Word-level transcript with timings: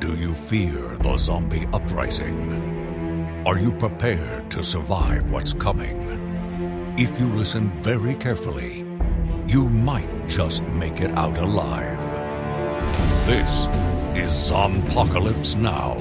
Do 0.00 0.14
you 0.14 0.32
fear 0.32 0.96
the 0.98 1.16
zombie 1.16 1.66
uprising? 1.72 3.42
Are 3.44 3.58
you 3.58 3.72
prepared 3.72 4.48
to 4.52 4.62
survive 4.62 5.28
what's 5.28 5.52
coming? 5.52 6.94
If 6.96 7.18
you 7.18 7.26
listen 7.26 7.70
very 7.82 8.14
carefully, 8.14 8.86
you 9.48 9.68
might 9.68 10.28
just 10.28 10.62
make 10.68 11.00
it 11.00 11.10
out 11.18 11.36
alive. 11.36 11.98
This 13.26 13.66
is 14.16 14.30
Zompocalypse 14.30 15.56
Now. 15.56 16.00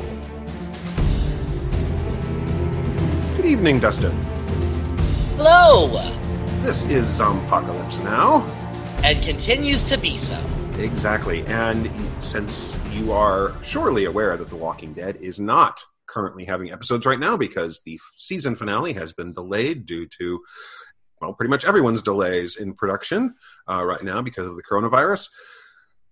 Good 3.35 3.45
evening, 3.45 3.79
Dustin. 3.79 4.15
Hello! 5.37 5.87
This 6.61 6.85
is 6.85 7.07
Zompocalypse 7.07 8.03
Now. 8.03 8.45
And 9.03 9.23
continues 9.23 9.89
to 9.89 9.97
be 9.97 10.19
so. 10.19 10.39
Exactly. 10.79 11.43
And 11.47 11.89
since 12.23 12.77
you 12.91 13.11
are 13.11 13.51
surely 13.63 14.05
aware 14.05 14.37
that 14.37 14.47
The 14.47 14.55
Walking 14.55 14.93
Dead 14.93 15.15
is 15.15 15.39
not 15.39 15.83
currently 16.05 16.45
having 16.45 16.71
episodes 16.71 17.03
right 17.03 17.19
now 17.19 17.35
because 17.35 17.81
the 17.83 17.99
season 18.15 18.55
finale 18.55 18.93
has 18.93 19.11
been 19.11 19.33
delayed 19.33 19.87
due 19.87 20.07
to, 20.19 20.39
well, 21.19 21.33
pretty 21.33 21.49
much 21.49 21.65
everyone's 21.65 22.03
delays 22.03 22.57
in 22.57 22.75
production 22.75 23.33
uh, 23.67 23.83
right 23.83 24.03
now 24.03 24.21
because 24.21 24.45
of 24.45 24.55
the 24.55 24.61
coronavirus. 24.61 25.29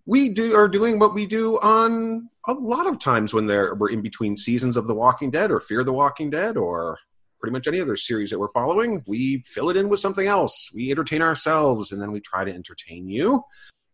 We 0.08 0.30
do 0.30 0.56
are 0.56 0.68
doing 0.68 0.98
what 0.98 1.14
we 1.14 1.28
do 1.28 1.60
on 1.60 2.32
a 2.48 2.54
lot 2.54 2.88
of 2.88 2.98
times 2.98 3.36
when 3.36 3.46
there 3.46 3.76
we're 3.76 3.92
in 3.92 4.02
between 4.02 4.36
seasons 4.36 4.78
of 4.78 4.88
The 4.88 4.96
Walking 4.96 5.30
Dead 5.30 5.52
or 5.52 5.60
Fear 5.60 5.84
the 5.84 5.94
Walking 5.94 6.32
Dead 6.32 6.58
or 6.58 6.98
pretty 7.40 7.54
much 7.54 7.68
any 7.68 7.80
other 7.80 7.96
series 7.98 8.32
that 8.32 8.40
we're 8.40 8.48
following. 8.48 9.04
We 9.06 9.44
fill 9.46 9.70
it 9.70 9.78
in 9.78 9.90
with 9.90 10.00
something 10.00 10.26
else. 10.26 10.72
We 10.74 10.90
entertain 10.90 11.22
ourselves 11.22 11.92
and 11.92 12.02
then 12.02 12.12
we 12.12 12.20
try 12.20 12.44
to 12.44 12.52
entertain 12.52 13.08
you. 13.08 13.44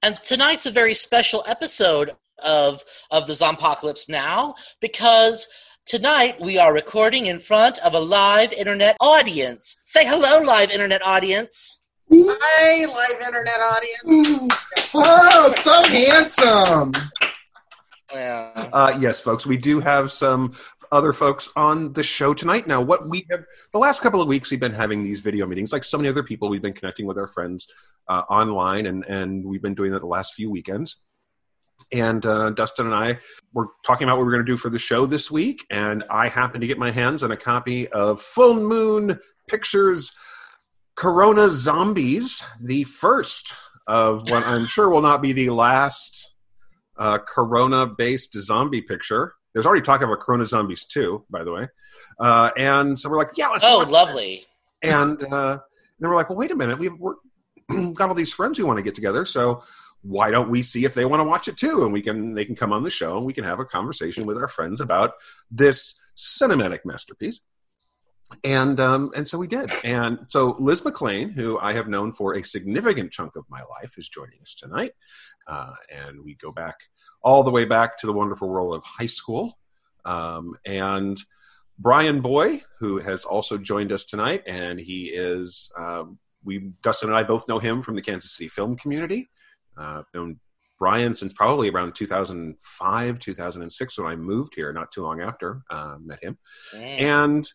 And 0.03 0.15
tonight's 0.23 0.65
a 0.65 0.71
very 0.71 0.95
special 0.95 1.43
episode 1.47 2.11
of 2.43 2.83
of 3.11 3.27
the 3.27 3.33
Zompocalypse 3.33 4.09
Now 4.09 4.55
because 4.79 5.47
tonight 5.85 6.39
we 6.39 6.57
are 6.57 6.73
recording 6.73 7.27
in 7.27 7.37
front 7.37 7.77
of 7.85 7.93
a 7.93 7.99
live 7.99 8.51
internet 8.53 8.97
audience. 8.99 9.83
Say 9.85 10.03
hello, 10.05 10.41
live 10.41 10.71
internet 10.71 11.05
audience. 11.05 11.79
Hi, 12.11 12.85
live 12.85 13.21
internet 13.21 13.59
audience. 13.59 14.53
Oh, 14.95 15.53
so 15.55 15.83
handsome. 15.87 16.93
Yeah. 18.11 18.69
Uh, 18.73 18.97
yes, 18.99 19.19
folks, 19.19 19.45
we 19.45 19.55
do 19.55 19.79
have 19.79 20.11
some 20.11 20.55
other 20.91 21.13
folks 21.13 21.49
on 21.55 21.93
the 21.93 22.03
show 22.03 22.33
tonight. 22.33 22.67
Now, 22.67 22.81
what 22.81 23.07
we 23.07 23.25
have 23.31 23.43
the 23.71 23.79
last 23.79 24.01
couple 24.01 24.21
of 24.21 24.27
weeks, 24.27 24.51
we've 24.51 24.59
been 24.59 24.73
having 24.73 25.03
these 25.03 25.21
video 25.21 25.45
meetings, 25.45 25.71
like 25.71 25.83
so 25.83 25.97
many 25.97 26.09
other 26.09 26.23
people. 26.23 26.49
We've 26.49 26.61
been 26.61 26.73
connecting 26.73 27.05
with 27.05 27.17
our 27.17 27.27
friends 27.27 27.67
uh, 28.07 28.23
online, 28.29 28.85
and 28.85 29.05
and 29.05 29.45
we've 29.45 29.61
been 29.61 29.75
doing 29.75 29.91
that 29.91 29.99
the 29.99 30.07
last 30.07 30.33
few 30.33 30.49
weekends. 30.49 30.97
And 31.91 32.23
uh, 32.25 32.51
Dustin 32.51 32.85
and 32.85 32.95
I 32.95 33.19
were 33.53 33.69
talking 33.83 34.07
about 34.07 34.17
what 34.17 34.25
we're 34.25 34.33
going 34.33 34.45
to 34.45 34.51
do 34.51 34.57
for 34.57 34.69
the 34.69 34.79
show 34.79 35.05
this 35.05 35.31
week, 35.31 35.65
and 35.69 36.03
I 36.09 36.27
happened 36.27 36.61
to 36.61 36.67
get 36.67 36.77
my 36.77 36.91
hands 36.91 37.23
on 37.23 37.31
a 37.31 37.37
copy 37.37 37.87
of 37.87 38.21
Full 38.21 38.55
Moon 38.55 39.19
Pictures 39.47 40.11
Corona 40.95 41.49
Zombies, 41.49 42.43
the 42.59 42.83
first 42.83 43.55
of 43.87 44.29
what 44.29 44.45
I'm 44.45 44.67
sure 44.67 44.89
will 44.89 45.01
not 45.01 45.21
be 45.21 45.33
the 45.33 45.49
last 45.49 46.33
uh, 46.97 47.17
Corona-based 47.17 48.39
zombie 48.41 48.81
picture. 48.81 49.33
There's 49.53 49.65
already 49.65 49.81
talk 49.81 50.01
of 50.01 50.09
a 50.09 50.15
Corona 50.15 50.45
Zombies 50.45 50.85
2, 50.85 51.25
by 51.29 51.43
the 51.43 51.51
way. 51.51 51.67
Uh, 52.19 52.51
and 52.57 52.97
so 52.97 53.09
we're 53.09 53.17
like, 53.17 53.31
yeah, 53.35 53.47
let's 53.49 53.63
Oh, 53.67 53.85
lovely. 53.87 54.45
and 54.81 55.21
uh, 55.23 55.59
then 55.99 56.09
we're 56.09 56.15
like, 56.15 56.29
well, 56.29 56.37
wait 56.37 56.51
a 56.51 56.55
minute, 56.55 56.79
we've 56.79 56.97
we're, 56.97 57.15
got 57.93 58.09
all 58.09 58.15
these 58.15 58.33
friends 58.33 58.57
we 58.57 58.65
want 58.65 58.77
to 58.77 58.83
get 58.83 58.95
together, 58.95 59.25
so 59.25 59.63
why 60.01 60.31
don't 60.31 60.49
we 60.49 60.63
see 60.63 60.83
if 60.83 60.93
they 60.95 61.05
want 61.05 61.19
to 61.19 61.23
watch 61.23 61.47
it 61.47 61.57
too, 61.57 61.83
and 61.83 61.93
we 61.93 62.01
can 62.01 62.33
they 62.33 62.43
can 62.45 62.55
come 62.55 62.73
on 62.73 62.81
the 62.83 62.89
show 62.89 63.17
and 63.17 63.25
we 63.25 63.33
can 63.33 63.43
have 63.43 63.59
a 63.59 63.65
conversation 63.65 64.25
with 64.25 64.35
our 64.37 64.47
friends 64.47 64.81
about 64.81 65.13
this 65.51 65.95
cinematic 66.17 66.79
masterpiece. 66.85 67.41
And 68.43 68.79
um, 68.79 69.11
and 69.15 69.27
so 69.27 69.37
we 69.37 69.45
did. 69.47 69.71
And 69.83 70.19
so 70.27 70.55
Liz 70.57 70.83
McLean, 70.83 71.29
who 71.29 71.59
I 71.59 71.73
have 71.73 71.87
known 71.87 72.13
for 72.13 72.35
a 72.35 72.43
significant 72.43 73.11
chunk 73.11 73.35
of 73.35 73.43
my 73.49 73.61
life, 73.69 73.93
is 73.97 74.07
joining 74.09 74.39
us 74.41 74.55
tonight, 74.55 74.93
uh, 75.47 75.73
and 75.89 76.23
we 76.23 76.35
go 76.35 76.51
back 76.51 76.77
all 77.23 77.43
the 77.43 77.51
way 77.51 77.65
back 77.65 77.97
to 77.97 78.07
the 78.07 78.13
wonderful 78.13 78.49
world 78.49 78.73
of 78.75 78.83
high 78.83 79.05
school. 79.05 79.57
Um, 80.05 80.57
and 80.65 81.17
Brian 81.77 82.21
Boy, 82.21 82.63
who 82.79 82.99
has 82.99 83.25
also 83.25 83.57
joined 83.57 83.91
us 83.91 84.05
tonight, 84.05 84.43
and 84.47 84.79
he 84.79 85.05
is 85.05 85.71
um, 85.77 86.19
we 86.43 86.71
Dustin 86.83 87.09
and 87.09 87.17
I 87.17 87.23
both 87.23 87.47
know 87.47 87.59
him 87.59 87.81
from 87.81 87.95
the 87.95 88.01
Kansas 88.01 88.35
City 88.35 88.47
film 88.47 88.75
community. 88.75 89.29
Uh, 89.77 90.03
known 90.13 90.39
Brian 90.79 91.15
since 91.15 91.33
probably 91.33 91.69
around 91.69 91.93
2005, 91.95 93.19
2006 93.19 93.97
when 93.99 94.07
I 94.07 94.15
moved 94.15 94.53
here. 94.55 94.73
Not 94.73 94.91
too 94.91 95.03
long 95.03 95.21
after 95.21 95.61
uh, 95.69 95.97
met 96.03 96.23
him, 96.23 96.37
Mm. 96.75 97.01
and 97.01 97.47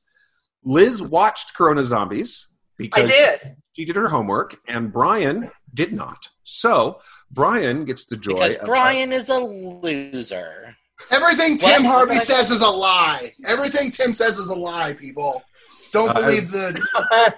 Liz 0.65 1.03
watched 1.03 1.55
Corona 1.55 1.85
Zombies 1.85 2.49
I 2.93 3.03
did. 3.05 3.57
she 3.75 3.85
did 3.85 3.97
her 3.97 4.09
homework, 4.09 4.57
and 4.69 4.93
Brian 4.93 5.51
did 5.75 5.93
not. 5.93 6.29
So 6.43 7.01
Brian 7.31 7.85
gets 7.85 8.07
the 8.07 8.17
joy 8.17 8.35
Because 8.35 8.57
of- 8.57 8.65
Brian 8.67 9.13
is 9.13 9.29
a 9.29 9.39
loser. 9.41 10.77
Everything 11.11 11.59
Tim 11.59 11.85
What? 11.85 11.93
Harvey 11.93 12.19
says 12.19 12.51
is 12.51 12.63
a 12.63 12.69
lie. 12.69 13.35
Everything 13.47 13.91
Tim 13.91 14.15
says 14.15 14.39
is 14.39 14.49
a 14.49 14.55
lie, 14.59 14.95
people. 14.95 15.43
Don't 15.93 16.11
Uh, 16.11 16.21
believe 16.21 16.51
the 16.51 16.81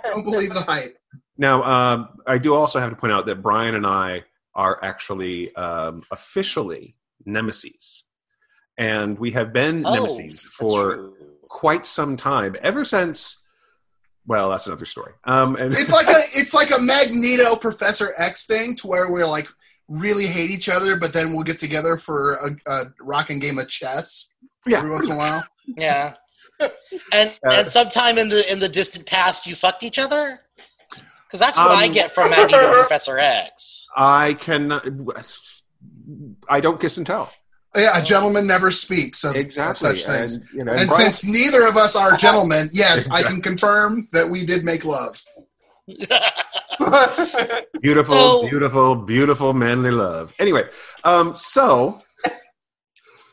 don't 0.05 0.25
believe 0.25 0.55
the 0.55 0.63
hype. 0.63 0.97
Now, 1.37 1.63
um, 1.65 2.09
I 2.27 2.39
do 2.39 2.55
also 2.55 2.81
have 2.81 2.91
to 2.91 2.97
point 2.97 3.13
out 3.13 3.27
that 3.27 3.43
Brian 3.43 3.75
and 3.75 3.87
I 3.87 4.25
are 4.55 4.83
actually 4.83 5.55
um, 5.55 6.03
officially 6.11 6.97
nemesis, 7.25 8.05
and 8.77 9.19
we 9.19 9.31
have 9.33 9.53
been 9.53 9.85
Oh, 9.87 9.95
nemesis 9.95 10.43
for 10.43 11.13
quite 11.49 11.87
some 11.87 12.17
time. 12.17 12.57
Ever 12.61 12.85
since, 12.85 13.39
well, 14.29 14.51
that's 14.51 14.67
another 14.67 14.85
story. 14.85 15.13
Um, 15.25 15.57
and 15.57 15.73
It's 15.73 15.91
like 15.91 16.07
a 16.09 16.21
it's 16.35 16.55
like 16.55 16.71
a 16.71 16.79
Magneto 16.79 17.57
Professor 17.57 18.15
X 18.19 18.47
thing 18.47 18.77
to 18.77 18.87
where 18.87 19.11
we're 19.11 19.27
like 19.27 19.49
really 19.89 20.27
hate 20.27 20.51
each 20.51 20.69
other, 20.69 20.97
but 20.99 21.13
then 21.15 21.33
we'll 21.33 21.43
get 21.45 21.59
together 21.59 21.97
for 21.97 22.35
a, 22.35 22.71
a 22.71 22.85
rocking 23.01 23.39
game 23.41 23.59
of 23.59 23.69
chess 23.69 24.33
yeah, 24.67 24.79
every 24.79 24.91
once 24.91 25.07
in 25.07 25.13
a 25.15 25.17
while. 25.17 25.43
Yeah. 25.77 26.15
and 26.61 27.39
Uh, 27.45 27.53
and 27.53 27.69
sometime 27.69 28.17
in 28.19 28.29
the 28.29 28.51
in 28.51 28.59
the 28.59 28.69
distant 28.69 29.05
past, 29.07 29.47
you 29.47 29.55
fucked 29.55 29.83
each 29.83 29.99
other. 29.99 30.41
Because 31.27 31.41
that's 31.41 31.59
what 31.59 31.71
I 31.73 31.87
Um, 31.87 31.93
get 31.93 32.13
from 32.15 32.31
Magneto 32.31 32.73
Professor 32.81 33.19
X. 33.19 33.87
I 33.97 34.33
can. 34.35 34.73
I 36.49 36.61
don't 36.61 36.81
kiss 36.81 36.97
and 36.97 37.07
tell. 37.07 37.31
Yeah, 37.77 37.99
a 37.99 38.03
gentleman 38.03 38.47
never 38.47 38.71
speaks 38.71 39.25
of, 39.25 39.37
of 39.37 39.77
such 39.77 40.05
things. 40.05 40.37
And, 40.37 40.45
you 40.55 40.65
know, 40.65 40.73
And, 40.73 40.89
Brian- 40.89 41.13
since 41.13 41.25
neither 41.25 41.67
of 41.67 41.77
us 41.77 41.95
are 41.97 42.17
gentlemen, 42.17 42.71
yes, 42.73 43.11
I 43.11 43.23
can 43.23 43.41
confirm 43.43 44.09
that 44.13 44.29
we 44.29 44.47
did 44.47 44.65
make 44.65 44.85
love. 44.85 45.23
beautiful, 47.81 48.15
So- 48.15 48.49
beautiful, 48.49 48.95
beautiful 48.97 49.53
manly 49.55 49.91
love. 49.91 50.33
Anyway, 50.39 50.69
um, 51.05 51.35
so 51.35 52.03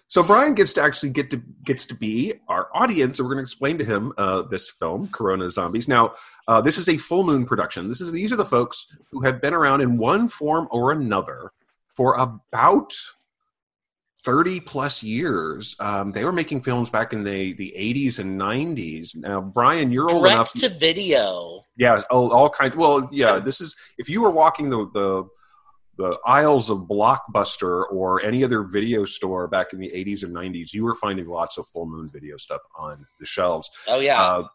so 0.08 0.24
Brian 0.24 0.54
gets 0.54 0.72
to 0.74 0.82
actually 0.82 1.10
get 1.10 1.30
to 1.32 1.42
gets 1.64 1.86
to 1.88 1.96
be 1.96 2.34
our 2.48 2.70
audience, 2.74 3.20
and 3.20 3.28
we're 3.28 3.34
going 3.34 3.44
to 3.44 3.50
explain 3.50 3.78
to 3.80 3.86
him 3.86 4.14
uh, 4.18 4.44
this 4.44 4.70
film, 4.70 5.08
Corona 5.10 5.50
Zombies. 5.52 5.88
Now, 5.88 6.14
uh, 6.48 6.62
this 6.62 6.78
is 6.78 6.88
a 6.88 6.98
full 6.98 7.24
moon 7.24 7.46
production. 7.46 7.88
This 7.90 8.02
is 8.02 8.12
these 8.12 8.32
are 8.32 8.38
the 8.38 8.46
folks 8.46 8.86
who 9.12 9.22
have 9.22 9.42
been 9.42 9.54
around 9.54 9.82
in 9.82 9.98
one 9.98 10.28
form 10.28 10.68
or 10.72 10.92
another 10.92 11.52
for 11.96 12.16
about. 12.16 12.94
30 14.26 14.60
plus 14.60 15.04
years 15.04 15.76
um, 15.80 16.12
they 16.12 16.26
were 16.26 16.34
making 16.34 16.62
films 16.62 16.90
back 16.90 17.14
in 17.14 17.24
the, 17.24 17.54
the 17.54 17.74
80s 17.78 18.20
and 18.20 18.40
90s 18.40 19.16
now 19.16 19.40
brian 19.40 19.92
you're 19.92 20.12
old 20.12 20.26
enough 20.26 20.52
to 20.54 20.70
video. 20.70 21.66
yeah, 21.78 22.02
all, 22.10 22.32
all 22.32 22.50
kinds. 22.50 22.76
Well, 22.76 23.10
yeah, 23.12 23.40
this 23.40 23.62
is 23.62 23.76
if 23.98 24.10
you 24.10 24.22
were 24.22 24.30
walking 24.30 24.70
the, 24.70 24.90
the 24.94 25.28
the 25.98 26.20
aisles 26.26 26.70
of 26.70 26.80
Blockbuster 26.80 27.86
or 27.90 28.22
any 28.22 28.44
other 28.44 28.64
video 28.64 29.06
store 29.06 29.48
back 29.48 29.72
in 29.72 29.80
the 29.80 29.90
80s 29.90 30.24
and 30.24 30.36
90s, 30.36 30.74
you 30.74 30.84
were 30.84 30.96
finding 30.96 31.26
lots 31.26 31.58
of 31.58 31.66
full 31.68 31.86
moon 31.86 32.10
video 32.12 32.36
stuff 32.36 32.60
on 32.76 33.06
the 33.20 33.26
shelves. 33.26 33.70
Oh 33.88 34.00
yeah. 34.00 34.22
Uh, 34.22 34.48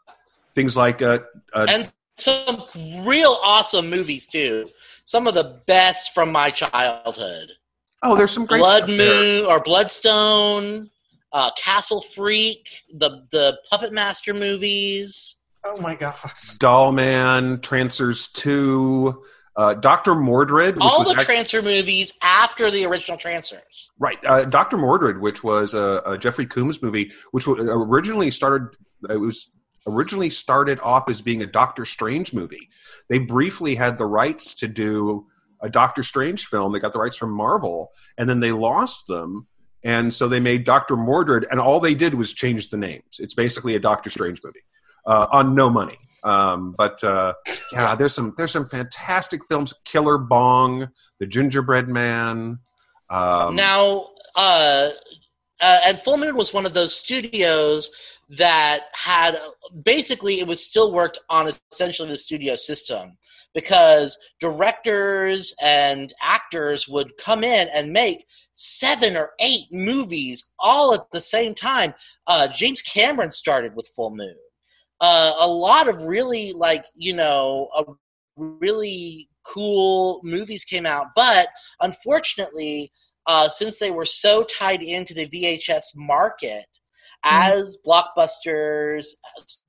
things 0.54 0.76
like 0.76 1.00
uh, 1.00 1.20
uh, 1.54 1.66
and 1.68 1.90
some 2.16 2.62
real 3.04 3.38
awesome 3.42 3.88
movies 3.88 4.26
too. 4.26 4.68
Some 5.06 5.26
of 5.26 5.34
the 5.34 5.60
best 5.66 6.14
from 6.14 6.30
my 6.30 6.50
childhood. 6.50 7.52
Oh, 8.02 8.16
there's 8.16 8.32
some 8.32 8.46
great 8.46 8.60
Blood 8.60 8.84
stuff 8.84 8.88
there. 8.88 8.96
Moon 9.22 9.46
or 9.46 9.60
Bloodstone, 9.62 10.90
uh, 11.32 11.50
Castle 11.56 12.00
Freak, 12.00 12.82
the 12.90 13.22
the 13.30 13.58
Puppet 13.70 13.92
Master 13.92 14.32
movies. 14.34 15.36
oh 15.64 15.80
my 15.80 15.94
gosh. 15.94 16.54
Doll 16.58 16.92
Man, 16.92 17.60
Trancers 17.60 18.28
Two, 18.28 19.22
uh, 19.56 19.74
Doctor 19.74 20.14
Mordred, 20.14 20.76
which 20.76 20.84
All 20.84 21.00
was 21.00 21.08
the 21.08 21.20
act- 21.20 21.28
Trancer 21.28 21.62
movies 21.62 22.18
after 22.22 22.70
the 22.70 22.84
original 22.86 23.18
Trancers. 23.18 23.90
Right, 23.98 24.18
uh, 24.24 24.44
Doctor 24.44 24.78
Mordred, 24.78 25.20
which 25.20 25.44
was 25.44 25.74
a, 25.74 26.02
a 26.06 26.16
Jeffrey 26.16 26.46
Combs 26.46 26.80
movie, 26.82 27.12
which 27.32 27.46
originally 27.46 28.30
started. 28.30 28.68
It 29.10 29.20
was 29.20 29.52
originally 29.86 30.30
started 30.30 30.80
off 30.82 31.08
as 31.10 31.20
being 31.20 31.42
a 31.42 31.46
Doctor 31.46 31.84
Strange 31.84 32.32
movie. 32.32 32.68
They 33.08 33.18
briefly 33.18 33.74
had 33.74 33.98
the 33.98 34.06
rights 34.06 34.54
to 34.56 34.68
do 34.68 35.26
a 35.62 35.68
Doctor 35.68 36.02
Strange 36.02 36.46
film. 36.46 36.72
They 36.72 36.80
got 36.80 36.92
the 36.92 36.98
rights 36.98 37.16
from 37.16 37.32
Marvel, 37.32 37.92
and 38.18 38.28
then 38.28 38.40
they 38.40 38.52
lost 38.52 39.06
them 39.06 39.46
and 39.82 40.12
so 40.12 40.28
they 40.28 40.40
made 40.40 40.64
Doctor 40.64 40.96
Mordred, 40.96 41.46
and 41.50 41.60
all 41.60 41.80
they 41.80 41.94
did 41.94 42.14
was 42.14 42.32
change 42.32 42.70
the 42.70 42.76
names. 42.76 43.18
It's 43.18 43.34
basically 43.34 43.74
a 43.74 43.80
Doctor 43.80 44.10
Strange 44.10 44.40
movie 44.44 44.60
uh, 45.06 45.26
on 45.30 45.54
no 45.54 45.70
money. 45.70 45.98
Um, 46.22 46.74
but 46.76 47.02
uh, 47.02 47.34
yeah, 47.72 47.94
there's 47.94 48.14
some 48.14 48.34
there's 48.36 48.50
some 48.50 48.66
fantastic 48.66 49.44
films. 49.46 49.72
Killer 49.84 50.18
Bong, 50.18 50.90
The 51.18 51.26
Gingerbread 51.26 51.88
Man. 51.88 52.58
Um, 53.08 53.56
now, 53.56 54.08
uh, 54.36 54.90
uh, 55.60 55.80
and 55.86 56.00
Full 56.00 56.16
Moon 56.16 56.36
was 56.36 56.54
one 56.54 56.66
of 56.66 56.74
those 56.74 56.96
studios 56.96 57.90
that 58.30 58.84
had 58.92 59.36
basically 59.82 60.38
it 60.38 60.46
was 60.46 60.64
still 60.64 60.92
worked 60.92 61.18
on 61.28 61.50
essentially 61.72 62.08
the 62.08 62.16
studio 62.16 62.54
system 62.54 63.16
because 63.54 64.16
directors 64.38 65.54
and 65.62 66.14
actors 66.22 66.86
would 66.88 67.16
come 67.16 67.42
in 67.42 67.68
and 67.74 67.92
make 67.92 68.24
seven 68.52 69.16
or 69.16 69.32
eight 69.40 69.66
movies 69.72 70.52
all 70.60 70.94
at 70.94 71.10
the 71.10 71.20
same 71.20 71.54
time. 71.54 71.92
Uh, 72.26 72.46
James 72.46 72.82
Cameron 72.82 73.32
started 73.32 73.74
with 73.74 73.90
Full 73.96 74.14
Moon. 74.14 74.36
Uh, 75.00 75.32
a 75.40 75.48
lot 75.48 75.88
of 75.88 76.02
really 76.02 76.52
like 76.52 76.84
you 76.94 77.14
know 77.14 77.68
really 78.36 79.28
cool 79.42 80.20
movies 80.22 80.64
came 80.64 80.86
out, 80.86 81.08
but 81.16 81.48
unfortunately, 81.80 82.92
uh, 83.30 83.48
since 83.48 83.78
they 83.78 83.92
were 83.92 84.04
so 84.04 84.42
tied 84.42 84.82
into 84.82 85.14
the 85.14 85.28
VHS 85.28 85.84
market, 85.94 86.66
as 87.22 87.78
blockbusters 87.86 89.06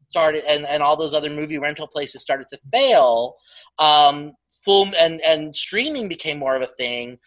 started 0.09 0.43
and, 0.45 0.65
and 0.65 0.81
all 0.81 0.97
those 0.97 1.13
other 1.13 1.29
movie 1.29 1.59
rental 1.59 1.87
places 1.87 2.23
started 2.23 2.47
to 2.49 2.57
fail, 2.73 3.35
um, 3.77 4.33
full 4.65 4.89
and 4.97 5.21
and 5.21 5.55
streaming 5.55 6.07
became 6.07 6.39
more 6.39 6.55
of 6.55 6.63
a 6.63 6.73
thing. 6.79 7.19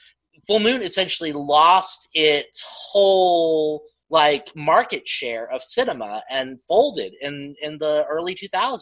Full 0.48 0.58
Moon 0.58 0.82
essentially 0.82 1.32
lost 1.32 2.08
its 2.14 2.64
whole 2.66 3.84
like 4.10 4.50
market 4.56 5.06
share 5.06 5.48
of 5.52 5.62
cinema 5.62 6.20
and 6.28 6.58
folded 6.66 7.12
in 7.20 7.54
in 7.62 7.78
the 7.78 8.04
early 8.10 8.34
2000s. 8.34 8.80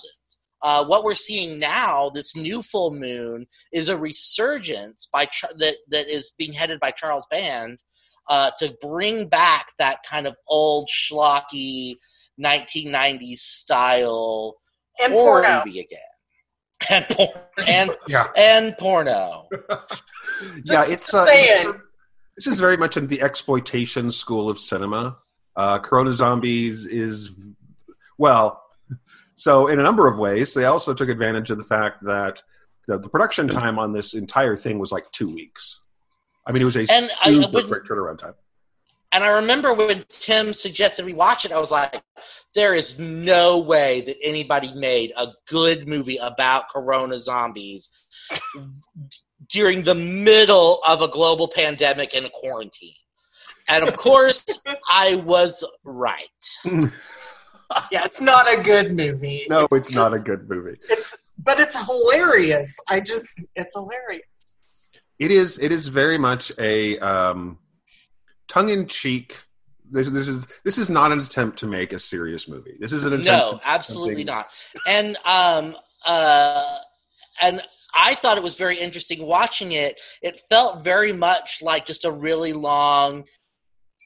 Uh, 0.62 0.84
what 0.84 1.02
we're 1.04 1.14
seeing 1.14 1.58
now, 1.58 2.08
this 2.10 2.36
new 2.36 2.62
full 2.62 2.92
moon, 2.94 3.46
is 3.72 3.88
a 3.88 3.96
resurgence 3.96 5.08
by 5.12 5.28
that 5.58 5.74
that 5.90 6.08
is 6.08 6.32
being 6.38 6.52
headed 6.52 6.78
by 6.80 6.90
Charles 6.90 7.26
Band 7.30 7.78
uh, 8.28 8.50
to 8.58 8.74
bring 8.80 9.28
back 9.28 9.68
that 9.78 9.98
kind 10.08 10.26
of 10.26 10.36
old 10.48 10.88
schlocky 10.88 11.96
1990s 12.42 13.38
style 13.38 14.56
And 15.02 15.12
horror 15.12 15.42
porno. 15.42 15.62
movie 15.64 15.80
again. 15.80 16.00
And 16.90 17.06
porn 17.10 17.30
and 17.66 17.90
Yeah. 18.08 18.26
and 18.36 18.76
porno. 18.76 19.48
yeah, 20.64 20.84
it's 20.84 21.14
uh, 21.14 21.26
saying. 21.26 21.80
this 22.36 22.46
is 22.48 22.58
very 22.58 22.76
much 22.76 22.96
in 22.96 23.06
the 23.06 23.22
exploitation 23.22 24.10
school 24.10 24.48
of 24.48 24.58
cinema. 24.58 25.16
Uh, 25.54 25.78
Corona 25.78 26.12
Zombies 26.12 26.86
is 26.86 27.30
well, 28.18 28.60
so 29.42 29.66
in 29.66 29.80
a 29.80 29.82
number 29.82 30.06
of 30.06 30.18
ways, 30.18 30.54
they 30.54 30.66
also 30.66 30.94
took 30.94 31.08
advantage 31.08 31.50
of 31.50 31.58
the 31.58 31.64
fact 31.64 32.04
that 32.04 32.40
the, 32.86 32.96
the 32.96 33.08
production 33.08 33.48
time 33.48 33.76
on 33.76 33.92
this 33.92 34.14
entire 34.14 34.54
thing 34.54 34.78
was 34.78 34.92
like 34.92 35.10
two 35.10 35.26
weeks. 35.26 35.80
I 36.46 36.52
mean, 36.52 36.62
it 36.62 36.64
was 36.64 36.76
a 36.76 36.82
And 36.82 37.10
I- 37.24 37.30
I 37.30 37.32
super 37.32 37.62
quick 37.64 37.84
turnaround 37.84 38.18
time. 38.18 38.34
And 39.10 39.24
I 39.24 39.30
remember 39.30 39.74
when 39.74 40.04
Tim 40.10 40.54
suggested 40.54 41.04
we 41.04 41.12
watch 41.12 41.44
it, 41.44 41.50
I 41.50 41.58
was 41.58 41.72
like, 41.72 42.00
there 42.54 42.76
is 42.76 43.00
no 43.00 43.58
way 43.58 44.02
that 44.02 44.16
anybody 44.22 44.72
made 44.74 45.12
a 45.18 45.26
good 45.48 45.88
movie 45.88 46.18
about 46.18 46.68
corona 46.70 47.18
zombies 47.18 47.90
during 49.50 49.82
the 49.82 49.96
middle 49.96 50.82
of 50.86 51.02
a 51.02 51.08
global 51.08 51.48
pandemic 51.48 52.14
and 52.14 52.26
a 52.26 52.30
quarantine. 52.30 52.94
And 53.68 53.82
of 53.88 53.96
course, 53.96 54.44
I 54.88 55.16
was 55.16 55.66
right. 55.82 56.88
Yeah, 57.90 58.04
it's 58.04 58.20
not 58.20 58.46
a 58.52 58.62
good 58.62 58.94
movie. 58.94 59.46
No, 59.48 59.68
it's 59.72 59.92
not 59.92 60.14
a 60.14 60.18
good 60.18 60.48
movie. 60.48 60.78
It's 60.88 61.28
but 61.38 61.58
it's 61.60 61.76
hilarious. 61.86 62.76
I 62.88 63.00
just 63.00 63.26
it's 63.54 63.74
hilarious. 63.74 64.22
It 65.18 65.30
is. 65.30 65.58
It 65.58 65.72
is 65.72 65.88
very 65.88 66.18
much 66.18 66.50
a 66.58 66.98
um, 66.98 67.58
tongue-in-cheek. 68.48 69.38
This, 69.90 70.08
this 70.08 70.26
is 70.28 70.46
this 70.64 70.78
is 70.78 70.88
not 70.88 71.12
an 71.12 71.20
attempt 71.20 71.58
to 71.58 71.66
make 71.66 71.92
a 71.92 71.98
serious 71.98 72.48
movie. 72.48 72.76
This 72.80 72.92
is 72.92 73.04
an 73.04 73.12
attempt. 73.12 73.26
No, 73.26 73.58
to- 73.58 73.68
absolutely 73.68 74.14
something- 74.14 74.26
not. 74.26 74.48
And 74.86 75.16
um 75.26 75.76
uh 76.06 76.78
and 77.42 77.60
I 77.94 78.14
thought 78.14 78.38
it 78.38 78.42
was 78.42 78.54
very 78.54 78.78
interesting 78.78 79.26
watching 79.26 79.72
it. 79.72 80.00
It 80.22 80.40
felt 80.48 80.82
very 80.82 81.12
much 81.12 81.60
like 81.60 81.84
just 81.84 82.06
a 82.06 82.10
really 82.10 82.54
long 82.54 83.24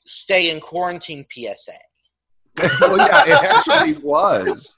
stay 0.07 0.51
in 0.51 0.59
quarantine 0.61 1.25
PSA. 1.31 1.73
well, 2.81 2.99
yeah, 2.99 3.25
it 3.27 3.45
actually 3.45 3.99
was. 4.03 4.77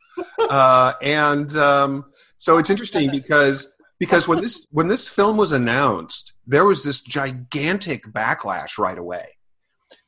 Uh, 0.50 0.92
and 1.02 1.56
um, 1.56 2.04
so 2.38 2.58
it's 2.58 2.70
interesting 2.70 3.10
because 3.10 3.68
because 3.98 4.28
when 4.28 4.40
this 4.40 4.66
when 4.70 4.88
this 4.88 5.08
film 5.08 5.36
was 5.36 5.52
announced, 5.52 6.32
there 6.46 6.64
was 6.64 6.84
this 6.84 7.00
gigantic 7.00 8.04
backlash 8.06 8.78
right 8.78 8.98
away. 8.98 9.36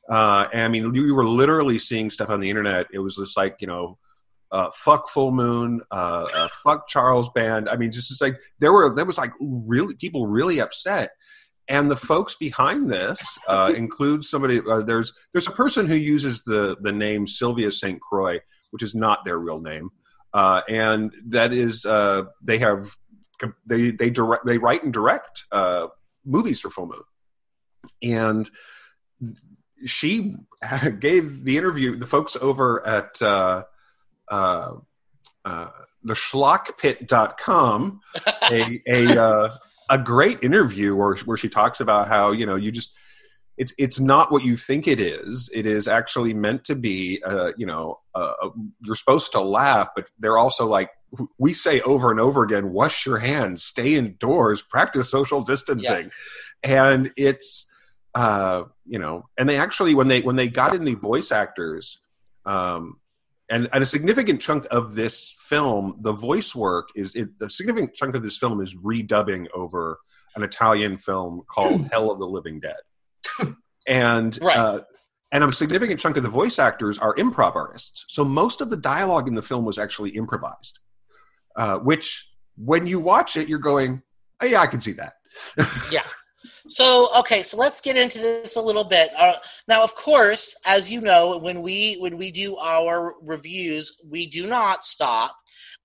Uh, 0.09 0.47
and 0.51 0.63
I 0.63 0.67
mean, 0.67 0.93
you 0.93 1.15
were 1.15 1.25
literally 1.25 1.79
seeing 1.79 2.09
stuff 2.09 2.29
on 2.29 2.39
the 2.39 2.49
internet. 2.49 2.87
It 2.91 2.99
was 2.99 3.15
just 3.15 3.37
like 3.37 3.57
you 3.59 3.67
know, 3.67 3.97
uh, 4.51 4.69
fuck 4.73 5.09
Full 5.09 5.31
Moon, 5.31 5.81
uh, 5.91 6.27
uh, 6.33 6.47
fuck 6.63 6.87
Charles 6.87 7.29
Band. 7.29 7.69
I 7.69 7.77
mean, 7.77 7.91
just, 7.91 8.09
just 8.09 8.21
like 8.21 8.41
there 8.59 8.73
were 8.73 8.93
there 8.93 9.05
was 9.05 9.17
like 9.17 9.31
really 9.39 9.95
people 9.95 10.27
really 10.27 10.59
upset. 10.59 11.11
And 11.67 11.89
the 11.89 11.95
folks 11.95 12.35
behind 12.35 12.89
this 12.89 13.37
uh, 13.47 13.73
include 13.77 14.23
somebody. 14.23 14.61
Uh, 14.67 14.81
there's 14.81 15.13
there's 15.33 15.47
a 15.47 15.51
person 15.51 15.85
who 15.87 15.95
uses 15.95 16.43
the 16.43 16.77
the 16.81 16.91
name 16.91 17.27
Sylvia 17.27 17.71
St. 17.71 17.99
Croix, 18.01 18.39
which 18.71 18.83
is 18.83 18.95
not 18.95 19.25
their 19.25 19.37
real 19.37 19.61
name, 19.61 19.89
uh, 20.33 20.61
and 20.67 21.13
that 21.27 21.53
is 21.53 21.85
uh, 21.85 22.23
they 22.43 22.57
have 22.57 22.95
they 23.65 23.91
they 23.91 24.09
direct 24.09 24.45
they 24.45 24.57
write 24.57 24.83
and 24.83 24.93
direct 24.93 25.45
uh, 25.51 25.87
movies 26.25 26.59
for 26.59 26.69
Full 26.69 26.87
Moon, 26.87 27.03
and 28.01 28.49
she 29.85 30.35
gave 30.99 31.43
the 31.43 31.57
interview. 31.57 31.95
The 31.95 32.07
folks 32.07 32.35
over 32.35 32.85
at 32.85 33.21
uh, 33.21 33.63
uh, 34.29 34.73
uh, 35.45 35.67
the 36.03 36.13
schlockpit.com 36.13 38.01
a 38.51 38.81
a 38.87 39.23
uh, 39.23 39.57
a 39.91 39.97
great 39.97 40.41
interview 40.41 40.95
where 40.95 41.15
where 41.25 41.37
she 41.37 41.49
talks 41.49 41.81
about 41.81 42.07
how 42.07 42.31
you 42.31 42.45
know 42.45 42.55
you 42.55 42.71
just 42.71 42.93
it's 43.57 43.73
it's 43.77 43.99
not 43.99 44.31
what 44.31 44.43
you 44.43 44.55
think 44.55 44.87
it 44.87 44.99
is. 44.99 45.49
It 45.53 45.65
is 45.65 45.87
actually 45.87 46.33
meant 46.33 46.63
to 46.65 46.75
be. 46.75 47.21
Uh, 47.23 47.51
you 47.57 47.65
know, 47.65 47.99
uh, 48.15 48.49
you're 48.81 48.95
supposed 48.95 49.33
to 49.33 49.41
laugh, 49.41 49.89
but 49.95 50.07
they're 50.17 50.37
also 50.37 50.65
like 50.65 50.89
we 51.37 51.53
say 51.53 51.81
over 51.81 52.09
and 52.09 52.19
over 52.19 52.41
again: 52.43 52.71
wash 52.71 53.05
your 53.05 53.19
hands, 53.19 53.63
stay 53.63 53.95
indoors, 53.95 54.61
practice 54.61 55.11
social 55.11 55.41
distancing, 55.43 56.09
and 56.63 57.11
it's 57.17 57.69
uh, 58.15 58.63
you 58.87 58.97
know, 58.97 59.25
and 59.37 59.47
they 59.47 59.57
actually 59.57 59.93
when 59.93 60.07
they 60.07 60.21
when 60.21 60.37
they 60.37 60.47
got 60.47 60.73
in 60.73 60.85
the 60.85 60.95
voice 60.95 61.31
actors. 61.31 61.99
Um, 62.45 63.00
and, 63.51 63.69
and 63.73 63.83
a 63.83 63.85
significant 63.85 64.41
chunk 64.41 64.65
of 64.71 64.95
this 64.95 65.35
film, 65.39 65.97
the 66.01 66.13
voice 66.13 66.55
work 66.55 66.89
is 66.95 67.13
it, 67.15 67.29
a 67.41 67.49
significant 67.49 67.93
chunk 67.93 68.15
of 68.15 68.23
this 68.23 68.37
film 68.37 68.61
is 68.61 68.73
redubbing 68.75 69.47
over 69.53 69.99
an 70.35 70.43
Italian 70.43 70.97
film 70.97 71.43
called 71.47 71.87
Hell 71.91 72.09
of 72.11 72.19
the 72.19 72.25
Living 72.25 72.61
Dead, 72.61 73.53
and 73.87 74.39
Right. 74.41 74.57
uh, 74.57 74.81
and 75.33 75.43
a 75.43 75.51
significant 75.53 75.99
chunk 75.99 76.17
of 76.17 76.23
the 76.23 76.29
voice 76.29 76.59
actors 76.59 76.97
are 76.97 77.15
improv 77.15 77.55
artists. 77.55 78.05
So 78.09 78.25
most 78.25 78.59
of 78.61 78.69
the 78.69 78.77
dialogue 78.77 79.27
in 79.27 79.35
the 79.35 79.41
film 79.41 79.63
was 79.63 79.77
actually 79.77 80.09
improvised, 80.11 80.79
uh, 81.55 81.77
which 81.79 82.27
when 82.57 82.85
you 82.87 82.99
watch 82.99 83.37
it, 83.37 83.47
you're 83.47 83.59
going, 83.59 84.01
oh, 84.41 84.45
yeah, 84.45 84.61
I 84.61 84.67
can 84.67 84.81
see 84.81 84.93
that. 84.93 85.13
Yeah. 85.91 86.03
So 86.67 87.09
okay, 87.19 87.43
so 87.43 87.57
let's 87.57 87.81
get 87.81 87.97
into 87.97 88.19
this 88.19 88.55
a 88.55 88.61
little 88.61 88.83
bit. 88.83 89.11
Uh, 89.17 89.33
now, 89.67 89.83
of 89.83 89.95
course, 89.95 90.55
as 90.65 90.91
you 90.91 91.01
know, 91.01 91.37
when 91.37 91.61
we 91.61 91.95
when 91.95 92.17
we 92.17 92.31
do 92.31 92.57
our 92.57 93.15
reviews, 93.21 93.99
we 94.07 94.27
do 94.27 94.47
not 94.47 94.85
stop. 94.85 95.35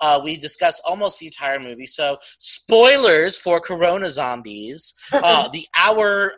Uh, 0.01 0.21
we 0.23 0.37
discuss 0.37 0.81
almost 0.81 1.19
the 1.19 1.27
entire 1.27 1.59
movie. 1.59 1.87
So, 1.87 2.19
spoilers 2.39 3.37
for 3.37 3.61
Corona 3.61 4.11
Zombies. 4.11 4.95
Uh, 5.13 5.49
the 5.53 5.67
hour 5.77 6.33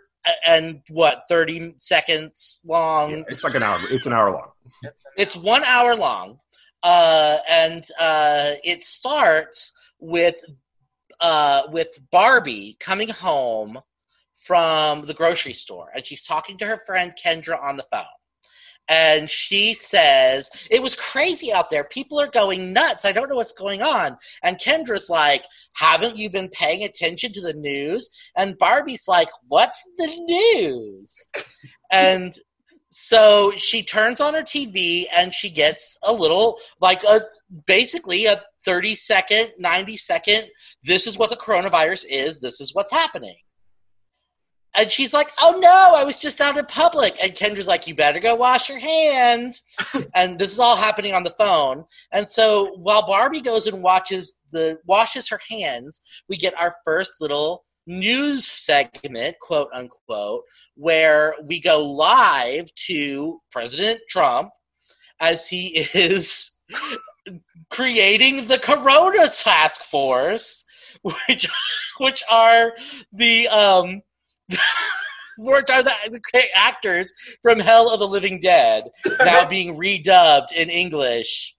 and 0.46 0.82
what 0.90 1.22
thirty 1.28 1.74
seconds 1.78 2.60
long 2.66 3.24
it's 3.28 3.44
like 3.44 3.54
an 3.54 3.62
hour. 3.62 3.80
It's 3.90 4.06
an 4.06 4.12
hour 4.12 4.30
long. 4.30 4.50
it's 5.16 5.36
one 5.36 5.64
hour 5.64 5.96
long, 5.96 6.38
uh, 6.82 7.38
and 7.48 7.84
uh, 8.00 8.52
it 8.64 8.82
starts 8.82 9.72
with 9.98 10.40
uh, 11.20 11.62
with 11.70 11.98
Barbie 12.10 12.76
coming 12.78 13.08
home 13.08 13.78
from 14.38 15.06
the 15.06 15.14
grocery 15.14 15.52
store, 15.52 15.90
and 15.94 16.06
she's 16.06 16.22
talking 16.22 16.56
to 16.58 16.66
her 16.66 16.80
friend 16.86 17.12
Kendra 17.22 17.62
on 17.62 17.76
the 17.76 17.84
phone. 17.90 18.04
And 18.88 19.28
she 19.28 19.74
says, 19.74 20.50
It 20.70 20.82
was 20.82 20.94
crazy 20.94 21.52
out 21.52 21.68
there. 21.68 21.84
People 21.84 22.18
are 22.18 22.30
going 22.30 22.72
nuts. 22.72 23.04
I 23.04 23.12
don't 23.12 23.28
know 23.28 23.36
what's 23.36 23.52
going 23.52 23.82
on. 23.82 24.16
And 24.42 24.58
Kendra's 24.58 25.10
like, 25.10 25.44
Haven't 25.74 26.16
you 26.16 26.30
been 26.30 26.48
paying 26.48 26.84
attention 26.84 27.32
to 27.34 27.40
the 27.42 27.52
news? 27.52 28.08
And 28.36 28.56
Barbie's 28.56 29.06
like, 29.06 29.28
What's 29.48 29.82
the 29.98 30.06
news? 30.06 31.28
and 31.92 32.32
so 32.90 33.52
she 33.56 33.82
turns 33.82 34.20
on 34.20 34.32
her 34.32 34.42
TV 34.42 35.04
and 35.14 35.34
she 35.34 35.50
gets 35.50 35.98
a 36.02 36.12
little, 36.12 36.58
like 36.80 37.04
a 37.04 37.20
basically 37.66 38.24
a 38.24 38.42
30 38.64 38.94
second, 38.94 39.52
90 39.58 39.96
second, 39.98 40.46
this 40.84 41.06
is 41.06 41.18
what 41.18 41.28
the 41.28 41.36
coronavirus 41.36 42.06
is, 42.08 42.40
this 42.40 42.60
is 42.60 42.74
what's 42.74 42.90
happening. 42.90 43.36
And 44.76 44.90
she's 44.90 45.14
like, 45.14 45.30
oh 45.40 45.58
no, 45.58 45.94
I 45.96 46.04
was 46.04 46.18
just 46.18 46.40
out 46.40 46.56
in 46.58 46.66
public. 46.66 47.16
And 47.22 47.34
Kendra's 47.34 47.66
like, 47.66 47.86
you 47.86 47.94
better 47.94 48.20
go 48.20 48.34
wash 48.34 48.68
your 48.68 48.78
hands. 48.78 49.62
and 50.14 50.38
this 50.38 50.52
is 50.52 50.58
all 50.58 50.76
happening 50.76 51.14
on 51.14 51.24
the 51.24 51.30
phone. 51.30 51.84
And 52.12 52.28
so 52.28 52.74
while 52.76 53.06
Barbie 53.06 53.40
goes 53.40 53.66
and 53.66 53.82
watches 53.82 54.42
the 54.52 54.78
washes 54.86 55.28
her 55.30 55.40
hands, 55.48 56.02
we 56.28 56.36
get 56.36 56.54
our 56.54 56.74
first 56.84 57.20
little 57.20 57.64
news 57.86 58.46
segment, 58.46 59.36
quote 59.40 59.68
unquote, 59.72 60.42
where 60.74 61.34
we 61.44 61.60
go 61.60 61.84
live 61.84 62.72
to 62.86 63.40
President 63.50 64.00
Trump 64.08 64.50
as 65.20 65.48
he 65.48 65.86
is 65.94 66.60
creating 67.70 68.46
the 68.46 68.58
Corona 68.58 69.28
Task 69.28 69.82
Force, 69.82 70.64
which 71.02 71.48
which 71.98 72.22
are 72.30 72.72
the 73.12 73.48
um 73.48 74.02
which 75.38 75.70
are 75.70 75.82
the, 75.82 76.20
the 76.32 76.44
actors 76.56 77.12
from 77.42 77.60
Hell 77.60 77.90
of 77.90 78.00
the 78.00 78.08
Living 78.08 78.40
Dead 78.40 78.84
now 79.20 79.48
being 79.48 79.76
redubbed 79.76 80.52
in 80.52 80.70
English 80.70 81.54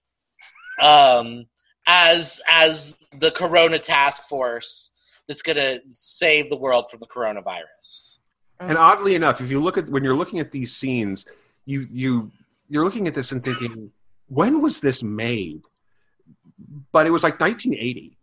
um 0.80 1.46
as 1.86 2.40
as 2.50 2.98
the 3.18 3.30
Corona 3.30 3.78
Task 3.78 4.28
Force 4.28 4.90
that's 5.30 5.42
going 5.42 5.56
to 5.56 5.80
save 5.90 6.50
the 6.50 6.56
world 6.56 6.90
from 6.90 6.98
the 6.98 7.06
coronavirus. 7.06 8.18
And 8.58 8.76
oddly 8.76 9.14
enough, 9.14 9.40
if 9.40 9.50
you 9.50 9.60
look 9.60 9.78
at 9.78 9.88
when 9.88 10.02
you're 10.04 10.14
looking 10.14 10.40
at 10.40 10.50
these 10.50 10.74
scenes, 10.74 11.24
you 11.66 11.86
you 11.90 12.30
you're 12.68 12.84
looking 12.84 13.06
at 13.06 13.14
this 13.14 13.32
and 13.32 13.42
thinking, 13.42 13.90
when 14.28 14.60
was 14.60 14.80
this 14.80 15.02
made? 15.02 15.62
But 16.92 17.06
it 17.06 17.10
was 17.10 17.22
like 17.22 17.40
1980, 17.40 18.16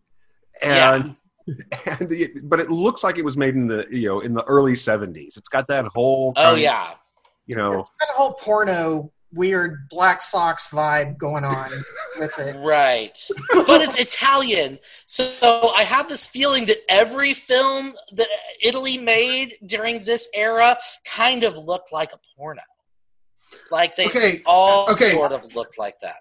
and 0.61 1.19
and 1.85 2.11
it, 2.11 2.49
but 2.49 2.59
it 2.59 2.69
looks 2.69 3.03
like 3.03 3.17
it 3.17 3.23
was 3.25 3.37
made 3.37 3.55
in 3.55 3.67
the 3.67 3.87
you 3.89 4.07
know 4.07 4.19
in 4.21 4.33
the 4.33 4.43
early 4.45 4.73
70s. 4.73 5.37
It's 5.37 5.49
got 5.49 5.67
that 5.69 5.85
whole 5.85 6.33
Oh 6.35 6.41
kind 6.43 6.55
of, 6.55 6.59
yeah. 6.59 6.91
you 7.45 7.55
know 7.55 7.67
It's 7.79 7.91
got 7.99 8.09
a 8.09 8.13
whole 8.13 8.33
porno 8.33 9.11
weird 9.33 9.87
black 9.89 10.21
socks 10.21 10.69
vibe 10.69 11.17
going 11.17 11.43
on 11.43 11.69
with 12.17 12.37
it. 12.39 12.55
Right. 12.59 13.17
but 13.67 13.81
it's 13.81 13.99
Italian. 13.99 14.79
So, 15.05 15.25
so 15.25 15.69
I 15.75 15.83
have 15.83 16.07
this 16.07 16.25
feeling 16.25 16.65
that 16.65 16.77
every 16.89 17.33
film 17.33 17.93
that 18.13 18.27
Italy 18.63 18.97
made 18.97 19.55
during 19.65 20.03
this 20.05 20.29
era 20.33 20.77
kind 21.05 21.43
of 21.43 21.57
looked 21.57 21.91
like 21.91 22.13
a 22.13 22.19
porno. 22.37 22.61
Like 23.69 23.95
they 23.97 24.07
Okay, 24.07 24.39
all 24.45 24.89
okay. 24.91 25.11
sort 25.11 25.33
of 25.33 25.53
looked 25.55 25.77
like 25.77 25.95
that. 26.01 26.17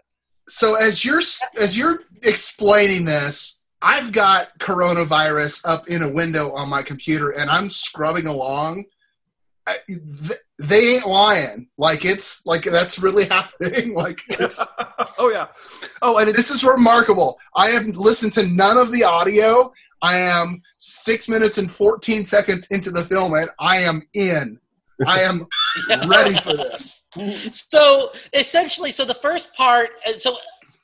So 0.48 0.74
as 0.74 1.04
you're 1.04 1.22
as 1.60 1.76
you're 1.78 2.00
explaining 2.22 3.04
this, 3.04 3.55
I've 3.86 4.10
got 4.10 4.58
coronavirus 4.58 5.64
up 5.64 5.86
in 5.86 6.02
a 6.02 6.08
window 6.08 6.50
on 6.56 6.68
my 6.68 6.82
computer, 6.82 7.30
and 7.30 7.48
I'm 7.48 7.70
scrubbing 7.70 8.26
along. 8.26 8.84
I, 9.64 9.76
th- 9.86 10.40
they 10.58 10.96
ain't 10.96 11.06
lying. 11.06 11.68
Like 11.78 12.04
it's 12.04 12.44
like 12.44 12.64
that's 12.64 12.98
really 12.98 13.24
happening. 13.28 13.94
Like 13.94 14.20
it's, 14.28 14.60
oh 15.18 15.30
yeah 15.30 15.46
oh 16.02 16.18
and 16.18 16.34
this 16.34 16.50
is 16.50 16.64
remarkable. 16.64 17.38
I 17.54 17.68
have 17.68 17.86
listened 17.86 18.32
to 18.32 18.48
none 18.48 18.76
of 18.76 18.90
the 18.90 19.04
audio. 19.04 19.72
I 20.02 20.16
am 20.16 20.62
six 20.78 21.28
minutes 21.28 21.58
and 21.58 21.70
fourteen 21.70 22.26
seconds 22.26 22.66
into 22.72 22.90
the 22.90 23.04
film, 23.04 23.34
and 23.34 23.50
I 23.60 23.78
am 23.78 24.02
in. 24.14 24.58
I 25.06 25.20
am 25.20 25.46
ready 26.08 26.34
for 26.40 26.54
this. 26.54 27.06
so 27.52 28.10
essentially, 28.32 28.90
so 28.90 29.04
the 29.04 29.14
first 29.14 29.54
part, 29.54 29.90
uh, 30.08 30.12
so 30.12 30.36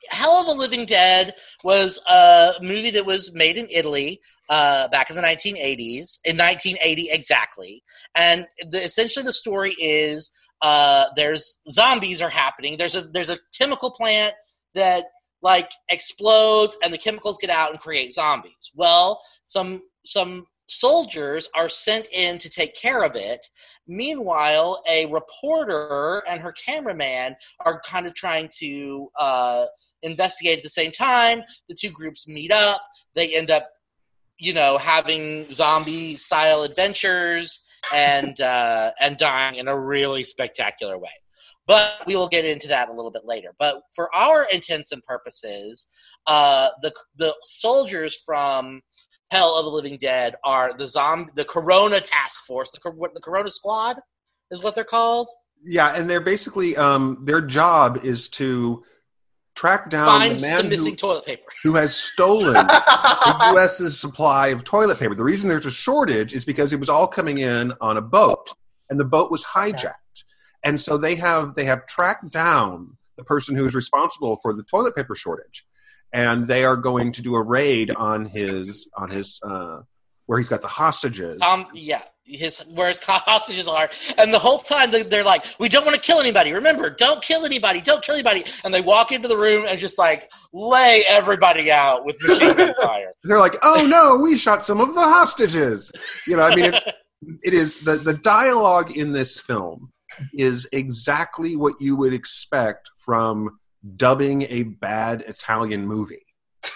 Hell 0.09 0.41
of 0.41 0.45
the 0.47 0.53
Living 0.53 0.85
Dead 0.85 1.35
was 1.63 1.99
a 2.09 2.53
movie 2.61 2.91
that 2.91 3.05
was 3.05 3.33
made 3.33 3.57
in 3.57 3.67
Italy 3.69 4.19
uh, 4.49 4.87
back 4.89 5.09
in 5.09 5.15
the 5.15 5.21
1980s, 5.21 6.19
in 6.25 6.37
1980 6.37 7.09
exactly. 7.11 7.83
And 8.15 8.45
the, 8.69 8.83
essentially, 8.83 9.25
the 9.25 9.33
story 9.33 9.75
is 9.79 10.31
uh, 10.61 11.05
there's 11.15 11.61
zombies 11.69 12.21
are 12.21 12.29
happening. 12.29 12.77
There's 12.77 12.95
a 12.95 13.01
there's 13.01 13.29
a 13.29 13.39
chemical 13.57 13.91
plant 13.91 14.33
that 14.75 15.05
like 15.41 15.71
explodes, 15.89 16.77
and 16.83 16.93
the 16.93 16.97
chemicals 16.97 17.37
get 17.39 17.49
out 17.49 17.71
and 17.71 17.79
create 17.79 18.13
zombies. 18.13 18.71
Well, 18.75 19.21
some 19.45 19.81
some 20.05 20.45
soldiers 20.67 21.49
are 21.55 21.69
sent 21.69 22.07
in 22.13 22.37
to 22.39 22.49
take 22.49 22.75
care 22.75 23.03
of 23.03 23.15
it. 23.15 23.45
Meanwhile, 23.87 24.81
a 24.89 25.05
reporter 25.07 26.23
and 26.27 26.41
her 26.41 26.53
cameraman 26.53 27.35
are 27.65 27.81
kind 27.81 28.07
of 28.07 28.13
trying 28.13 28.49
to 28.59 29.09
uh, 29.19 29.65
investigate 30.01 30.57
at 30.57 30.63
the 30.63 30.69
same 30.69 30.91
time. 30.91 31.43
The 31.67 31.75
two 31.79 31.89
groups 31.89 32.27
meet 32.27 32.51
up. 32.51 32.81
They 33.13 33.35
end 33.35 33.51
up, 33.51 33.69
you 34.37 34.53
know, 34.53 34.77
having 34.77 35.49
zombie 35.51 36.15
style 36.15 36.63
adventures 36.63 37.65
and 37.93 38.39
uh, 38.41 38.91
and 38.99 39.17
dying 39.17 39.55
in 39.55 39.67
a 39.67 39.79
really 39.79 40.23
spectacular 40.23 40.97
way. 40.97 41.11
But 41.65 42.03
we 42.05 42.17
will 42.17 42.27
get 42.27 42.43
into 42.43 42.67
that 42.67 42.89
a 42.89 42.93
little 42.93 43.11
bit 43.11 43.23
later. 43.25 43.53
But 43.57 43.83
for 43.95 44.13
our 44.13 44.45
intents 44.53 44.91
and 44.91 45.03
purposes, 45.05 45.87
uh, 46.27 46.69
the 46.81 46.93
the 47.17 47.33
soldiers 47.43 48.21
from 48.25 48.81
Hell 49.33 49.57
of 49.57 49.65
the 49.65 49.71
Living 49.71 49.97
Dead 49.97 50.35
are 50.43 50.73
the 50.77 50.87
zombie, 50.87 51.31
the 51.35 51.43
Corona 51.45 51.99
Task 51.99 52.43
Force, 52.45 52.69
the, 52.71 52.91
what- 52.91 53.13
the 53.15 53.21
Corona 53.21 53.49
Squad 53.49 53.97
is 54.51 54.61
what 54.61 54.75
they're 54.75 54.83
called. 54.83 55.27
yeah 55.63 55.95
and 55.95 56.07
they're 56.09 56.21
basically 56.33 56.75
um 56.77 57.03
their 57.27 57.41
job 57.41 57.87
is 58.03 58.29
to 58.29 58.83
track 59.55 59.89
down 59.89 60.05
Find 60.19 60.35
the 60.37 60.41
man 60.41 60.59
some 60.77 60.85
who, 60.85 60.95
toilet 60.95 61.25
paper. 61.25 61.49
who 61.63 61.73
has 61.75 61.95
stolen 61.95 62.53
the 62.53 63.49
U.S.'s 63.53 63.99
supply 63.99 64.47
of 64.47 64.63
toilet 64.63 64.97
paper. 64.99 65.15
The 65.15 65.23
reason 65.23 65.47
there's 65.49 65.65
a 65.65 65.71
shortage 65.71 66.33
is 66.33 66.43
because 66.45 66.73
it 66.73 66.79
was 66.79 66.89
all 66.89 67.07
coming 67.07 67.37
in 67.39 67.71
on 67.79 67.97
a 67.97 68.01
boat, 68.01 68.45
and 68.89 68.99
the 68.99 69.05
boat 69.05 69.29
was 69.31 69.43
hijacked. 69.45 70.17
And 70.63 70.79
so 70.81 70.97
they 70.97 71.15
have 71.15 71.53
they 71.55 71.65
have 71.65 71.85
tracked 71.87 72.29
down 72.31 72.97
the 73.17 73.23
person 73.23 73.55
who 73.55 73.65
is 73.65 73.73
responsible 73.75 74.37
for 74.41 74.53
the 74.53 74.63
toilet 74.63 74.95
paper 74.95 75.13
shortage, 75.15 75.65
and 76.13 76.47
they 76.47 76.63
are 76.63 76.77
going 76.77 77.11
to 77.13 77.21
do 77.21 77.35
a 77.35 77.41
raid 77.41 77.91
on 77.95 78.25
his 78.25 78.87
on 78.95 79.09
his 79.09 79.39
uh, 79.43 79.79
where 80.27 80.39
he's 80.39 80.49
got 80.49 80.61
the 80.61 80.67
hostages. 80.67 81.41
Um, 81.41 81.65
yeah, 81.73 82.01
his 82.23 82.59
where 82.67 82.87
his 82.87 83.01
hostages 83.03 83.67
are, 83.67 83.89
and 84.17 84.33
the 84.33 84.39
whole 84.39 84.59
time 84.59 84.91
they- 84.91 85.03
they're 85.03 85.23
like, 85.23 85.43
"We 85.59 85.67
don't 85.67 85.83
want 85.83 85.95
to 85.95 86.01
kill 86.01 86.19
anybody. 86.19 86.53
Remember, 86.53 86.89
don't 86.89 87.21
kill 87.21 87.43
anybody. 87.45 87.81
Don't 87.81 88.01
kill 88.03 88.15
anybody." 88.15 88.45
And 88.63 88.73
they 88.73 88.79
walk 88.81 89.11
into 89.11 89.27
the 89.27 89.37
room 89.37 89.65
and 89.67 89.79
just 89.79 89.97
like 89.97 90.29
lay 90.53 91.03
everybody 91.07 91.71
out 91.71 92.05
with 92.05 92.15
machine 92.21 92.55
gun 92.55 92.73
fire. 92.81 93.11
They're 93.23 93.39
like, 93.39 93.55
"Oh 93.63 93.85
no, 93.85 94.17
we 94.23 94.37
shot 94.37 94.63
some 94.63 94.79
of 94.79 94.93
the 94.93 95.01
hostages." 95.01 95.91
You 96.27 96.37
know, 96.37 96.43
I 96.43 96.55
mean, 96.55 96.65
it's, 96.73 96.83
it 97.43 97.53
is 97.53 97.81
the 97.81 97.95
the 97.97 98.13
dialogue 98.13 98.95
in 98.95 99.11
this 99.11 99.41
film 99.41 99.89
is 100.33 100.67
exactly 100.71 101.55
what 101.55 101.73
you 101.81 101.95
would 101.95 102.13
expect 102.13 102.89
from 102.97 103.57
dubbing 103.95 104.43
a 104.43 104.63
bad 104.63 105.21
Italian 105.27 105.85
movie. 105.87 106.25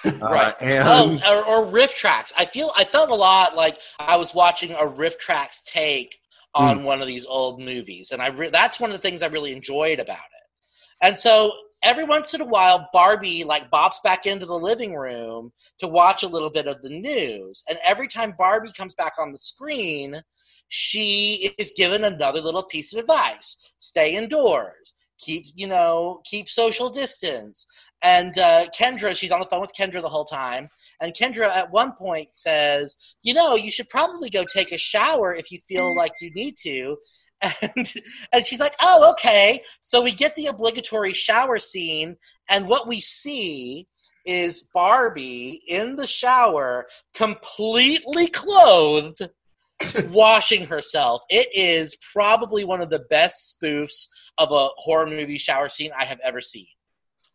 Right. 0.22 0.54
Uh, 0.54 0.66
and 0.66 1.22
Oh, 1.26 1.44
or, 1.48 1.66
or 1.66 1.72
RiffTrax. 1.72 2.34
I 2.38 2.46
feel 2.46 2.72
I 2.78 2.84
felt 2.84 3.10
a 3.10 3.16
lot 3.16 3.56
like 3.56 3.80
I 4.00 4.18
was 4.18 4.34
watching 4.34 4.72
a 4.72 4.86
RiffTrax 4.86 5.64
take 5.66 6.18
on 6.54 6.84
one 6.84 7.02
of 7.02 7.08
these 7.08 7.26
old 7.26 7.60
movies, 7.62 8.12
and 8.12 8.22
I 8.22 8.28
re- 8.28 8.50
that's 8.50 8.80
one 8.80 8.90
of 8.90 8.96
the 8.98 9.02
things 9.02 9.22
I 9.22 9.28
really 9.28 9.54
enjoyed 9.54 10.00
about 10.00 10.18
it. 10.18 11.06
And 11.06 11.18
so 11.18 11.52
every 11.84 12.04
once 12.04 12.34
in 12.34 12.42
a 12.42 12.46
while, 12.46 12.90
Barbie 12.94 13.44
like 13.44 13.70
bops 13.70 14.02
back 14.04 14.26
into 14.26 14.46
the 14.46 14.58
living 14.58 14.96
room 14.96 15.52
to 15.80 15.88
watch 15.88 16.24
a 16.24 16.28
little 16.28 16.50
bit 16.50 16.68
of 16.68 16.82
the 16.82 16.90
news, 16.90 17.64
and 17.70 17.78
every 17.86 18.08
time 18.08 18.34
Barbie 18.38 18.72
comes 18.72 18.96
back 18.96 19.14
on 19.20 19.32
the 19.32 19.38
screen, 19.38 20.22
she 20.70 21.54
is 21.58 21.74
given 21.78 22.04
another 22.04 22.42
little 22.42 22.64
piece 22.64 22.94
of 22.94 23.00
advice: 23.00 23.74
stay 23.80 24.16
indoors. 24.16 24.96
Keep 25.20 25.46
you 25.56 25.68
know, 25.68 26.22
keep 26.26 26.50
social 26.50 26.90
distance. 26.90 27.68
And 28.04 28.38
uh, 28.38 28.68
Kendra, 28.78 29.18
she's 29.18 29.32
on 29.32 29.40
the 29.40 29.48
phone 29.48 29.62
with 29.62 29.74
Kendra 29.78 30.02
the 30.02 30.10
whole 30.10 30.26
time. 30.26 30.68
And 31.02 31.14
Kendra 31.14 31.48
at 31.48 31.72
one 31.72 31.94
point 31.94 32.30
says, 32.34 32.96
You 33.24 33.34
know, 33.34 33.56
you 33.56 33.72
should 33.72 33.90
probably 33.90 34.30
go 34.30 34.44
take 34.46 34.72
a 34.72 34.78
shower 34.78 35.34
if 35.34 35.52
you 35.52 35.60
feel 35.68 35.96
like 35.98 36.14
you 36.22 36.32
need 36.34 36.58
to. 36.64 36.98
And, 37.42 37.94
and 38.34 38.46
she's 38.48 38.60
like, 38.60 38.74
Oh, 38.82 39.12
okay. 39.12 39.62
So 39.82 40.02
we 40.02 40.14
get 40.14 40.36
the 40.36 40.48
obligatory 40.48 41.14
shower 41.14 41.60
scene. 41.60 42.18
And 42.50 42.68
what 42.68 42.88
we 42.88 43.00
see 43.00 43.88
is 44.28 44.70
Barbie 44.74 45.62
in 45.68 45.96
the 45.96 46.06
shower, 46.06 46.86
completely 47.16 48.28
clothed, 48.28 49.30
washing 50.10 50.66
herself. 50.66 51.22
It 51.30 51.48
is 51.54 51.96
probably 52.14 52.64
one 52.64 52.82
of 52.82 52.90
the 52.90 53.06
best 53.10 53.58
spoofs 53.58 54.08
of 54.38 54.51
a 54.51 54.67
horror 54.77 55.08
movie 55.08 55.38
shower 55.38 55.70
scene 55.70 55.91
I 55.98 56.06
have 56.06 56.20
ever 56.24 56.41
seen. 56.41 56.67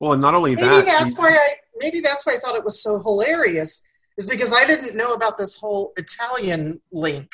well, 0.00 0.12
and 0.12 0.22
not 0.22 0.34
only 0.34 0.54
Maybe 0.56 0.68
that, 0.68 0.84
that's 0.86 1.10
she- 1.10 1.14
why 1.16 1.28
I 1.30 1.52
maybe 1.80 2.00
that's 2.00 2.24
why 2.26 2.34
I 2.34 2.38
thought 2.38 2.54
it 2.56 2.64
was 2.64 2.82
so 2.82 3.00
hilarious. 3.02 3.82
Is 4.18 4.26
because 4.26 4.52
I 4.52 4.66
didn't 4.66 4.94
know 4.94 5.14
about 5.14 5.38
this 5.38 5.56
whole 5.56 5.92
Italian 5.96 6.80
link. 6.92 7.30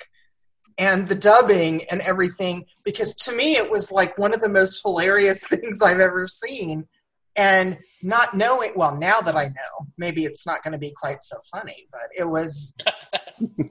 and 0.78 1.08
the 1.08 1.14
dubbing 1.16 1.82
and 1.90 2.00
everything 2.02 2.64
because 2.84 3.14
to 3.16 3.32
me 3.32 3.56
it 3.56 3.68
was 3.68 3.90
like 3.90 4.16
one 4.16 4.32
of 4.32 4.40
the 4.40 4.48
most 4.48 4.80
hilarious 4.84 5.44
things 5.52 5.82
I've 5.82 5.98
ever 6.00 6.28
seen. 6.28 6.87
And 7.34 7.78
not 8.02 8.37
knowing, 8.37 8.72
well, 8.75 8.96
now 8.96 9.20
that 9.20 9.37
I 9.37 9.44
know, 9.46 9.87
maybe 9.96 10.25
it's 10.25 10.44
not 10.44 10.62
going 10.64 10.72
to 10.72 10.78
be 10.78 10.92
quite 11.00 11.20
so 11.20 11.37
funny, 11.54 11.87
but 11.92 12.08
it 12.16 12.25
was, 12.25 12.75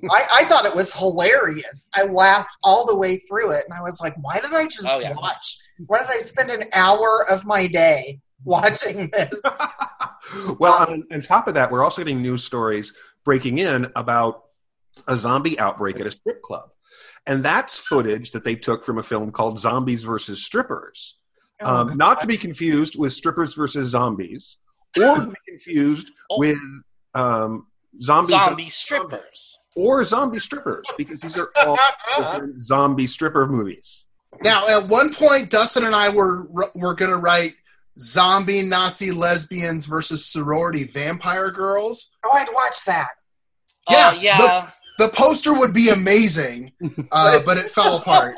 I, 0.10 0.28
I 0.40 0.46
thought 0.46 0.66
it 0.66 0.74
was 0.76 0.94
hilarious. 0.94 1.90
I 1.94 2.04
laughed 2.04 2.56
all 2.64 2.86
the 2.86 2.96
way 2.96 3.18
through 3.18 3.52
it. 3.52 3.66
And 3.70 3.74
I 3.78 3.82
was 3.82 4.00
like, 4.00 4.16
why 4.22 4.40
did 4.40 4.54
I 4.54 4.68
just 4.68 4.88
Oh, 4.90 5.00
yeah. 5.00 5.14
watch? 5.16 5.58
Why 5.86 6.00
did 6.00 6.10
I 6.10 6.20
spend 6.20 6.50
an 6.50 6.64
hour 6.74 7.26
of 7.30 7.46
my 7.46 7.68
day 7.68 8.20
watching 8.44 9.10
this? 9.14 9.42
well, 10.60 10.74
on, 10.90 11.04
on 11.12 11.22
top 11.22 11.48
of 11.48 11.54
that, 11.54 11.72
we're 11.72 11.84
also 11.84 12.02
getting 12.02 12.22
news 12.22 12.44
stories 12.44 12.94
breaking 13.24 13.60
in 13.60 13.92
about 13.96 14.46
a 15.08 15.16
zombie 15.16 15.60
outbreak 15.60 16.00
at 16.00 16.08
a 16.08 16.12
strip 16.12 16.42
club. 16.42 16.70
And 17.28 17.44
that's 17.44 17.78
footage 17.78 18.32
that 18.32 18.44
they 18.44 18.56
took 18.56 18.86
from 18.86 18.98
a 18.98 19.04
film 19.04 19.32
called 19.32 19.60
Zombies 19.60 20.04
versus 20.04 20.44
Strippers. 20.44 21.18
Oh, 21.62 21.82
Um, 21.82 21.98
not 21.98 22.22
to 22.22 22.28
be 22.28 22.38
confused 22.38 22.98
with 22.98 23.12
Strippers 23.14 23.54
versus 23.54 23.90
Zombies, 23.90 24.58
or 24.98 25.16
to 25.16 25.28
be 25.28 25.36
confused 25.48 26.12
Oh. 26.32 26.40
with 26.40 26.58
um, 27.14 27.68
zombies 28.02 28.30
Zombie 28.30 28.70
strippers. 28.70 29.58
or 29.76 30.04
zombie 30.06 30.40
strippers, 30.40 30.86
because 30.98 31.20
these 31.22 31.38
are 31.38 31.50
all 31.58 31.78
zombie 32.58 33.08
stripper 33.08 33.46
movies. 33.48 34.06
Now, 34.42 34.68
at 34.68 34.88
one 34.88 35.14
point, 35.14 35.50
Dustin 35.50 35.84
and 35.86 35.96
I 35.96 36.10
were 36.10 36.48
were 36.76 36.94
going 36.96 37.12
to 37.12 37.18
write 37.18 37.54
zombie 38.00 38.62
Nazi 38.62 39.12
lesbians 39.12 39.86
versus 39.86 40.26
sorority 40.26 40.84
vampire 40.84 41.52
girls. 41.52 42.12
oh, 42.24 42.30
I'd 42.32 42.48
watch 42.54 42.86
that. 42.86 43.08
Yeah, 43.90 44.10
Uh, 44.10 44.18
yeah, 44.20 44.70
The 45.00 45.08
poster 45.10 45.54
would 45.58 45.74
be 45.74 45.90
amazing, 45.90 46.72
uh, 47.12 47.40
but 47.46 47.58
it 47.58 47.72
fell 47.72 47.98
apart. 47.98 48.36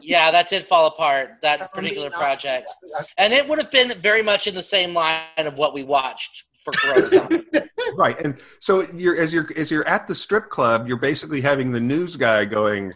yeah, 0.00 0.30
that 0.30 0.48
did 0.48 0.64
fall 0.64 0.86
apart. 0.86 1.36
That 1.42 1.58
Zombie 1.58 1.70
particular 1.74 2.10
Nazi. 2.10 2.20
project, 2.22 2.72
and 3.18 3.32
it 3.32 3.46
would 3.48 3.58
have 3.58 3.70
been 3.70 3.92
very 4.00 4.22
much 4.22 4.46
in 4.46 4.54
the 4.54 4.62
same 4.62 4.94
line 4.94 5.20
of 5.38 5.54
what 5.58 5.74
we 5.74 5.82
watched 5.84 6.44
for 6.64 6.72
Corona 6.72 7.42
Right, 7.96 8.18
and 8.20 8.38
so 8.58 8.80
you're 8.92 9.16
as 9.20 9.32
you're 9.32 9.48
as 9.56 9.70
you're 9.70 9.86
at 9.86 10.06
the 10.08 10.14
strip 10.14 10.48
club, 10.50 10.88
you're 10.88 10.96
basically 10.96 11.40
having 11.40 11.70
the 11.70 11.80
news 11.80 12.16
guy 12.16 12.44
going, 12.44 12.92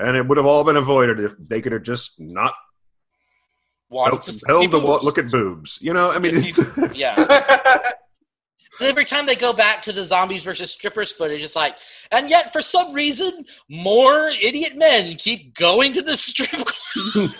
and 0.00 0.16
it 0.16 0.26
would 0.26 0.36
have 0.38 0.46
all 0.46 0.64
been 0.64 0.76
avoided 0.76 1.20
if 1.20 1.36
they 1.38 1.60
could 1.60 1.72
have 1.72 1.82
just 1.82 2.18
not 2.20 2.54
Wanted 3.88 4.22
to 4.22 4.32
see 4.32 4.40
compelled 4.46 4.70
to 4.70 4.78
boobs. 4.80 5.04
look 5.04 5.18
at 5.18 5.30
boobs. 5.30 5.78
You 5.82 5.92
know, 5.92 6.10
I 6.12 6.18
mean, 6.18 6.34
If 6.36 6.96
yeah. 6.98 7.16
And 8.78 8.88
every 8.88 9.04
time 9.04 9.26
they 9.26 9.34
go 9.36 9.52
back 9.52 9.82
to 9.82 9.92
the 9.92 10.06
zombies 10.06 10.42
versus 10.42 10.70
strippers 10.70 11.12
footage, 11.12 11.42
it's 11.42 11.54
like, 11.54 11.76
and 12.12 12.30
yet 12.30 12.50
for 12.50 12.62
some 12.62 12.94
reason, 12.94 13.44
more 13.68 14.28
idiot 14.42 14.74
men 14.74 15.16
keep 15.16 15.54
going 15.54 15.92
to 15.92 16.00
the 16.00 16.16
strip 16.16 16.48
club. 16.64 17.30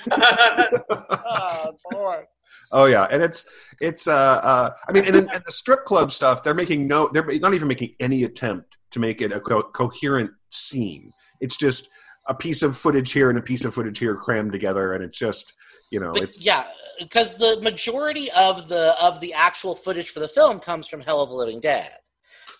oh, 1.24 1.76
boy. 1.90 2.24
oh 2.72 2.84
yeah, 2.84 3.06
and 3.10 3.22
it's 3.22 3.46
it's 3.80 4.06
uh, 4.06 4.12
uh 4.42 4.70
I 4.86 4.92
mean, 4.92 5.06
and, 5.06 5.16
in- 5.16 5.30
and 5.30 5.42
the 5.46 5.52
strip 5.52 5.86
club 5.86 6.12
stuff, 6.12 6.42
they're 6.42 6.52
making 6.52 6.86
no, 6.86 7.08
they're 7.10 7.24
not 7.38 7.54
even 7.54 7.68
making 7.68 7.94
any 8.00 8.24
attempt 8.24 8.76
to 8.90 8.98
make 9.00 9.22
it 9.22 9.32
a 9.32 9.40
co- 9.40 9.62
coherent 9.62 10.32
scene. 10.50 11.10
It's 11.40 11.56
just 11.56 11.88
a 12.26 12.34
piece 12.34 12.62
of 12.62 12.76
footage 12.76 13.12
here 13.12 13.30
and 13.30 13.38
a 13.38 13.42
piece 13.42 13.64
of 13.64 13.74
footage 13.74 13.98
here 13.98 14.16
crammed 14.16 14.52
together, 14.52 14.92
and 14.92 15.02
it's 15.02 15.18
just 15.18 15.54
you 15.90 15.98
know, 15.98 16.12
But 16.12 16.22
it's 16.22 16.40
yeah, 16.40 16.64
because 17.00 17.36
the 17.36 17.60
majority 17.62 18.30
of 18.36 18.68
the 18.68 18.94
of 19.02 19.20
the 19.20 19.34
actual 19.34 19.74
footage 19.74 20.10
for 20.10 20.20
the 20.20 20.28
film 20.28 20.60
comes 20.60 20.86
from 20.86 21.00
Hell 21.00 21.20
of 21.20 21.30
the 21.30 21.34
Living 21.34 21.60
Dead. 21.60 21.90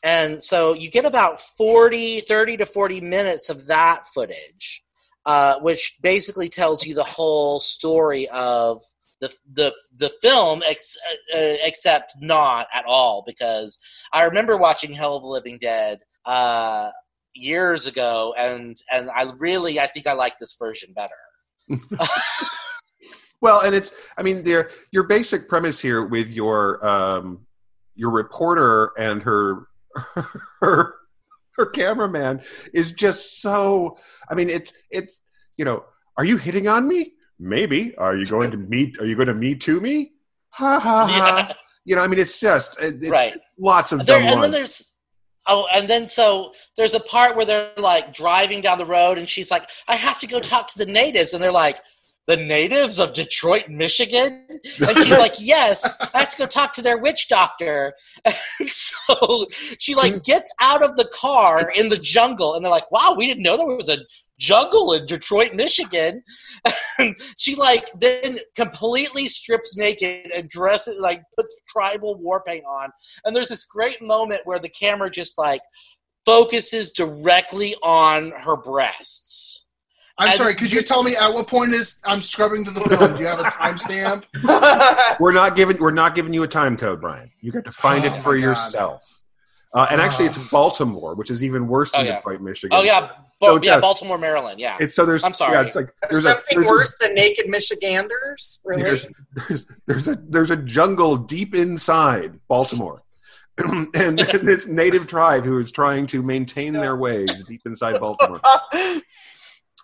And 0.02 0.43
so 0.43 0.73
you 0.73 0.90
get 0.90 1.05
about 1.05 1.40
40, 1.40 2.21
30 2.21 2.57
to 2.59 2.67
40 2.67 3.00
minutes 3.02 3.50
of 3.50 3.67
that 3.67 4.07
footage, 4.14 4.83
uh, 5.26 5.61
which 5.61 5.99
basically 6.02 6.49
tells 6.49 6.87
you 6.87 6.95
the 6.95 7.05
whole 7.05 7.61
story 7.61 8.29
of 8.31 8.83
the 9.21 9.33
the 9.52 9.73
the 9.97 10.11
film, 10.23 10.62
ex, 10.66 10.96
uh, 11.09 11.38
uh, 11.38 11.57
except 11.62 12.14
not 12.20 12.66
at 12.75 12.85
all. 12.87 13.23
Because 13.25 13.79
I 14.12 14.25
remember 14.25 14.57
watching 14.57 14.92
Hell 14.92 15.16
of 15.16 15.23
the 15.23 15.29
Living 15.29 15.59
Dead 15.61 16.01
uh, 16.25 16.90
years 17.35 17.87
ago, 17.87 18.35
and 18.38 18.77
and 18.93 19.11
I 19.11 19.31
really 19.38 19.79
I 19.81 19.87
think 19.87 20.07
I 20.07 20.12
like 20.14 20.38
this 20.38 20.57
version 20.59 20.93
better. 20.95 21.14
Well, 23.43 23.61
and 23.62 23.75
it's 23.75 23.93
I 24.19 24.23
mean, 24.23 24.43
there 24.43 24.71
your 24.93 25.05
basic 25.05 25.49
premise 25.49 25.81
here 25.81 26.05
with 26.05 26.29
your 26.31 26.87
um 26.87 27.47
your 27.95 28.11
reporter 28.11 28.93
and 28.99 29.23
her 29.23 29.66
her 30.61 30.95
her 31.57 31.66
cameraman 31.73 32.43
is 32.75 32.93
just 32.93 33.40
so 33.40 33.97
I 34.31 34.35
mean, 34.35 34.51
it's 34.51 34.73
it's 34.90 35.23
you 35.57 35.64
know, 35.64 35.85
are 36.19 36.25
you 36.25 36.37
hitting 36.37 36.69
on 36.69 36.87
me? 36.87 37.14
Maybe. 37.38 37.97
Are 37.97 38.14
you 38.14 38.27
going 38.27 38.51
to 38.51 38.59
meet 38.59 38.99
are 39.01 39.07
you 39.07 39.14
going 39.16 39.29
to 39.29 39.35
meet 39.35 39.62
to 39.62 39.81
me? 39.81 40.12
Ha 40.51 40.79
ha 40.79 41.07
ha. 41.07 41.47
Yeah. 41.49 41.55
You 41.87 41.97
know, 41.97 42.03
I 42.03 42.09
mean, 42.09 42.21
it's 42.21 42.38
just 42.38 42.79
it, 42.79 42.97
it's 42.97 43.09
Right. 43.09 43.35
lots 43.59 43.93
of 43.93 44.05
there, 44.05 44.19
and 44.21 44.43
then 44.43 44.51
there's 44.51 44.89
oh 45.46 45.66
and 45.74 45.88
then 45.88 46.09
so 46.09 46.53
there's 46.76 46.94
a 46.94 47.00
part 47.00 47.37
where 47.37 47.46
they're 47.46 47.72
like 47.76 48.12
driving 48.12 48.61
down 48.61 48.79
the 48.79 48.87
road 48.87 49.18
and 49.18 49.29
she's 49.29 49.50
like 49.50 49.68
i 49.88 49.94
have 49.94 50.18
to 50.18 50.26
go 50.26 50.40
talk 50.40 50.68
to 50.68 50.79
the 50.79 50.87
natives 50.87 51.33
and 51.33 51.42
they're 51.42 51.53
like 51.53 51.81
the 52.26 52.37
natives 52.37 53.00
of 53.00 53.12
detroit 53.12 53.68
michigan? 53.68 54.46
And 54.50 54.98
she's 54.98 55.11
like 55.11 55.35
yes 55.40 55.96
i 56.14 56.20
have 56.20 56.31
to 56.31 56.37
go 56.37 56.46
talk 56.46 56.72
to 56.74 56.83
their 56.83 56.98
witch 56.98 57.29
doctor. 57.29 57.94
And 58.24 58.68
so 58.68 59.46
she 59.79 59.94
like 59.94 60.22
gets 60.22 60.53
out 60.61 60.83
of 60.83 60.96
the 60.96 61.09
car 61.12 61.72
in 61.74 61.88
the 61.88 61.98
jungle 61.98 62.55
and 62.55 62.64
they're 62.64 62.70
like 62.70 62.90
wow 62.90 63.14
we 63.16 63.26
didn't 63.26 63.42
know 63.42 63.57
there 63.57 63.66
was 63.66 63.88
a 63.88 63.98
jungle 64.40 64.92
in 64.94 65.05
detroit 65.07 65.55
michigan 65.55 66.22
she 67.38 67.55
like 67.55 67.88
then 68.00 68.38
completely 68.57 69.26
strips 69.26 69.76
naked 69.76 70.31
and 70.35 70.48
dresses 70.48 70.98
like 71.00 71.22
puts 71.38 71.55
tribal 71.68 72.18
war 72.18 72.42
paint 72.46 72.64
on 72.64 72.88
and 73.24 73.37
there's 73.37 73.50
this 73.50 73.66
great 73.66 74.00
moment 74.03 74.40
where 74.44 74.59
the 74.59 74.68
camera 74.70 75.11
just 75.11 75.37
like 75.38 75.61
focuses 76.26 76.92
directly 76.92 77.74
on 77.83 78.31
her 78.38 78.57
breasts. 78.57 79.66
I'm 80.18 80.29
And- 80.29 80.37
sorry. 80.37 80.55
Could 80.55 80.70
you 80.72 80.83
tell 80.83 81.03
me 81.03 81.16
at 81.16 81.33
what 81.33 81.46
point 81.46 81.72
is 81.72 81.98
I'm 82.05 82.20
scrubbing 82.20 82.64
to 82.66 82.70
the 82.70 82.81
film? 82.83 83.14
Do 83.14 83.20
you 83.20 83.26
have 83.26 83.40
a 83.40 83.44
timestamp? 83.44 84.24
we're 85.20 85.33
not 85.33 85.57
giving 85.57 85.79
we're 85.79 85.92
not 85.92 86.14
giving 86.14 86.35
you 86.35 86.42
a 86.42 86.48
time 86.48 86.76
code, 86.76 87.00
Brian. 87.00 87.31
You 87.40 87.53
got 87.53 87.64
to 87.64 87.72
find 87.72 88.05
it 88.05 88.12
Oh, 88.14 88.20
for 88.20 88.37
yourself. 88.37 89.22
Uh, 89.72 89.87
and 89.90 90.00
actually, 90.00 90.26
it's 90.26 90.50
Baltimore, 90.50 91.14
which 91.14 91.31
is 91.31 91.42
even 91.42 91.68
worse 91.68 91.92
than 91.92 92.03
Oh, 92.03 92.05
yeah. 92.05 92.16
Detroit, 92.16 92.40
Michigan. 92.42 92.79
Oh 92.79 92.83
yeah, 92.83 93.09
Ba- 93.40 93.46
So 93.46 93.61
yeah, 93.62 93.79
a- 93.79 93.81
Baltimore, 93.81 94.18
Maryland. 94.18 94.61
Yeah, 94.61 94.76
It's 94.81 94.94
so 94.94 95.07
there's. 95.07 95.24
I'm 95.24 95.33
sorry. 95.35 95.55
Yeah, 95.55 95.62
it's 95.62 95.76
like 95.76 95.92
there's 96.11 96.24
a 96.26 96.33
Something 96.35 96.61
there's 96.61 96.66
a- 96.66 96.70
worse 96.70 96.96
than 97.00 97.14
naked 97.14 97.48
Michiganders? 97.48 98.61
Really? 98.64 98.83
there's, 98.83 99.07
there's 99.48 99.66
there's 99.87 100.09
a 100.09 100.18
there's 100.29 100.50
a 100.50 100.57
jungle 100.57 101.16
deep 101.16 101.55
inside 101.55 102.38
Baltimore, 102.48 103.03
and, 103.59 103.88
and 103.94 104.18
this 104.46 104.66
native 104.66 105.07
tribe 105.07 105.44
who 105.44 105.59
is 105.59 105.72
trying 105.72 106.07
to 106.09 106.22
maintain 106.22 106.74
their 106.74 106.96
ways 106.96 107.42
deep 107.44 107.62
inside 107.64 107.98
Baltimore. 108.00 108.40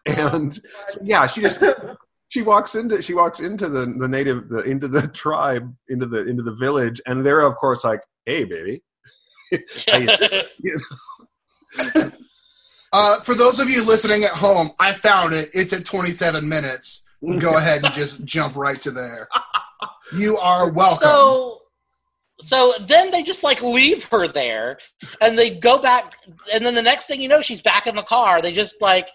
And 0.05 0.55
so, 0.55 1.01
yeah, 1.03 1.27
she 1.27 1.40
just 1.40 1.62
she 2.29 2.42
walks 2.42 2.75
into 2.75 3.03
she 3.03 3.14
walks 3.14 3.40
into 3.40 3.69
the 3.69 3.87
the 3.99 4.07
native 4.07 4.49
the 4.49 4.61
into 4.61 4.87
the 4.87 5.09
tribe 5.09 5.75
into 5.88 6.07
the 6.07 6.29
into 6.29 6.42
the 6.42 6.55
village, 6.55 7.01
and 7.07 7.25
they're 7.25 7.40
of 7.40 7.57
course 7.57 7.85
like, 7.85 8.03
"Hey, 8.27 8.45
baby." 8.45 8.83
How 9.88 9.99
you 9.99 10.09
Uh, 12.99 13.21
for 13.21 13.35
those 13.35 13.61
of 13.61 13.69
you 13.69 13.85
listening 13.85 14.25
at 14.25 14.31
home, 14.31 14.71
I 14.79 14.95
found 14.95 15.35
it. 15.35 15.51
It's 15.53 15.75
at 15.75 15.85
27 15.85 16.49
minutes. 16.49 17.05
Go 17.39 17.59
ahead 17.59 17.85
and 17.85 17.93
just 17.93 18.25
jump 18.25 18.57
right 18.57 18.81
to 18.81 18.91
there. 18.91 19.29
You 20.17 20.39
are 20.39 20.71
welcome. 20.73 21.07
so 21.07 21.61
so 22.41 22.73
then 22.81 23.11
they 23.11 23.23
just 23.23 23.45
like 23.45 23.63
leave 23.63 24.05
her 24.05 24.29
there 24.29 24.79
and 25.21 25.39
they 25.39 25.51
go 25.51 25.79
back 25.79 26.17
and 26.55 26.65
then 26.65 26.75
the 26.75 26.83
next 26.83 27.07
thing 27.07 27.21
you 27.21 27.29
know 27.29 27.41
she's 27.41 27.63
back 27.63 27.87
in 27.87 27.97
the 27.97 28.03
car 28.03 28.43
they 28.43 28.53
just 28.53 28.83
like 28.83 29.09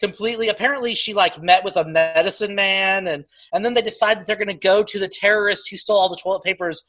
completely 0.00 0.48
apparently 0.48 0.92
she 0.92 1.14
like 1.14 1.40
met 1.40 1.62
with 1.62 1.76
a 1.76 1.84
medicine 1.84 2.52
man 2.52 3.06
and 3.06 3.24
and 3.52 3.64
then 3.64 3.74
they 3.74 3.82
decide 3.82 4.18
that 4.18 4.26
they're 4.26 4.34
going 4.34 4.48
to 4.48 4.54
go 4.54 4.82
to 4.82 4.98
the 4.98 5.06
terrorist 5.06 5.70
who 5.70 5.76
stole 5.76 5.98
all 5.98 6.08
the 6.08 6.16
toilet 6.16 6.42
papers 6.42 6.82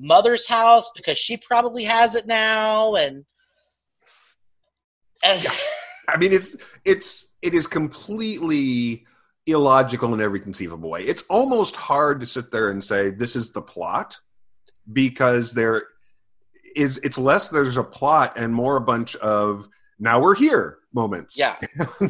mother's 0.00 0.48
house 0.48 0.90
because 0.96 1.16
she 1.16 1.36
probably 1.36 1.84
has 1.84 2.16
it 2.16 2.26
now 2.26 2.96
and 2.96 3.24
and 5.24 5.46
I 6.08 6.16
mean, 6.16 6.32
it's 6.32 6.56
it's 6.84 7.26
it 7.42 7.54
is 7.54 7.66
completely 7.66 9.06
illogical 9.46 10.14
in 10.14 10.20
every 10.20 10.40
conceivable 10.40 10.90
way. 10.90 11.02
It's 11.02 11.22
almost 11.22 11.76
hard 11.76 12.20
to 12.20 12.26
sit 12.26 12.50
there 12.50 12.70
and 12.70 12.82
say 12.82 13.10
this 13.10 13.36
is 13.36 13.52
the 13.52 13.62
plot 13.62 14.18
because 14.92 15.52
there 15.52 15.84
is 16.76 16.98
it's 16.98 17.18
less 17.18 17.48
there's 17.48 17.76
a 17.76 17.84
plot 17.84 18.34
and 18.36 18.54
more 18.54 18.76
a 18.76 18.80
bunch 18.80 19.16
of 19.16 19.68
now 19.98 20.20
we're 20.20 20.34
here 20.34 20.78
moments. 20.92 21.38
yeah 21.38 21.56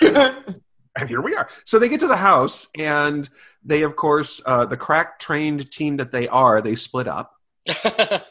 and 0.00 1.08
here 1.08 1.20
we 1.20 1.34
are. 1.34 1.48
So 1.64 1.78
they 1.78 1.88
get 1.88 2.00
to 2.00 2.06
the 2.06 2.16
house, 2.16 2.68
and 2.78 3.28
they, 3.64 3.82
of 3.82 3.96
course, 3.96 4.40
uh, 4.44 4.66
the 4.66 4.76
crack 4.76 5.18
trained 5.18 5.70
team 5.70 5.96
that 5.96 6.12
they 6.12 6.28
are, 6.28 6.60
they 6.60 6.74
split 6.74 7.08
up. 7.08 7.34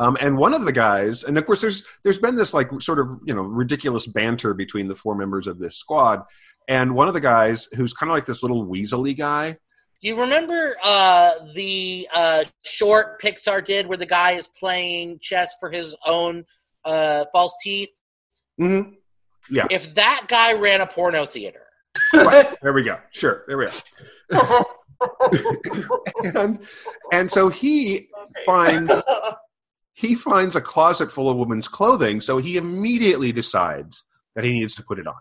Um, 0.00 0.16
and 0.18 0.38
one 0.38 0.54
of 0.54 0.64
the 0.64 0.72
guys, 0.72 1.24
and 1.24 1.36
of 1.36 1.44
course, 1.44 1.60
there's 1.60 1.84
there's 2.02 2.18
been 2.18 2.34
this 2.34 2.54
like 2.54 2.68
sort 2.80 2.98
of 2.98 3.20
you 3.22 3.34
know 3.34 3.42
ridiculous 3.42 4.06
banter 4.06 4.54
between 4.54 4.88
the 4.88 4.94
four 4.94 5.14
members 5.14 5.46
of 5.46 5.58
this 5.58 5.76
squad, 5.76 6.22
and 6.68 6.94
one 6.94 7.06
of 7.06 7.12
the 7.12 7.20
guys 7.20 7.68
who's 7.76 7.92
kind 7.92 8.10
of 8.10 8.16
like 8.16 8.24
this 8.24 8.42
little 8.42 8.66
weaselly 8.66 9.16
guy. 9.16 9.58
You 10.00 10.18
remember 10.18 10.74
uh, 10.82 11.32
the 11.54 12.08
uh, 12.16 12.44
short 12.64 13.20
Pixar 13.20 13.62
did 13.62 13.86
where 13.86 13.98
the 13.98 14.06
guy 14.06 14.32
is 14.32 14.46
playing 14.46 15.18
chess 15.20 15.54
for 15.60 15.70
his 15.70 15.94
own 16.06 16.46
uh, 16.86 17.26
false 17.30 17.54
teeth? 17.62 17.90
Mm-hmm. 18.58 18.92
Yeah. 19.50 19.66
If 19.70 19.94
that 19.96 20.24
guy 20.28 20.54
ran 20.54 20.80
a 20.80 20.86
porno 20.86 21.26
theater, 21.26 21.66
right. 22.14 22.56
There 22.62 22.72
we 22.72 22.84
go. 22.84 22.98
Sure. 23.10 23.44
There 23.46 23.58
we 23.58 23.68
go. 24.30 24.64
and 26.34 26.58
and 27.12 27.30
so 27.30 27.50
he 27.50 28.08
finds 28.46 28.90
he 30.00 30.14
finds 30.14 30.56
a 30.56 30.62
closet 30.62 31.12
full 31.12 31.28
of 31.28 31.36
women's 31.36 31.68
clothing, 31.68 32.22
so 32.22 32.38
he 32.38 32.56
immediately 32.56 33.32
decides 33.32 34.02
that 34.34 34.44
he 34.44 34.52
needs 34.52 34.74
to 34.76 34.82
put 34.82 34.98
it 34.98 35.06
on. 35.06 35.20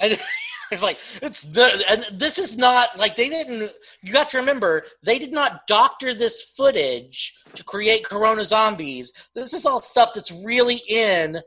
and 0.00 0.18
it's 0.72 0.82
like 0.82 0.98
it's 1.22 1.42
the 1.42 1.84
and 1.88 2.04
this 2.18 2.36
is 2.36 2.58
not 2.58 2.98
like 2.98 3.14
they 3.14 3.28
didn't. 3.28 3.70
You 4.02 4.14
have 4.14 4.28
to 4.30 4.38
remember 4.38 4.86
they 5.04 5.20
did 5.20 5.32
not 5.32 5.68
doctor 5.68 6.14
this 6.14 6.42
footage 6.56 7.38
to 7.54 7.62
create 7.62 8.04
Corona 8.04 8.44
zombies. 8.44 9.12
This 9.36 9.54
is 9.54 9.64
all 9.64 9.80
stuff 9.80 10.10
that's 10.14 10.32
really 10.32 10.80
in 10.88 11.38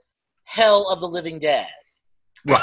Hell 0.45 0.89
of 0.89 1.01
the 1.01 1.09
Living 1.09 1.39
Dead. 1.39 1.67
Right. 2.47 2.61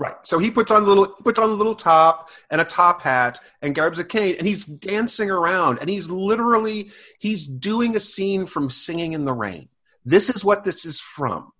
Right. 0.00 0.14
So 0.22 0.38
he 0.38 0.50
puts 0.50 0.70
on 0.70 0.82
a 0.82 0.86
little 0.86 1.08
puts 1.08 1.38
on 1.38 1.50
a 1.50 1.52
little 1.52 1.74
top 1.74 2.30
and 2.50 2.58
a 2.58 2.64
top 2.64 3.02
hat 3.02 3.38
and 3.60 3.74
grabs 3.74 3.98
a 3.98 4.04
cane 4.04 4.34
and 4.38 4.48
he's 4.48 4.64
dancing 4.64 5.30
around 5.30 5.78
and 5.78 5.90
he's 5.90 6.08
literally 6.08 6.90
he's 7.18 7.46
doing 7.46 7.94
a 7.94 8.00
scene 8.00 8.46
from 8.46 8.70
Singing 8.70 9.12
in 9.12 9.26
the 9.26 9.34
Rain. 9.34 9.68
This 10.06 10.30
is 10.30 10.42
what 10.42 10.64
this 10.64 10.86
is 10.86 11.00
from. 11.00 11.52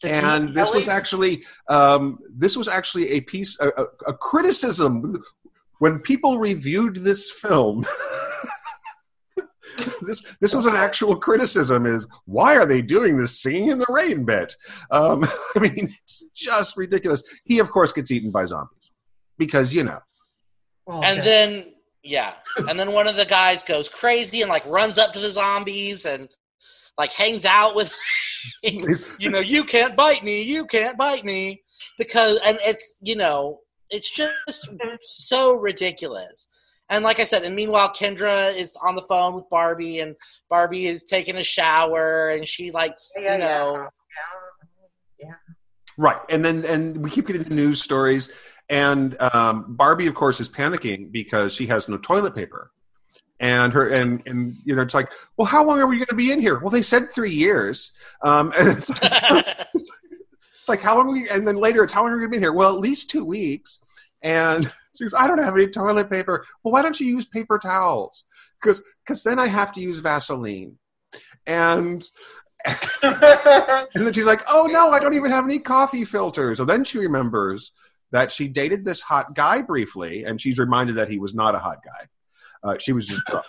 Did 0.00 0.12
and 0.12 0.54
this 0.54 0.72
was 0.72 0.88
actually 0.88 1.44
um, 1.68 2.18
this 2.30 2.56
was 2.56 2.66
actually 2.66 3.10
a 3.10 3.20
piece 3.20 3.58
a, 3.60 3.68
a, 3.68 3.86
a 4.06 4.14
criticism 4.14 5.22
when 5.78 5.98
people 5.98 6.38
reviewed 6.38 6.96
this 6.96 7.30
film 7.30 7.84
this 10.02 10.36
this 10.40 10.54
was 10.54 10.66
an 10.66 10.76
actual 10.76 11.16
criticism 11.16 11.86
is. 11.86 12.06
Why 12.24 12.56
are 12.56 12.66
they 12.66 12.82
doing 12.82 13.16
this 13.16 13.40
singing 13.40 13.68
in 13.68 13.78
the 13.78 13.86
rain 13.88 14.24
bit 14.24 14.56
um, 14.90 15.24
i 15.56 15.58
mean 15.58 15.94
it's 16.02 16.24
just 16.34 16.76
ridiculous. 16.76 17.22
He 17.44 17.58
of 17.58 17.70
course 17.70 17.92
gets 17.92 18.10
eaten 18.10 18.30
by 18.30 18.46
zombies 18.46 18.90
because 19.38 19.74
you 19.74 19.84
know. 19.84 20.00
Well, 20.86 21.02
and 21.04 21.18
yeah. 21.18 21.24
then 21.24 21.72
yeah. 22.02 22.34
And 22.68 22.78
then 22.78 22.92
one 22.92 23.06
of 23.06 23.16
the 23.16 23.24
guys 23.24 23.62
goes 23.62 23.88
crazy 23.88 24.42
and 24.42 24.50
like 24.50 24.66
runs 24.66 24.98
up 24.98 25.12
to 25.12 25.20
the 25.20 25.30
zombies 25.30 26.04
and 26.04 26.28
like 26.98 27.12
hangs 27.12 27.44
out 27.44 27.74
with 27.74 27.94
you 28.62 29.30
know 29.30 29.40
you 29.40 29.64
can't 29.64 29.96
bite 29.96 30.24
me. 30.24 30.42
You 30.42 30.66
can't 30.66 30.98
bite 30.98 31.24
me. 31.24 31.62
Because 31.98 32.40
and 32.44 32.58
it's 32.62 32.98
you 33.02 33.16
know 33.16 33.60
it's 33.90 34.10
just 34.10 34.68
so 35.02 35.54
ridiculous 35.54 36.48
and 36.92 37.02
like 37.02 37.18
i 37.18 37.24
said 37.24 37.42
and 37.42 37.56
meanwhile 37.56 37.88
kendra 37.88 38.54
is 38.54 38.76
on 38.84 38.94
the 38.94 39.02
phone 39.02 39.34
with 39.34 39.48
barbie 39.50 39.98
and 40.00 40.14
barbie 40.48 40.86
is 40.86 41.04
taking 41.04 41.36
a 41.36 41.44
shower 41.44 42.30
and 42.30 42.46
she 42.46 42.70
like 42.70 42.94
yeah, 43.18 43.32
you 43.32 43.38
know. 43.40 43.88
Yeah. 45.20 45.34
right. 45.96 46.18
And 46.28 46.44
then 46.44 46.64
and 46.64 46.96
we 46.98 47.10
keep 47.10 47.26
getting 47.26 47.44
the 47.44 47.54
news 47.54 47.82
stories. 47.82 48.30
And 48.68 49.20
um, 49.20 49.76
barbie 49.76 50.06
of 50.06 50.14
course 50.14 50.40
is 50.40 50.48
panicking 50.48 51.12
because 51.12 51.54
she 51.54 51.66
has 51.66 51.88
no 51.88 51.98
toilet 51.98 52.34
paper. 52.34 52.70
And 53.40 53.72
her 53.72 53.88
and 53.88 54.22
and 54.26 54.56
you 54.64 54.74
know 54.76 54.82
it's 54.82 54.94
like 54.94 55.10
well 55.36 55.46
how 55.46 55.64
long 55.64 55.78
are 55.80 55.86
we 55.86 55.96
going 55.96 56.06
to 56.06 56.14
be 56.14 56.30
in 56.30 56.40
here? 56.40 56.58
Well 56.58 56.70
they 56.70 56.82
said 56.82 57.10
three 57.10 57.32
years. 57.32 57.92
Um, 58.22 58.52
and 58.58 58.78
it's 58.78 58.90
like, 58.90 59.66
It's 59.74 60.68
like 60.68 60.80
how 60.80 60.96
long 60.96 61.08
are 61.08 61.12
we 61.12 61.28
and 61.28 61.46
then 61.46 61.56
later 61.56 61.82
it's 61.82 61.92
how 61.92 62.02
long 62.02 62.12
are 62.12 62.16
we 62.16 62.20
gonna 62.20 62.30
be 62.30 62.36
in 62.36 62.42
here? 62.42 62.52
Well, 62.52 62.74
at 62.74 62.80
least 62.80 63.10
two 63.10 63.24
weeks. 63.24 63.80
And 64.22 64.72
she 64.96 65.04
goes, 65.04 65.14
I 65.14 65.26
don't 65.26 65.38
have 65.38 65.54
any 65.54 65.68
toilet 65.68 66.10
paper. 66.10 66.44
Well, 66.62 66.72
why 66.72 66.82
don't 66.82 66.98
you 66.98 67.06
use 67.06 67.26
paper 67.26 67.58
towels? 67.58 68.24
Because 68.60 68.82
because 69.04 69.22
then 69.22 69.38
I 69.38 69.46
have 69.46 69.72
to 69.72 69.80
use 69.80 69.98
Vaseline. 69.98 70.78
And 71.46 72.04
and 73.02 74.06
then 74.06 74.12
she's 74.12 74.26
like, 74.26 74.42
Oh 74.48 74.66
no, 74.66 74.90
I 74.90 74.98
don't 74.98 75.14
even 75.14 75.30
have 75.30 75.44
any 75.44 75.58
coffee 75.58 76.04
filters. 76.04 76.58
So 76.58 76.64
then 76.64 76.84
she 76.84 76.98
remembers 76.98 77.72
that 78.12 78.30
she 78.30 78.46
dated 78.46 78.84
this 78.84 79.00
hot 79.00 79.34
guy 79.34 79.62
briefly, 79.62 80.24
and 80.24 80.40
she's 80.40 80.58
reminded 80.58 80.96
that 80.96 81.08
he 81.08 81.18
was 81.18 81.34
not 81.34 81.54
a 81.54 81.58
hot 81.58 81.78
guy. 81.82 82.08
Uh, 82.62 82.78
she 82.78 82.92
was 82.92 83.06
just 83.06 83.24
drunk. 83.26 83.46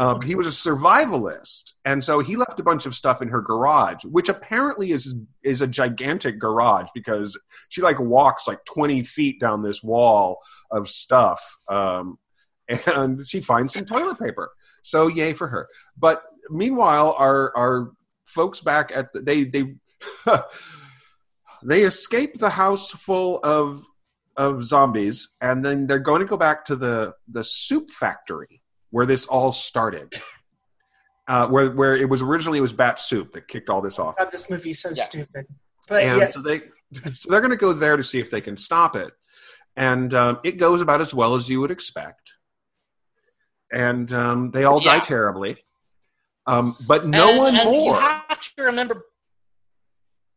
Um, 0.00 0.22
he 0.22 0.34
was 0.34 0.46
a 0.46 0.70
survivalist, 0.70 1.74
and 1.84 2.02
so 2.02 2.20
he 2.20 2.36
left 2.36 2.58
a 2.58 2.62
bunch 2.62 2.86
of 2.86 2.94
stuff 2.94 3.20
in 3.20 3.28
her 3.28 3.42
garage, 3.42 4.02
which 4.06 4.30
apparently 4.30 4.92
is 4.92 5.14
is 5.42 5.60
a 5.60 5.66
gigantic 5.66 6.38
garage 6.38 6.88
because 6.94 7.38
she 7.68 7.82
like 7.82 8.00
walks 8.00 8.48
like 8.48 8.64
twenty 8.64 9.04
feet 9.04 9.38
down 9.38 9.62
this 9.62 9.82
wall 9.82 10.38
of 10.70 10.88
stuff, 10.88 11.54
um, 11.68 12.18
and 12.86 13.28
she 13.28 13.42
finds 13.42 13.74
some 13.74 13.84
toilet 13.84 14.18
paper. 14.18 14.52
So 14.80 15.06
yay 15.06 15.34
for 15.34 15.48
her! 15.48 15.68
But 15.98 16.22
meanwhile, 16.48 17.14
our 17.18 17.54
our 17.54 17.92
folks 18.24 18.62
back 18.62 18.92
at 18.96 19.12
the, 19.12 19.20
they 19.20 19.44
they 19.44 19.74
they 21.62 21.82
escape 21.82 22.38
the 22.38 22.48
house 22.48 22.90
full 22.90 23.38
of 23.40 23.84
of 24.34 24.64
zombies, 24.64 25.28
and 25.42 25.62
then 25.62 25.86
they're 25.86 25.98
going 25.98 26.20
to 26.20 26.26
go 26.26 26.38
back 26.38 26.64
to 26.64 26.76
the 26.76 27.12
the 27.28 27.44
soup 27.44 27.90
factory 27.90 28.59
where 28.90 29.06
this 29.06 29.26
all 29.26 29.52
started. 29.52 30.12
Uh, 31.28 31.46
where 31.46 31.70
where 31.70 31.94
it 31.94 32.08
was 32.08 32.22
originally 32.22 32.58
it 32.58 32.62
was 32.62 32.72
bat 32.72 32.98
soup 32.98 33.30
that 33.32 33.46
kicked 33.46 33.70
all 33.70 33.80
this 33.80 34.00
off, 34.00 34.16
God, 34.18 34.32
this 34.32 34.50
movie's 34.50 34.80
so 34.82 34.90
Yeah. 34.92 35.04
stupid. 35.04 35.46
But 35.88 36.02
and 36.02 36.18
yeah, 36.18 36.28
so 36.30 36.42
they 36.42 36.62
so 37.12 37.30
they're 37.30 37.40
going 37.40 37.52
to 37.52 37.56
go 37.56 37.72
there 37.72 37.96
to 37.96 38.02
see 38.02 38.18
if 38.18 38.30
they 38.32 38.40
can 38.40 38.56
stop 38.56 38.96
it, 38.96 39.12
and 39.76 40.12
um, 40.12 40.40
it 40.42 40.58
goes 40.58 40.80
about 40.80 41.00
as 41.00 41.14
well 41.14 41.36
as 41.36 41.48
you 41.48 41.60
would 41.60 41.70
expect, 41.70 42.32
and 43.70 44.12
um, 44.12 44.50
they 44.50 44.64
all 44.64 44.80
die 44.80 44.98
terribly, 44.98 45.58
um, 46.48 46.74
but 46.88 47.06
no 47.06 47.28
and, 47.28 47.38
one 47.38 47.54
and 47.56 47.70
more. 47.70 47.94
you 47.94 48.00
have 48.00 48.54
to 48.56 48.62
remember 48.64 49.04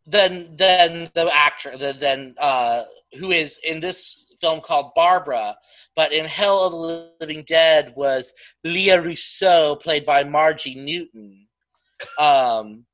then 0.05 0.55
then 0.57 1.09
the 1.15 1.31
actor 1.33 1.75
the 1.77 1.93
then 1.93 2.35
uh 2.37 2.83
who 3.17 3.31
is 3.31 3.57
in 3.65 3.79
this 3.79 4.22
film 4.43 4.60
called 4.60 4.91
Barbara, 4.93 5.56
but 5.95 6.12
in 6.12 6.25
Hell 6.25 6.65
of 6.65 6.71
the 6.73 7.15
Living 7.21 7.45
Dead 7.47 7.93
was 7.95 8.34
Leah 8.65 9.01
Rousseau, 9.01 9.75
played 9.77 10.06
by 10.06 10.25
Margie 10.25 10.75
Newton. 10.75 11.47
Um, 12.19 12.86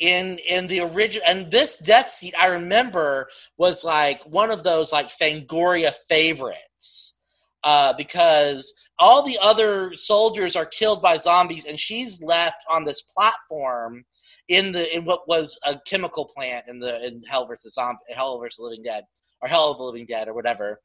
in 0.00 0.38
in 0.50 0.66
the 0.66 0.80
original, 0.80 1.26
and 1.28 1.50
this 1.50 1.78
death 1.78 2.10
scene 2.10 2.32
I 2.40 2.46
remember 2.46 3.28
was 3.58 3.84
like 3.84 4.22
one 4.24 4.50
of 4.50 4.64
those 4.64 4.90
like 4.90 5.08
Fangoria 5.08 5.92
favorites, 6.08 7.20
uh, 7.62 7.92
because 7.92 8.72
all 8.98 9.22
the 9.22 9.38
other 9.40 9.92
soldiers 9.94 10.56
are 10.56 10.66
killed 10.66 11.02
by 11.02 11.18
zombies, 11.18 11.66
and 11.66 11.78
she's 11.78 12.22
left 12.22 12.64
on 12.68 12.84
this 12.84 13.02
platform 13.02 14.04
in 14.48 14.72
the 14.72 14.94
in 14.96 15.04
what 15.04 15.28
was 15.28 15.58
a 15.66 15.78
chemical 15.86 16.24
plant 16.24 16.64
in 16.68 16.80
the 16.80 17.04
in 17.04 17.22
Hell 17.28 17.46
versus 17.46 17.74
Zombie, 17.74 18.00
Hell 18.08 18.40
versus 18.40 18.60
Living 18.60 18.82
Dead, 18.82 19.04
or 19.44 19.48
Hell 19.48 19.70
of 19.70 19.78
the 19.78 19.84
Living 19.84 20.06
Dead, 20.06 20.26
or 20.26 20.34
whatever. 20.34 20.80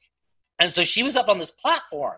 And 0.59 0.73
so 0.73 0.83
she 0.83 1.03
was 1.03 1.15
up 1.15 1.29
on 1.29 1.39
this 1.39 1.51
platform, 1.51 2.17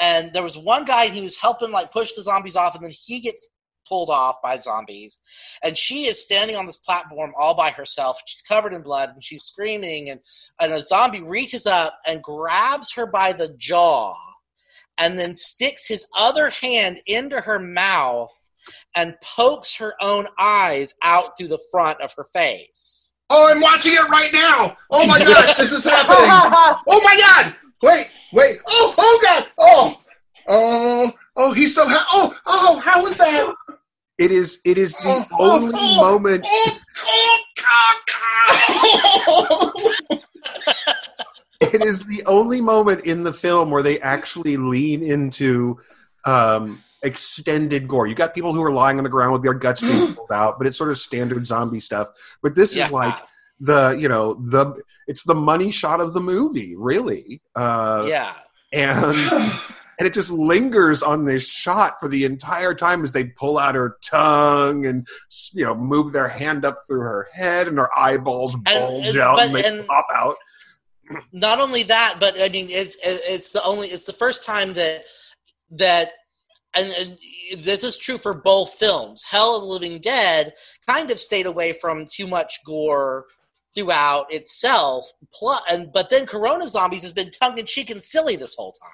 and 0.00 0.32
there 0.32 0.42
was 0.42 0.58
one 0.58 0.84
guy, 0.84 1.04
and 1.04 1.14
he 1.14 1.22
was 1.22 1.36
helping 1.36 1.70
like 1.70 1.92
push 1.92 2.12
the 2.12 2.22
zombies 2.22 2.56
off, 2.56 2.74
and 2.74 2.82
then 2.82 2.92
he 2.92 3.20
gets 3.20 3.48
pulled 3.88 4.10
off 4.10 4.42
by 4.42 4.58
zombies, 4.58 5.20
and 5.62 5.78
she 5.78 6.06
is 6.06 6.20
standing 6.20 6.56
on 6.56 6.66
this 6.66 6.78
platform 6.78 7.32
all 7.38 7.54
by 7.54 7.70
herself. 7.70 8.20
She's 8.26 8.42
covered 8.42 8.74
in 8.74 8.82
blood, 8.82 9.10
and 9.10 9.22
she's 9.22 9.44
screaming, 9.44 10.10
and 10.10 10.18
and 10.60 10.72
a 10.72 10.82
zombie 10.82 11.22
reaches 11.22 11.66
up 11.66 11.96
and 12.04 12.20
grabs 12.20 12.92
her 12.94 13.06
by 13.06 13.32
the 13.32 13.54
jaw, 13.56 14.16
and 14.98 15.16
then 15.16 15.36
sticks 15.36 15.86
his 15.86 16.08
other 16.18 16.50
hand 16.50 16.98
into 17.06 17.40
her 17.40 17.60
mouth 17.60 18.34
and 18.96 19.14
pokes 19.22 19.76
her 19.76 19.94
own 20.00 20.26
eyes 20.40 20.94
out 21.04 21.38
through 21.38 21.46
the 21.46 21.64
front 21.70 22.00
of 22.00 22.12
her 22.16 22.26
face. 22.32 23.12
Oh, 23.28 23.52
I'm 23.52 23.60
watching 23.60 23.92
it 23.92 24.08
right 24.08 24.32
now. 24.32 24.76
Oh 24.90 25.06
my 25.06 25.18
gosh, 25.24 25.54
this 25.56 25.72
is 25.72 25.84
happening. 25.84 26.18
Oh 26.88 27.00
my 27.02 27.16
god! 27.18 27.56
Wait, 27.82 28.10
wait. 28.32 28.58
Oh, 28.68 28.94
oh 28.96 29.20
god. 29.22 29.46
Oh, 29.58 30.00
oh, 30.48 31.12
oh. 31.36 31.52
He's 31.52 31.74
so. 31.74 31.86
Ha- 31.86 32.06
oh, 32.12 32.34
oh. 32.46 32.80
How 32.84 33.02
was 33.02 33.16
that? 33.16 33.52
It 34.18 34.30
is 34.30 34.60
it 34.64 34.78
is 34.78 34.92
the 34.94 35.00
Oh, 35.04 35.26
oh, 35.32 35.56
only 35.56 35.74
oh, 35.76 36.04
moment 36.04 36.44
Oh, 36.48 36.78
oh, 37.04 37.38
God, 37.62 37.96
God. 40.10 40.20
it 41.72 41.84
is 41.84 42.04
the 42.06 42.24
only 42.26 42.60
moment 42.60 43.04
in 43.04 43.24
the 43.24 43.32
film 43.32 43.70
where 43.70 43.82
they 43.82 44.00
actually 44.00 44.56
lean 44.56 45.02
into 45.02 45.78
um, 46.24 46.82
extended 47.06 47.88
gore. 47.88 48.06
You 48.06 48.14
got 48.14 48.34
people 48.34 48.52
who 48.52 48.62
are 48.62 48.72
lying 48.72 48.98
on 48.98 49.04
the 49.04 49.10
ground 49.10 49.32
with 49.32 49.42
their 49.42 49.54
guts 49.54 49.80
being 49.80 50.14
pulled 50.14 50.30
out, 50.32 50.58
but 50.58 50.66
it's 50.66 50.76
sort 50.76 50.90
of 50.90 50.98
standard 50.98 51.46
zombie 51.46 51.80
stuff. 51.80 52.08
But 52.42 52.54
this 52.54 52.74
Yeah. 52.76 52.86
is 52.86 52.90
like 52.92 53.14
the 53.60 53.96
you 53.98 54.08
know 54.08 54.34
the 54.34 54.74
it's 55.06 55.22
the 55.24 55.34
money 55.34 55.70
shot 55.70 56.00
of 56.00 56.12
the 56.12 56.20
movie, 56.20 56.74
really. 56.76 57.40
Uh, 57.54 58.04
yeah. 58.08 58.34
and 58.72 59.16
and 59.98 60.06
it 60.06 60.12
just 60.12 60.30
lingers 60.30 61.02
on 61.02 61.24
this 61.24 61.46
shot 61.46 61.98
for 62.00 62.08
the 62.08 62.24
entire 62.26 62.74
time 62.74 63.02
as 63.02 63.12
they 63.12 63.24
pull 63.24 63.56
out 63.58 63.74
her 63.74 63.96
tongue 64.04 64.84
and 64.84 65.06
you 65.54 65.64
know 65.64 65.74
move 65.74 66.12
their 66.12 66.28
hand 66.28 66.64
up 66.66 66.76
through 66.86 67.00
her 67.00 67.28
head 67.32 67.66
and 67.68 67.78
her 67.78 67.88
eyeballs 67.98 68.54
bulge 68.56 69.06
and- 69.06 69.16
out 69.18 69.36
but- 69.36 69.46
and 69.46 69.54
they 69.54 69.64
and- 69.64 69.86
pop 69.86 70.06
out. 70.14 70.36
not 71.32 71.60
only 71.60 71.84
that, 71.84 72.16
but 72.18 72.34
I 72.42 72.48
mean, 72.48 72.66
it's 72.68 72.96
it's 73.02 73.52
the 73.52 73.62
only 73.62 73.88
it's 73.88 74.04
the 74.06 74.12
first 74.12 74.44
time 74.44 74.74
that 74.74 75.04
that 75.70 76.10
and, 76.76 76.92
and 76.92 77.18
this 77.58 77.82
is 77.84 77.96
true 77.96 78.18
for 78.18 78.34
both 78.34 78.74
films. 78.74 79.24
Hell 79.24 79.56
of 79.56 79.62
the 79.62 79.68
Living 79.68 80.00
Dead 80.00 80.52
kind 80.86 81.10
of 81.10 81.18
stayed 81.18 81.46
away 81.46 81.72
from 81.72 82.06
too 82.06 82.26
much 82.26 82.60
gore 82.64 83.26
throughout 83.74 84.32
itself. 84.32 85.10
Plus, 85.32 85.60
and 85.70 85.92
but 85.92 86.10
then 86.10 86.26
Corona 86.26 86.66
Zombies 86.66 87.02
has 87.02 87.12
been 87.12 87.30
tongue 87.30 87.58
in 87.58 87.66
cheek 87.66 87.90
and 87.90 88.02
silly 88.02 88.36
this 88.36 88.54
whole 88.54 88.72
time. 88.72 88.90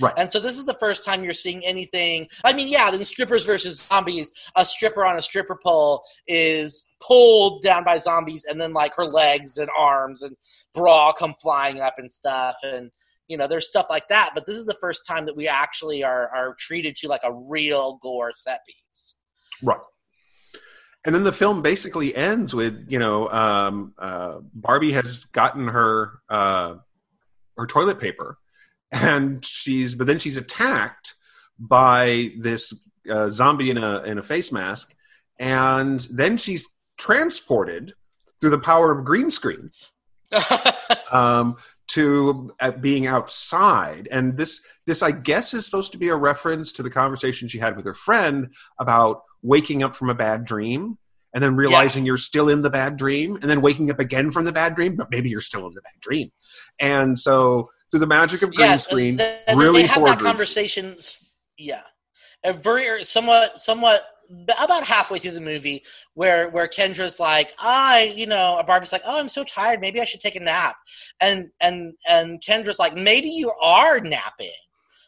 Right. 0.00 0.14
And 0.16 0.30
so 0.30 0.40
this 0.40 0.58
is 0.58 0.64
the 0.64 0.74
first 0.74 1.04
time 1.04 1.22
you're 1.22 1.34
seeing 1.34 1.64
anything. 1.64 2.26
I 2.42 2.52
mean, 2.52 2.68
yeah, 2.68 2.90
then 2.90 3.04
strippers 3.04 3.46
versus 3.46 3.80
zombies. 3.80 4.32
A 4.56 4.66
stripper 4.66 5.06
on 5.06 5.16
a 5.16 5.22
stripper 5.22 5.56
pole 5.62 6.04
is 6.26 6.90
pulled 7.00 7.62
down 7.62 7.84
by 7.84 7.98
zombies, 7.98 8.44
and 8.44 8.60
then 8.60 8.72
like 8.72 8.94
her 8.96 9.06
legs 9.06 9.58
and 9.58 9.70
arms 9.78 10.22
and 10.22 10.36
bra 10.74 11.12
come 11.12 11.34
flying 11.40 11.80
up 11.80 11.94
and 11.98 12.10
stuff, 12.10 12.56
and 12.62 12.90
you 13.28 13.36
know, 13.36 13.46
there's 13.46 13.68
stuff 13.68 13.86
like 13.88 14.08
that. 14.08 14.30
But 14.34 14.46
this 14.46 14.56
is 14.56 14.66
the 14.66 14.76
first 14.80 15.06
time 15.06 15.26
that 15.26 15.36
we 15.36 15.48
actually 15.48 16.04
are 16.04 16.28
are 16.34 16.54
treated 16.58 16.96
to 16.96 17.08
like 17.08 17.22
a 17.24 17.32
real 17.32 17.98
gore 18.02 18.32
set 18.34 18.60
piece. 18.66 19.16
Right. 19.62 19.80
And 21.06 21.14
then 21.14 21.24
the 21.24 21.32
film 21.32 21.60
basically 21.60 22.14
ends 22.14 22.54
with 22.54 22.86
you 22.88 22.98
know 22.98 23.28
um, 23.28 23.94
uh, 23.98 24.38
Barbie 24.54 24.92
has 24.92 25.24
gotten 25.24 25.68
her 25.68 26.20
uh, 26.28 26.76
her 27.56 27.66
toilet 27.66 28.00
paper, 28.00 28.38
and 28.90 29.44
she's 29.44 29.94
but 29.94 30.06
then 30.06 30.18
she's 30.18 30.36
attacked 30.36 31.14
by 31.58 32.30
this 32.38 32.74
uh, 33.10 33.28
zombie 33.28 33.70
in 33.70 33.78
a 33.78 34.02
in 34.02 34.18
a 34.18 34.22
face 34.22 34.50
mask, 34.50 34.94
and 35.38 36.00
then 36.10 36.38
she's 36.38 36.66
transported 36.96 37.94
through 38.40 38.50
the 38.50 38.58
power 38.58 38.90
of 38.90 39.04
green 39.04 39.30
screen 39.30 39.70
um, 41.10 41.56
to 41.88 42.52
uh, 42.60 42.70
being 42.72 43.06
outside. 43.06 44.08
And 44.10 44.36
this, 44.36 44.60
this, 44.86 45.02
I 45.02 45.10
guess, 45.10 45.54
is 45.54 45.64
supposed 45.64 45.92
to 45.92 45.98
be 45.98 46.08
a 46.08 46.16
reference 46.16 46.72
to 46.72 46.82
the 46.82 46.90
conversation 46.90 47.48
she 47.48 47.58
had 47.58 47.76
with 47.76 47.84
her 47.84 47.94
friend 47.94 48.54
about 48.78 49.22
waking 49.42 49.82
up 49.82 49.94
from 49.94 50.10
a 50.10 50.14
bad 50.14 50.44
dream 50.44 50.98
and 51.34 51.42
then 51.42 51.56
realizing 51.56 52.06
you're 52.06 52.16
still 52.16 52.48
in 52.48 52.62
the 52.62 52.70
bad 52.70 52.96
dream 52.96 53.34
and 53.36 53.50
then 53.50 53.60
waking 53.60 53.90
up 53.90 53.98
again 53.98 54.30
from 54.30 54.44
the 54.44 54.52
bad 54.52 54.76
dream, 54.76 54.96
but 54.96 55.10
maybe 55.10 55.28
you're 55.28 55.40
still 55.40 55.66
in 55.66 55.74
the 55.74 55.82
bad 55.82 56.00
dream. 56.00 56.30
And 56.78 57.18
so, 57.18 57.68
through 57.90 58.00
the 58.00 58.06
magic 58.06 58.42
of 58.42 58.54
green 58.54 58.78
screen, 58.78 59.20
and 59.20 59.46
th- 59.46 59.56
really 59.56 59.82
they 59.82 59.88
have 59.88 60.04
that 60.04 60.20
conversation. 60.20 60.96
Yeah, 61.58 61.82
a 62.44 62.52
very 62.52 63.04
somewhat 63.04 63.60
somewhat 63.60 64.06
about 64.58 64.84
halfway 64.84 65.18
through 65.18 65.32
the 65.32 65.40
movie 65.40 65.82
where 66.14 66.50
where 66.50 66.68
Kendra's 66.68 67.20
like, 67.20 67.52
I, 67.58 68.12
you 68.14 68.26
know, 68.26 68.62
Barbie's 68.66 68.92
like, 68.92 69.02
oh, 69.06 69.18
I'm 69.18 69.28
so 69.28 69.44
tired. 69.44 69.80
Maybe 69.80 70.00
I 70.00 70.04
should 70.04 70.20
take 70.20 70.36
a 70.36 70.40
nap. 70.40 70.76
And 71.20 71.50
and 71.60 71.94
and 72.08 72.42
Kendra's 72.42 72.78
like, 72.78 72.94
maybe 72.94 73.28
you 73.28 73.52
are 73.60 74.00
napping. 74.00 74.50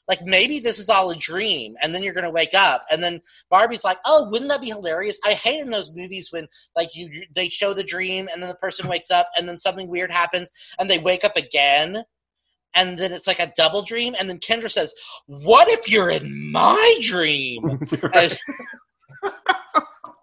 Like 0.08 0.22
maybe 0.22 0.60
this 0.60 0.78
is 0.78 0.88
all 0.88 1.10
a 1.10 1.16
dream, 1.16 1.74
and 1.82 1.92
then 1.92 2.02
you're 2.02 2.14
gonna 2.14 2.30
wake 2.30 2.54
up. 2.54 2.84
And 2.90 3.02
then 3.02 3.20
Barbie's 3.50 3.82
like, 3.82 3.98
"Oh, 4.04 4.28
wouldn't 4.30 4.50
that 4.50 4.60
be 4.60 4.68
hilarious?" 4.68 5.18
I 5.24 5.32
hate 5.32 5.60
in 5.60 5.70
those 5.70 5.96
movies 5.96 6.28
when 6.30 6.46
like 6.76 6.94
you 6.94 7.10
they 7.34 7.48
show 7.48 7.74
the 7.74 7.82
dream, 7.82 8.28
and 8.32 8.40
then 8.40 8.48
the 8.48 8.56
person 8.56 8.88
wakes 8.88 9.10
up, 9.10 9.28
and 9.36 9.48
then 9.48 9.58
something 9.58 9.88
weird 9.88 10.12
happens, 10.12 10.52
and 10.78 10.88
they 10.88 10.98
wake 10.98 11.24
up 11.24 11.36
again, 11.36 12.04
and 12.74 12.98
then 12.98 13.12
it's 13.12 13.26
like 13.26 13.40
a 13.40 13.52
double 13.56 13.82
dream. 13.82 14.14
And 14.18 14.30
then 14.30 14.38
Kendra 14.38 14.70
says, 14.70 14.94
"What 15.26 15.68
if 15.68 15.88
you're 15.88 16.10
in 16.10 16.52
my 16.52 16.98
dream?" 17.00 17.80
and, 18.14 18.38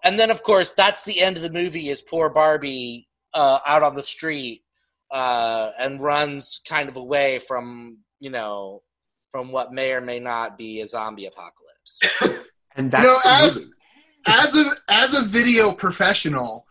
and 0.04 0.20
then, 0.20 0.32
of 0.32 0.44
course, 0.44 0.74
that's 0.74 1.04
the 1.04 1.22
end 1.22 1.38
of 1.38 1.44
the 1.44 1.52
movie. 1.52 1.90
Is 1.90 2.02
poor 2.02 2.30
Barbie 2.30 3.08
uh, 3.34 3.60
out 3.66 3.84
on 3.84 3.96
the 3.96 4.04
street 4.04 4.64
uh, 5.12 5.72
and 5.80 6.02
runs 6.02 6.62
kind 6.68 6.90
of 6.90 6.96
away 6.98 7.40
from 7.40 7.98
you 8.20 8.30
know 8.30 8.82
from 9.32 9.52
what 9.52 9.74
may 9.74 9.92
or 9.92 10.02
may 10.02 10.20
not 10.20 10.58
be 10.58 10.82
a 10.82 10.88
zombie 10.88 11.26
apocalypse. 11.26 12.02
and 12.76 12.94
You 12.94 13.04
know, 13.04 13.18
as 13.26 13.70
as 14.28 14.56
a 14.56 14.72
as 14.90 15.14
a 15.14 15.22
video 15.22 15.72
professional, 15.72 16.66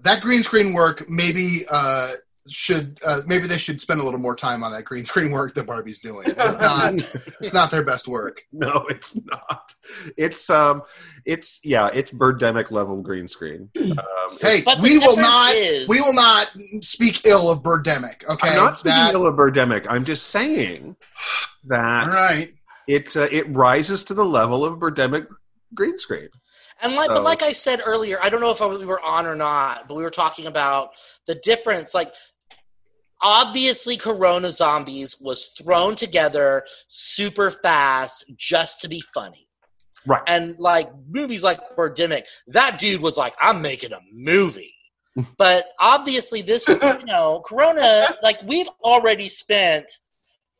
that 0.00 0.20
green 0.22 0.42
screen 0.42 0.72
work 0.72 1.08
maybe 1.08 1.64
uh, 1.70 2.12
should 2.50 2.98
uh, 3.06 3.20
maybe 3.26 3.46
they 3.46 3.58
should 3.58 3.80
spend 3.80 4.00
a 4.00 4.04
little 4.04 4.20
more 4.20 4.34
time 4.36 4.62
on 4.64 4.72
that 4.72 4.84
green 4.84 5.04
screen 5.10 5.30
work 5.30 5.54
that 5.54 5.66
Barbie's 5.66 6.00
doing. 6.00 6.26
It's 6.28 6.58
not 6.58 6.94
it's 7.40 7.52
not 7.54 7.70
their 7.70 7.84
best 7.84 8.08
work. 8.08 8.42
no, 8.52 8.84
it's 8.88 9.16
not. 9.24 9.74
It's 10.16 10.48
um, 10.50 10.82
it's 11.24 11.60
yeah, 11.64 11.88
it's 11.92 12.12
birdemic 12.12 12.70
level 12.70 13.00
green 13.02 13.28
screen. 13.28 13.70
Um, 13.78 14.36
Hey, 14.40 14.62
we 14.82 14.98
will 14.98 15.16
not 15.16 15.54
is- 15.54 15.88
we 15.88 16.00
will 16.00 16.12
not 16.12 16.50
speak 16.82 17.26
ill 17.26 17.50
of 17.50 17.62
Birdemic. 17.62 18.28
Okay, 18.28 18.50
I'm 18.50 18.56
not 18.56 18.76
speaking 18.76 18.96
That- 18.96 19.14
ill 19.14 19.26
of 19.26 19.34
birdemic. 19.36 19.86
I'm 19.88 20.04
just 20.04 20.26
saying 20.28 20.96
that 21.64 22.04
all 22.06 22.12
right. 22.12 22.52
it 22.86 23.16
uh, 23.16 23.28
it 23.30 23.48
rises 23.54 24.04
to 24.04 24.14
the 24.14 24.24
level 24.24 24.64
of 24.64 24.78
birdemic 24.78 25.26
green 25.74 25.98
screen. 25.98 26.28
And 26.82 26.94
like, 26.94 27.06
So- 27.08 27.14
but 27.14 27.24
like 27.24 27.42
I 27.42 27.52
said 27.52 27.80
earlier, 27.84 28.18
I 28.22 28.28
don't 28.28 28.40
know 28.40 28.50
if 28.50 28.60
we 28.60 28.84
were 28.84 29.00
on 29.00 29.26
or 29.26 29.34
not, 29.34 29.88
but 29.88 29.96
we 29.96 30.02
were 30.02 30.10
talking 30.10 30.46
about 30.46 30.90
the 31.26 31.34
difference. 31.36 31.94
Like, 31.94 32.12
obviously, 33.20 33.96
Corona 33.96 34.52
Zombies 34.52 35.20
was 35.20 35.52
thrown 35.58 35.96
together 35.96 36.64
super 36.88 37.50
fast 37.50 38.24
just 38.36 38.80
to 38.82 38.88
be 38.88 39.00
funny. 39.14 39.48
Right. 40.06 40.22
And 40.26 40.58
like 40.58 40.90
movies 41.08 41.44
like 41.44 41.60
Birdemic, 41.76 42.24
that 42.48 42.78
dude 42.78 43.02
was 43.02 43.16
like, 43.16 43.34
"I'm 43.40 43.60
making 43.60 43.92
a 43.92 44.00
movie." 44.12 44.74
but 45.36 45.66
obviously, 45.80 46.42
this 46.42 46.68
you 46.68 47.04
know, 47.04 47.42
Corona, 47.44 48.14
like 48.22 48.40
we've 48.42 48.68
already 48.82 49.28
spent 49.28 49.90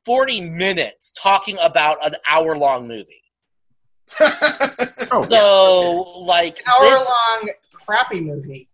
forty 0.04 0.40
minutes 0.40 1.12
talking 1.12 1.56
about 1.62 2.04
an 2.04 2.16
hour 2.28 2.56
long 2.56 2.88
movie. 2.88 3.22
Oh, 5.10 5.22
So, 5.22 6.20
like 6.20 6.58
an 6.58 6.64
Hour 6.68 6.90
long 6.90 7.50
crappy 7.72 8.20
movie, 8.20 8.68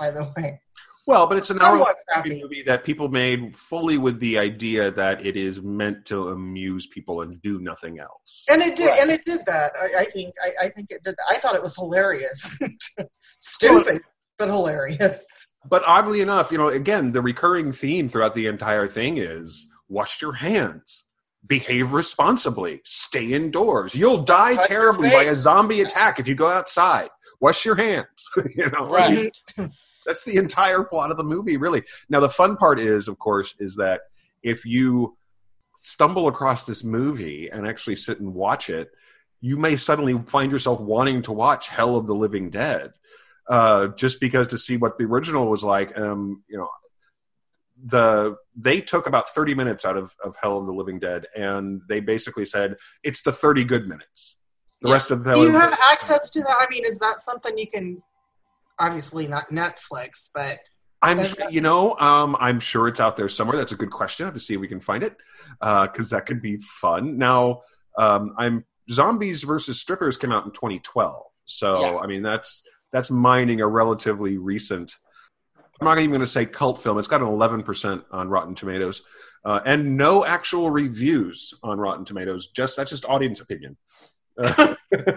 by 0.00 0.10
the 0.10 0.32
way. 0.36 0.60
Well, 1.06 1.26
but 1.28 1.38
it's 1.38 1.50
an 1.50 1.60
hour 1.62 1.76
Somewhat 1.76 1.96
crappy. 2.08 2.42
movie 2.42 2.62
that 2.62 2.82
people 2.84 3.08
made 3.08 3.56
fully 3.56 3.96
with 3.96 4.18
the 4.20 4.36
idea 4.38 4.90
that 4.90 5.24
it 5.24 5.36
is 5.36 5.62
meant 5.62 6.04
to 6.06 6.28
amuse 6.30 6.86
people 6.86 7.22
and 7.22 7.40
do 7.42 7.60
nothing 7.60 7.98
else. 8.00 8.44
And 8.50 8.60
it 8.60 8.76
did, 8.76 8.86
Right. 8.90 9.00
and 9.00 9.10
it 9.10 9.24
did 9.24 9.40
that. 9.46 9.72
I, 9.80 10.00
I 10.00 10.04
think. 10.06 10.34
I, 10.42 10.66
I 10.66 10.68
think 10.70 10.90
it 10.90 11.02
did. 11.04 11.14
That. 11.16 11.26
I 11.30 11.36
thought 11.38 11.54
it 11.54 11.62
was 11.62 11.76
hilarious. 11.76 12.58
Stupid, 13.38 14.02
but 14.38 14.48
hilarious. 14.48 15.24
But 15.68 15.82
oddly 15.86 16.20
enough, 16.20 16.50
you 16.52 16.58
know, 16.58 16.68
again, 16.68 17.12
the 17.12 17.22
recurring 17.22 17.72
theme 17.72 18.08
throughout 18.08 18.34
the 18.34 18.46
entire 18.46 18.88
thing 18.88 19.18
is 19.18 19.66
wash 19.88 20.20
your 20.22 20.32
hands, 20.32 21.04
behave 21.46 21.92
responsibly, 21.92 22.80
stay 22.84 23.32
indoors. 23.32 23.94
You'll 23.94 24.22
die 24.22 24.56
Touch 24.56 24.66
terribly 24.68 25.10
by 25.10 25.24
a 25.24 25.34
zombie 25.34 25.80
attack 25.80 26.18
if 26.20 26.26
you 26.28 26.34
go 26.34 26.48
outside. 26.48 27.08
Wash 27.40 27.64
your 27.64 27.74
hands. 27.76 28.06
you 28.56 28.70
know, 28.70 28.86
right? 28.86 29.36
that's 30.06 30.24
the 30.24 30.36
entire 30.36 30.84
plot 30.84 31.10
of 31.10 31.16
the 31.16 31.24
movie, 31.24 31.56
really. 31.56 31.82
Now, 32.08 32.20
the 32.20 32.28
fun 32.28 32.56
part 32.56 32.78
is, 32.78 33.08
of 33.08 33.18
course, 33.18 33.54
is 33.58 33.76
that 33.76 34.02
if 34.42 34.64
you 34.64 35.16
stumble 35.78 36.28
across 36.28 36.64
this 36.64 36.84
movie 36.84 37.50
and 37.50 37.66
actually 37.66 37.96
sit 37.96 38.20
and 38.20 38.32
watch 38.32 38.70
it, 38.70 38.90
you 39.40 39.56
may 39.56 39.76
suddenly 39.76 40.18
find 40.26 40.50
yourself 40.50 40.80
wanting 40.80 41.20
to 41.22 41.32
watch 41.32 41.68
Hell 41.68 41.96
of 41.96 42.06
the 42.06 42.14
Living 42.14 42.48
Dead, 42.50 42.92
uh, 43.48 43.88
just 43.88 44.20
because 44.20 44.48
to 44.48 44.58
see 44.58 44.76
what 44.76 44.96
the 44.96 45.04
original 45.04 45.48
was 45.48 45.62
like. 45.62 45.96
Um, 45.98 46.42
you 46.48 46.56
know, 46.56 46.68
the 47.84 48.36
they 48.56 48.80
took 48.80 49.06
about 49.06 49.28
thirty 49.28 49.54
minutes 49.54 49.84
out 49.84 49.98
of, 49.98 50.14
of 50.24 50.34
Hell 50.40 50.58
of 50.58 50.66
the 50.66 50.72
Living 50.72 50.98
Dead, 50.98 51.26
and 51.36 51.82
they 51.88 52.00
basically 52.00 52.46
said 52.46 52.76
it's 53.02 53.20
the 53.20 53.32
thirty 53.32 53.64
good 53.64 53.86
minutes. 53.86 54.36
The 54.80 54.88
Yeah. 54.88 54.94
rest 54.94 55.10
of 55.10 55.24
the 55.24 55.34
Do 55.34 55.42
you 55.42 55.52
have 55.52 55.78
access 55.92 56.30
to 56.30 56.40
that? 56.40 56.56
I 56.58 56.66
mean, 56.70 56.84
is 56.86 56.98
that 56.98 57.20
something 57.20 57.56
you 57.58 57.70
can? 57.70 58.02
Obviously, 58.78 59.26
not 59.26 59.48
Netflix, 59.50 60.28
but 60.34 60.58
I'm, 61.02 61.18
that- 61.18 61.52
you 61.52 61.60
know, 61.60 61.96
um, 61.98 62.36
I'm 62.40 62.60
sure 62.60 62.88
it's 62.88 63.00
out 63.00 63.16
there 63.16 63.28
somewhere. 63.28 63.56
That's 63.56 63.72
a 63.72 63.76
good 63.76 63.90
question. 63.90 64.24
I 64.24 64.28
have 64.28 64.34
to 64.34 64.40
see 64.40 64.54
if 64.54 64.60
we 64.60 64.68
can 64.68 64.80
find 64.80 65.02
it 65.02 65.16
because 65.60 66.10
that 66.10 66.26
could 66.26 66.42
be 66.42 66.56
fun. 66.58 67.18
Now, 67.18 67.62
um, 67.98 68.34
I'm 68.38 68.64
Zombies 68.90 69.42
versus 69.42 69.80
Strippers 69.80 70.16
came 70.16 70.32
out 70.32 70.44
in 70.44 70.50
2012, 70.52 71.22
so 71.44 71.80
Yeah. 71.80 71.96
I 71.98 72.06
mean 72.06 72.22
that's 72.22 72.62
that's 72.92 73.10
mining 73.10 73.60
a 73.60 73.66
relatively 73.66 74.36
recent. 74.38 74.94
I'm 75.80 75.84
not 75.86 75.98
even 75.98 76.10
going 76.10 76.20
to 76.20 76.26
say 76.26 76.46
cult 76.46 76.82
film. 76.82 76.98
It's 76.98 77.08
got 77.08 77.20
an 77.20 77.26
11% 77.26 78.04
on 78.10 78.28
Rotten 78.30 78.54
Tomatoes, 78.54 79.02
uh, 79.44 79.60
and 79.66 79.96
no 79.98 80.24
actual 80.24 80.70
reviews 80.70 81.52
on 81.62 81.78
Rotten 81.78 82.04
Tomatoes. 82.06 82.46
Just 82.48 82.76
that's 82.76 82.90
just 82.90 83.04
audience 83.04 83.40
opinion. 83.40 83.76
Uh, 84.38 84.74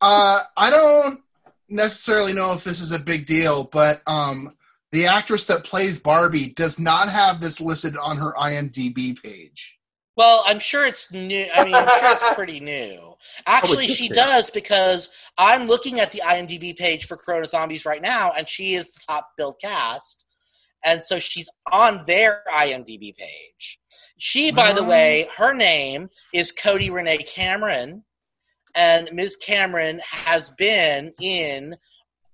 Uh, 0.00 0.40
I 0.56 0.70
don't 0.70 1.20
necessarily 1.68 2.32
know 2.32 2.52
if 2.52 2.64
this 2.64 2.80
is 2.80 2.92
a 2.92 2.98
big 2.98 3.26
deal, 3.26 3.64
but 3.64 4.02
um, 4.06 4.50
the 4.92 5.06
actress 5.06 5.46
that 5.46 5.64
plays 5.64 6.00
Barbie 6.00 6.50
does 6.50 6.78
not 6.78 7.08
have 7.08 7.40
this 7.40 7.60
listed 7.60 7.96
on 7.96 8.16
her 8.18 8.32
IMDb 8.34 9.20
page. 9.22 9.78
Well, 10.16 10.42
I'm 10.46 10.58
sure 10.58 10.84
it's 10.84 11.12
new. 11.12 11.46
I 11.54 11.64
mean, 11.64 11.74
I'm 11.74 11.88
sure 11.88 12.12
it's 12.12 12.34
pretty 12.34 12.58
new. 12.58 13.14
Actually, 13.46 13.86
she 13.86 14.08
does 14.08 14.50
because 14.50 15.10
I'm 15.38 15.68
looking 15.68 16.00
at 16.00 16.10
the 16.10 16.22
IMDb 16.24 16.76
page 16.76 17.06
for 17.06 17.16
Corona 17.16 17.46
Zombies 17.46 17.86
right 17.86 18.02
now, 18.02 18.32
and 18.36 18.48
she 18.48 18.74
is 18.74 18.92
the 18.92 19.00
top 19.06 19.28
billed 19.36 19.60
cast, 19.60 20.26
and 20.84 21.04
so 21.04 21.20
she's 21.20 21.48
on 21.70 22.02
their 22.06 22.42
IMDb 22.52 23.14
page. 23.14 23.78
She, 24.18 24.50
by 24.50 24.72
the 24.72 24.82
way, 24.82 25.28
her 25.36 25.54
name 25.54 26.08
is 26.34 26.50
Cody 26.50 26.90
Renee 26.90 27.18
Cameron, 27.18 28.02
and 28.78 29.10
Ms. 29.12 29.36
Cameron 29.36 30.00
has 30.10 30.50
been 30.50 31.12
in 31.20 31.76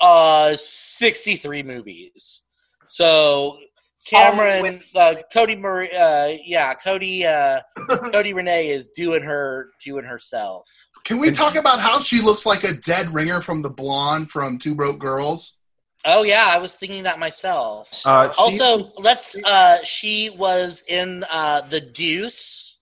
uh 0.01 0.55
63 0.57 1.63
movies. 1.63 2.43
So 2.87 3.59
Cameron, 4.07 4.83
uh, 4.95 5.15
Cody, 5.33 5.57
Marie, 5.57 5.91
uh, 5.91 6.37
yeah, 6.45 6.75
Cody, 6.75 7.25
uh, 7.25 7.61
Cody 8.13 8.35
Renee 8.35 8.69
is 8.69 8.89
doing 8.89 9.23
her, 9.23 9.71
doing 9.83 10.05
herself. 10.05 10.69
Can 11.05 11.19
we 11.19 11.31
talk 11.31 11.57
about 11.57 11.81
how 11.81 12.01
she 12.01 12.21
looks 12.21 12.45
like 12.45 12.65
a 12.65 12.75
dead 12.75 13.13
ringer 13.15 13.41
from 13.41 13.63
the 13.63 13.71
blonde 13.71 14.31
from 14.31 14.59
Two 14.59 14.75
Broke 14.75 14.99
Girls? 14.99 15.57
Oh 16.05 16.23
yeah, 16.23 16.45
I 16.47 16.59
was 16.59 16.77
thinking 16.77 17.05
that 17.05 17.19
myself. 17.19 18.03
Uh, 18.05 18.31
she- 18.33 18.61
also, 18.61 18.91
let's. 19.01 19.37
Uh, 19.43 19.83
she 19.85 20.29
was 20.31 20.85
in 20.87 21.25
uh, 21.33 21.63
the 21.63 21.81
Deuce 21.81 22.79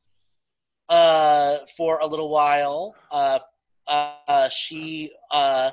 uh, 0.89 1.59
for 1.77 2.01
a 2.01 2.07
little 2.07 2.29
while. 2.29 2.97
Uh, 3.93 4.49
she 4.49 5.13
uh, 5.31 5.71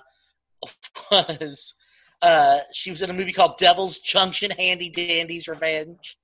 was. 1.12 1.76
Uh, 2.22 2.60
she 2.74 2.90
was 2.90 3.02
in 3.02 3.10
a 3.10 3.14
movie 3.14 3.32
called 3.32 3.58
Devil's 3.58 4.00
Junction: 4.00 4.52
Handy 4.52 4.90
Dandy's 4.90 5.48
Revenge. 5.48 6.18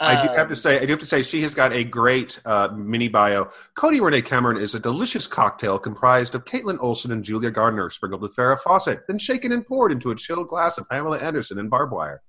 I 0.00 0.22
do 0.22 0.28
have 0.28 0.38
Um, 0.38 0.48
to 0.48 0.56
say, 0.56 0.76
I 0.78 0.80
do 0.80 0.88
have 0.88 0.98
to 1.00 1.06
say, 1.06 1.22
she 1.22 1.42
has 1.42 1.52
got 1.52 1.74
a 1.74 1.84
great 1.84 2.40
uh, 2.46 2.68
mini 2.74 3.08
bio. 3.08 3.50
Cody 3.76 4.00
Renee 4.00 4.22
Cameron 4.22 4.56
is 4.56 4.74
a 4.74 4.80
delicious 4.80 5.26
cocktail 5.26 5.78
comprised 5.78 6.34
of 6.34 6.46
Kaitlin 6.46 6.78
Olson 6.80 7.12
and 7.12 7.22
Julia 7.22 7.50
Gardner, 7.50 7.90
sprinkled 7.90 8.22
with 8.22 8.34
Farrah 8.34 8.58
Fawcett, 8.58 9.02
then 9.06 9.18
shaken 9.18 9.52
and 9.52 9.64
poured 9.64 9.92
into 9.92 10.10
a 10.10 10.14
chilled 10.14 10.48
glass 10.48 10.78
of 10.78 10.88
Pamela 10.88 11.18
Anderson 11.18 11.58
and 11.58 11.68
barbed 11.68 11.92
wire. 11.92 12.22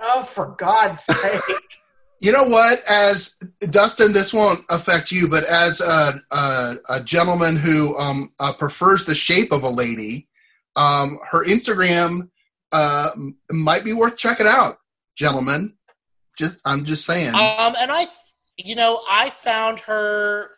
Oh, 0.00 0.22
for 0.22 0.54
God's 0.58 1.04
sake. 1.04 1.42
You 2.22 2.32
know 2.32 2.44
what? 2.44 2.82
As 2.86 3.36
Dustin, 3.70 4.12
this 4.12 4.34
won't 4.34 4.60
affect 4.68 5.10
you, 5.10 5.26
but 5.26 5.44
as 5.44 5.80
a, 5.80 6.22
a, 6.30 6.76
a 6.90 7.00
gentleman 7.02 7.56
who 7.56 7.96
um, 7.96 8.30
uh, 8.38 8.52
prefers 8.52 9.06
the 9.06 9.14
shape 9.14 9.52
of 9.52 9.62
a 9.64 9.70
lady, 9.70 10.28
um, 10.76 11.18
her 11.30 11.46
Instagram 11.46 12.28
uh, 12.72 13.10
might 13.50 13.84
be 13.84 13.94
worth 13.94 14.18
checking 14.18 14.46
out, 14.46 14.76
gentlemen. 15.16 15.74
Just, 16.36 16.60
I'm 16.66 16.84
just 16.84 17.06
saying. 17.06 17.34
Um, 17.34 17.74
and 17.80 17.90
I, 17.90 18.04
you 18.58 18.74
know, 18.74 19.00
I 19.10 19.30
found 19.30 19.80
her, 19.80 20.50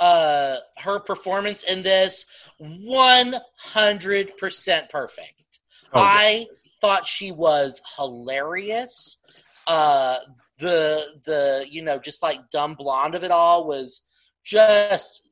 uh, 0.00 0.56
her 0.78 0.98
performance 0.98 1.62
in 1.64 1.82
this 1.82 2.24
one 2.58 3.34
hundred 3.58 4.36
percent 4.38 4.88
perfect. 4.88 5.44
Oh, 5.92 6.00
yeah. 6.00 6.06
I 6.06 6.46
thought 6.80 7.06
she 7.06 7.32
was 7.32 7.82
hilarious. 7.96 9.22
Uh, 9.66 10.18
the 10.62 11.04
the 11.26 11.66
you 11.68 11.82
know 11.82 11.98
just 11.98 12.22
like 12.22 12.38
dumb 12.50 12.74
blonde 12.74 13.14
of 13.14 13.24
it 13.24 13.30
all 13.30 13.66
was 13.66 14.06
just 14.44 15.28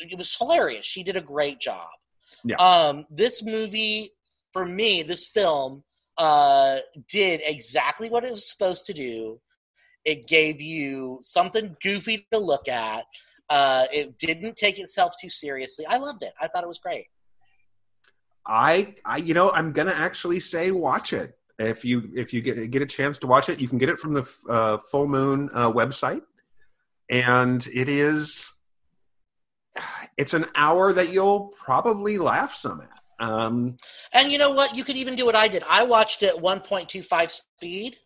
it 0.00 0.16
was 0.16 0.34
hilarious. 0.36 0.86
She 0.86 1.02
did 1.02 1.16
a 1.16 1.20
great 1.20 1.58
job. 1.58 1.88
Yeah. 2.44 2.56
Um, 2.56 3.04
this 3.10 3.42
movie 3.42 4.12
for 4.52 4.64
me, 4.64 5.02
this 5.02 5.28
film 5.28 5.82
uh, 6.16 6.78
did 7.08 7.40
exactly 7.44 8.08
what 8.08 8.24
it 8.24 8.30
was 8.30 8.48
supposed 8.48 8.86
to 8.86 8.94
do. 8.94 9.40
It 10.04 10.26
gave 10.26 10.60
you 10.60 11.18
something 11.22 11.76
goofy 11.82 12.26
to 12.32 12.38
look 12.38 12.68
at. 12.68 13.04
Uh, 13.50 13.86
it 13.92 14.18
didn't 14.18 14.56
take 14.56 14.78
itself 14.78 15.14
too 15.20 15.28
seriously. 15.30 15.84
I 15.86 15.96
loved 15.96 16.22
it. 16.22 16.32
I 16.40 16.46
thought 16.46 16.62
it 16.62 16.68
was 16.68 16.78
great. 16.78 17.06
I, 18.46 18.94
I, 19.04 19.18
you 19.18 19.34
know, 19.34 19.50
I'm 19.50 19.72
gonna 19.72 19.92
actually 19.92 20.40
say 20.40 20.70
watch 20.70 21.12
it 21.12 21.37
if 21.58 21.84
you 21.84 22.10
if 22.14 22.32
you 22.32 22.40
get 22.40 22.70
get 22.70 22.82
a 22.82 22.86
chance 22.86 23.18
to 23.18 23.26
watch 23.26 23.48
it. 23.48 23.60
You 23.60 23.68
can 23.68 23.78
get 23.78 23.88
it 23.88 23.98
from 23.98 24.14
the 24.14 24.28
uh, 24.48 24.78
Full 24.90 25.08
Moon 25.08 25.50
uh, 25.52 25.70
website, 25.72 26.22
and 27.10 27.66
it 27.72 27.88
is 27.88 28.52
it's 30.16 30.34
an 30.34 30.46
hour 30.54 30.92
that 30.92 31.12
you'll 31.12 31.52
probably 31.58 32.18
laugh 32.18 32.54
some 32.54 32.80
at. 32.80 32.90
Um, 33.20 33.76
And 34.12 34.30
you 34.30 34.38
know 34.38 34.52
what? 34.52 34.76
You 34.76 34.84
could 34.84 34.96
even 34.96 35.16
do 35.16 35.26
what 35.26 35.36
I 35.36 35.48
did. 35.48 35.62
I 35.68 35.84
watched 35.84 36.22
it 36.22 36.36
1.25 36.36 37.30
speed. 37.30 37.98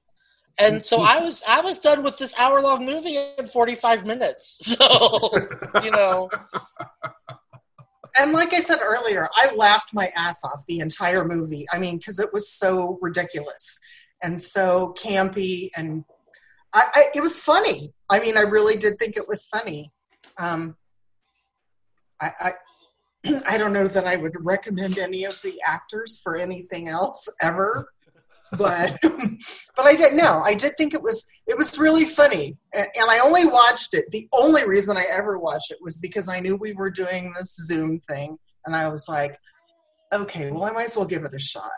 And 0.58 0.82
so 0.82 1.00
I 1.00 1.18
was 1.18 1.42
I 1.48 1.62
was 1.62 1.78
done 1.78 2.02
with 2.02 2.18
this 2.18 2.38
hour 2.38 2.60
long 2.60 2.84
movie 2.84 3.16
in 3.16 3.46
45 3.46 4.04
minutes. 4.04 4.76
So, 4.82 5.30
you 5.82 5.90
know, 5.90 6.28
And 8.18 8.32
like 8.32 8.52
I 8.52 8.60
said 8.60 8.80
earlier, 8.82 9.28
I 9.34 9.54
laughed 9.54 9.94
my 9.94 10.10
ass 10.14 10.42
off 10.44 10.64
the 10.68 10.80
entire 10.80 11.24
movie. 11.24 11.66
I 11.72 11.78
mean, 11.78 11.98
because 11.98 12.18
it 12.18 12.32
was 12.32 12.50
so 12.50 12.98
ridiculous 13.00 13.78
and 14.22 14.40
so 14.40 14.94
campy, 14.98 15.70
and 15.76 16.04
I, 16.72 16.84
I, 16.94 17.04
it 17.14 17.20
was 17.20 17.40
funny. 17.40 17.92
I 18.10 18.20
mean, 18.20 18.36
I 18.36 18.42
really 18.42 18.76
did 18.76 18.98
think 18.98 19.16
it 19.16 19.26
was 19.26 19.46
funny. 19.46 19.90
Um, 20.38 20.76
I, 22.20 22.32
I, 22.40 22.52
I 23.46 23.58
don't 23.58 23.72
know 23.72 23.86
that 23.86 24.06
I 24.06 24.16
would 24.16 24.34
recommend 24.40 24.98
any 24.98 25.24
of 25.24 25.40
the 25.42 25.60
actors 25.66 26.20
for 26.22 26.36
anything 26.36 26.88
else 26.88 27.28
ever, 27.40 27.88
but 28.52 28.98
but 29.76 29.86
I 29.86 29.94
did 29.94 30.14
no, 30.14 30.42
I 30.44 30.54
did 30.54 30.76
think 30.76 30.94
it 30.94 31.02
was 31.02 31.24
it 31.46 31.56
was 31.56 31.78
really 31.78 32.04
funny, 32.04 32.56
and, 32.72 32.88
I 33.08 33.18
only 33.18 33.46
watched 33.46 33.94
it. 33.94 34.10
The 34.10 34.28
only 34.32 34.66
reason 34.66 34.96
I 34.96 35.06
ever 35.10 35.38
watched 35.38 35.70
it 35.70 35.78
was 35.80 35.96
because 35.98 36.28
I 36.28 36.40
knew 36.40 36.56
we 36.56 36.72
were 36.72 36.90
doing 36.90 37.32
this 37.36 37.56
Zoom 37.66 37.98
thing, 37.98 38.38
and 38.64 38.76
I 38.76 38.88
was 38.88 39.08
like, 39.08 39.38
okay, 40.12 40.50
well, 40.50 40.64
I 40.64 40.70
might 40.70 40.86
as 40.86 40.96
well 40.96 41.04
give 41.04 41.24
it 41.24 41.34
a 41.34 41.38
shot, 41.38 41.70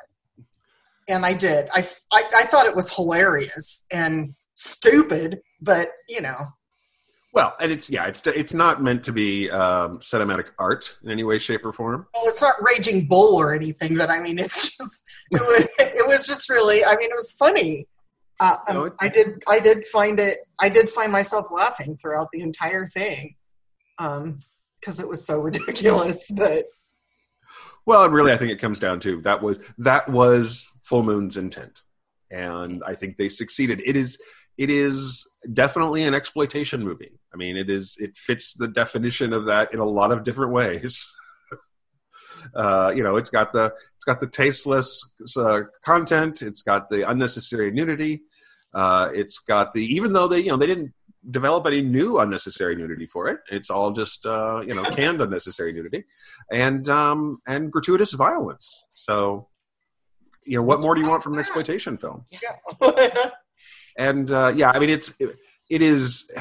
and 1.09 1.25
I 1.25 1.33
did. 1.33 1.69
I 1.75 1.87
I, 2.13 2.25
I 2.37 2.45
thought 2.45 2.67
it 2.67 2.77
was 2.77 2.95
hilarious 2.95 3.85
and 3.91 4.35
stupid, 4.55 5.41
but 5.61 5.89
you 6.09 6.21
know, 6.21 6.49
well, 7.35 7.57
and 7.59 7.73
it's 7.73 7.91
yeah, 7.91 8.07
it's 8.07 8.25
it's 8.29 8.55
not 8.55 8.81
meant 8.81 9.03
to 9.05 9.13
be 9.13 9.51
um, 9.51 9.99
cinematic 9.99 10.47
art 10.57 10.97
in 11.03 11.11
any 11.11 11.25
way, 11.25 11.39
shape, 11.39 11.67
or 11.67 11.73
form. 11.73 12.07
well, 12.15 12.25
it's 12.29 12.41
not 12.41 12.55
Raging 12.63 13.09
Bull 13.09 13.37
or 13.37 13.53
anything. 13.53 13.97
But 13.97 14.09
I 14.09 14.21
mean, 14.21 14.39
it's 14.39 14.77
just 14.79 15.03
it 15.33 15.41
was 15.41 15.69
it 15.81 16.07
was 16.07 16.29
just 16.29 16.49
really. 16.49 16.85
I 16.85 16.95
mean, 16.95 17.11
it 17.11 17.17
was 17.17 17.33
funny. 17.33 17.89
Uh, 18.41 18.57
um, 18.69 18.75
No, 18.75 18.85
it- 18.85 18.93
I 19.01 19.09
did 19.09 19.43
I 19.49 19.61
did 19.61 19.85
find 19.87 20.19
it. 20.19 20.39
I 20.61 20.69
did 20.69 20.89
find 20.91 21.13
myself 21.13 21.47
laughing 21.51 21.97
throughout 21.97 22.29
the 22.33 22.41
entire 22.41 22.89
thing, 22.89 23.37
because 23.99 25.01
it 25.01 25.09
was 25.09 25.25
so 25.25 25.41
ridiculous. 25.49 26.31
But 26.31 26.65
Well, 27.87 28.05
and 28.05 28.15
really, 28.15 28.33
I 28.33 28.37
think 28.37 28.51
it 28.51 28.61
comes 28.61 28.79
down 28.79 29.01
to 29.01 29.21
that 29.23 29.43
was 29.43 29.59
that 29.79 30.09
was 30.09 30.67
Full 30.83 31.03
Moon's 31.03 31.37
intent, 31.37 31.81
and 32.31 32.83
I 32.87 32.95
think 32.95 33.17
they 33.17 33.29
succeeded. 33.29 33.83
It 33.85 33.97
is 33.97 34.19
it 34.57 34.71
is 34.71 35.29
definitely 35.53 36.05
an 36.05 36.15
exploitation 36.15 36.83
movie. 36.83 37.19
I 37.33 37.37
mean, 37.37 37.57
it 37.57 37.69
is 37.71 37.97
it 37.99 38.17
fits 38.17 38.55
the 38.55 38.69
definition 38.69 39.33
of 39.33 39.47
that 39.47 39.73
in 39.73 39.81
a 39.81 39.85
lot 39.85 40.13
of 40.13 40.25
different 40.25 40.53
ways. 40.53 41.13
uh, 42.55 42.93
you 42.95 43.03
know, 43.03 43.17
it's 43.17 43.31
got 43.31 43.53
the 43.53 43.73
it's 44.05 44.13
got 44.13 44.21
the 44.21 44.27
tasteless 44.27 45.15
uh, 45.35 45.63
content. 45.83 46.43
It's 46.43 46.61
got 46.61 46.91
the 46.91 47.09
unnecessary 47.09 47.71
nudity. 47.71 48.21
Uh, 48.75 49.09
it's 49.15 49.39
got 49.39 49.73
the 49.73 49.83
even 49.83 50.13
though 50.13 50.29
they 50.29 50.41
you 50.41 50.51
know 50.51 50.59
they 50.59 50.67
didn't 50.67 50.93
develop 51.31 51.67
any 51.67 51.81
new 51.81 52.19
unnecessary 52.19 52.77
nudity 52.77 53.07
for 53.07 53.29
it. 53.29 53.39
It's 53.51 53.71
all 53.71 53.93
just 53.93 54.27
uh, 54.27 54.63
you 54.67 54.75
know 54.75 54.83
canned 54.97 55.23
unnecessary 55.23 55.73
nudity 55.73 56.05
and 56.53 56.87
um, 56.91 57.39
and 57.47 57.73
gratuitous 57.73 58.13
violence. 58.13 58.85
So, 58.93 59.49
you 60.45 60.59
know, 60.59 60.63
what 60.63 60.81
more 60.83 60.95
do 60.95 61.01
you 61.01 61.09
want 61.09 61.23
from 61.23 61.33
an 61.33 61.39
exploitation 61.39 61.97
film? 61.97 62.27
yeah. 62.31 63.31
And 63.97 64.29
uh, 64.33 64.53
yeah, 64.57 64.73
I 64.73 64.81
mean, 64.81 64.91
it's 64.91 65.15
it, 65.21 65.37
it 65.71 65.81
is. 65.81 66.31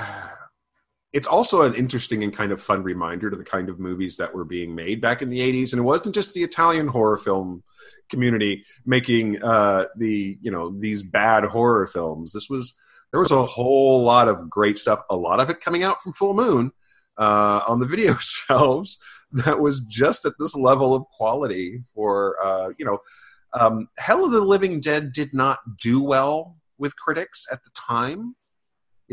It's 1.13 1.28
also 1.28 1.62
an 1.62 1.76
interesting 1.76 2.23
and 2.23 2.36
kind 2.36 2.52
of 2.52 2.60
fun 2.60 2.84
reminder 2.84 3.30
to 3.30 3.38
the 3.38 3.43
kind 3.43 3.69
of 3.69 3.80
movies 3.80 4.17
that 4.17 4.34
were 4.34 4.45
being 4.45 4.73
made 4.73 4.99
back 4.99 5.21
in 5.21 5.30
the 5.30 5.39
'80s, 5.39 5.71
and 5.71 5.80
it 5.80 5.84
wasn't 5.84 6.15
just 6.15 6.34
the 6.34 6.43
Italian 6.43 6.88
horror 6.88 7.18
film 7.18 7.64
community 8.09 8.64
making 8.86 9.41
uh, 9.43 9.86
the 9.95 10.38
you 10.41 10.51
know 10.51 10.78
these 10.80 11.03
bad 11.03 11.43
horror 11.45 11.88
films. 11.88 12.34
This 12.34 12.49
was 12.49 12.74
there 13.11 13.20
was 13.20 13.32
a 13.32 13.45
whole 13.45 14.03
lot 14.03 14.28
of 14.28 14.49
great 14.49 14.78
stuff. 14.78 15.03
A 15.09 15.16
lot 15.16 15.39
of 15.39 15.49
it 15.49 15.61
coming 15.61 15.84
out 15.84 16.01
from 16.01 16.14
Full 16.14 16.34
Moon 16.34 16.72
uh, 17.18 17.61
on 17.68 17.80
the 17.80 17.86
video 17.86 18.16
shelves 18.20 18.97
that 19.32 19.59
was 19.59 19.82
just 19.82 20.26
at 20.26 20.34
this 20.39 20.55
level 20.55 20.93
of 20.95 21.05
quality. 21.16 21.84
For 21.93 22.38
uh, 22.43 22.70
you 22.78 22.86
know, 22.86 22.99
um, 23.53 23.88
Hell 23.97 24.26
of 24.26 24.32
the 24.32 24.41
Living 24.41 24.82
Dead 24.82 25.14
did 25.14 25.34
not 25.34 25.59
do 25.80 26.01
well 26.01 26.57
with 26.78 26.95
critics 26.97 27.45
at 27.51 27.64
the 27.64 27.72
time. 27.76 28.36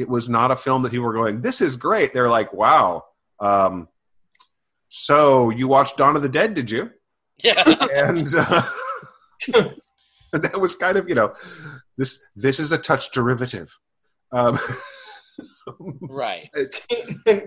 It 0.01 0.09
was 0.09 0.29
not 0.29 0.51
a 0.51 0.57
film 0.57 0.83
that 0.83 0.91
people 0.91 1.07
were 1.07 1.13
going, 1.13 1.41
"This 1.41 1.61
is 1.61 1.77
great." 1.77 2.15
They're 2.15 2.29
like, 2.29 2.53
"Wow." 2.53 3.05
Um, 3.39 3.89
so 4.89 5.51
you 5.51 5.69
watched 5.69 5.97
Dawn 5.97 6.17
of 6.17 6.23
the 6.23 6.29
Dead, 6.29 6.55
did 6.55 6.71
you? 6.71 6.91
yeah. 7.43 7.63
and 7.95 8.27
uh, 8.37 8.63
that 10.33 10.61
was 10.61 10.77
kind 10.77 10.97
of 10.97 11.09
you 11.09 11.15
know 11.15 11.33
this 11.97 12.19
this 12.37 12.61
is 12.61 12.73
a 12.73 12.79
touch 12.79 13.11
derivative 13.13 13.77
um, 14.33 14.59
Right. 16.01 16.51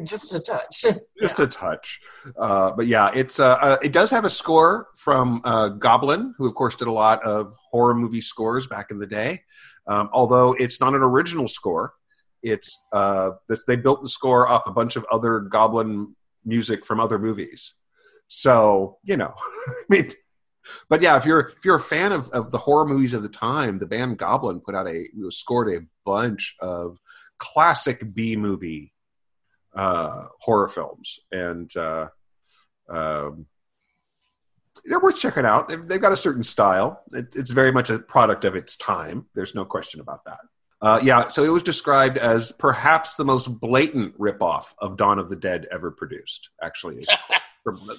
just 0.03 0.33
a 0.33 0.39
touch. 0.39 0.85
just 1.19 1.39
a 1.39 1.47
touch. 1.47 1.99
Uh, 2.37 2.71
but 2.71 2.87
yeah, 2.87 3.11
it's 3.13 3.39
uh, 3.39 3.57
uh, 3.61 3.77
it 3.83 3.91
does 3.91 4.09
have 4.11 4.25
a 4.25 4.29
score 4.29 4.87
from 4.95 5.41
uh, 5.43 5.69
Goblin, 5.69 6.33
who 6.37 6.47
of 6.47 6.55
course 6.55 6.75
did 6.75 6.87
a 6.87 6.91
lot 6.91 7.23
of 7.23 7.53
horror 7.71 7.93
movie 7.93 8.21
scores 8.21 8.65
back 8.67 8.91
in 8.91 8.99
the 8.99 9.07
day. 9.07 9.41
Um, 9.87 10.09
although 10.13 10.53
it's 10.53 10.79
not 10.79 10.95
an 10.95 11.01
original 11.01 11.47
score, 11.47 11.93
it's 12.43 12.85
uh, 12.91 13.31
they 13.67 13.75
built 13.75 14.01
the 14.01 14.09
score 14.09 14.47
off 14.47 14.67
a 14.67 14.71
bunch 14.71 14.95
of 14.95 15.05
other 15.11 15.39
Goblin 15.39 16.15
music 16.45 16.85
from 16.85 16.99
other 16.99 17.17
movies. 17.17 17.73
So 18.27 18.97
you 19.03 19.17
know, 19.17 19.33
I 19.67 19.83
mean. 19.89 20.13
But 20.87 21.01
yeah, 21.01 21.17
if 21.17 21.25
you're 21.25 21.51
if 21.57 21.65
you're 21.65 21.75
a 21.75 21.79
fan 21.79 22.13
of, 22.13 22.29
of 22.29 22.51
the 22.51 22.57
horror 22.57 22.85
movies 22.85 23.13
of 23.13 23.21
the 23.21 23.27
time, 23.27 23.79
the 23.79 23.85
band 23.85 24.17
Goblin 24.17 24.61
put 24.61 24.75
out 24.75 24.87
a 24.87 25.07
scored 25.29 25.75
a 25.75 25.81
bunch 26.05 26.55
of 26.61 26.99
classic 27.37 28.13
B 28.13 28.37
movie 28.37 28.93
uh, 29.75 30.27
horror 30.39 30.69
films, 30.69 31.19
and 31.33 31.75
uh, 31.75 32.07
um, 32.89 33.47
they're 34.85 34.99
worth 34.99 35.17
checking 35.17 35.45
out. 35.45 35.67
They've, 35.67 35.87
they've 35.87 36.01
got 36.01 36.11
a 36.11 36.17
certain 36.17 36.43
style. 36.43 37.03
It, 37.11 37.35
it's 37.35 37.51
very 37.51 37.71
much 37.71 37.89
a 37.89 37.99
product 37.99 38.45
of 38.45 38.55
its 38.55 38.75
time. 38.75 39.27
There's 39.33 39.55
no 39.55 39.65
question 39.65 39.99
about 39.99 40.25
that. 40.25 40.39
Uh, 40.83 40.99
yeah, 41.01 41.29
so 41.29 41.45
it 41.45 41.49
was 41.49 41.63
described 41.63 42.17
as 42.17 42.51
perhaps 42.51 43.15
the 43.15 43.23
most 43.23 43.47
blatant 43.61 44.19
ripoff 44.19 44.65
of 44.79 44.97
Dawn 44.97 45.17
of 45.17 45.29
the 45.29 45.35
Dead 45.37 45.65
ever 45.71 45.91
produced. 45.91 46.49
Actually, 46.61 46.97
is 46.97 47.09
from 47.63 47.89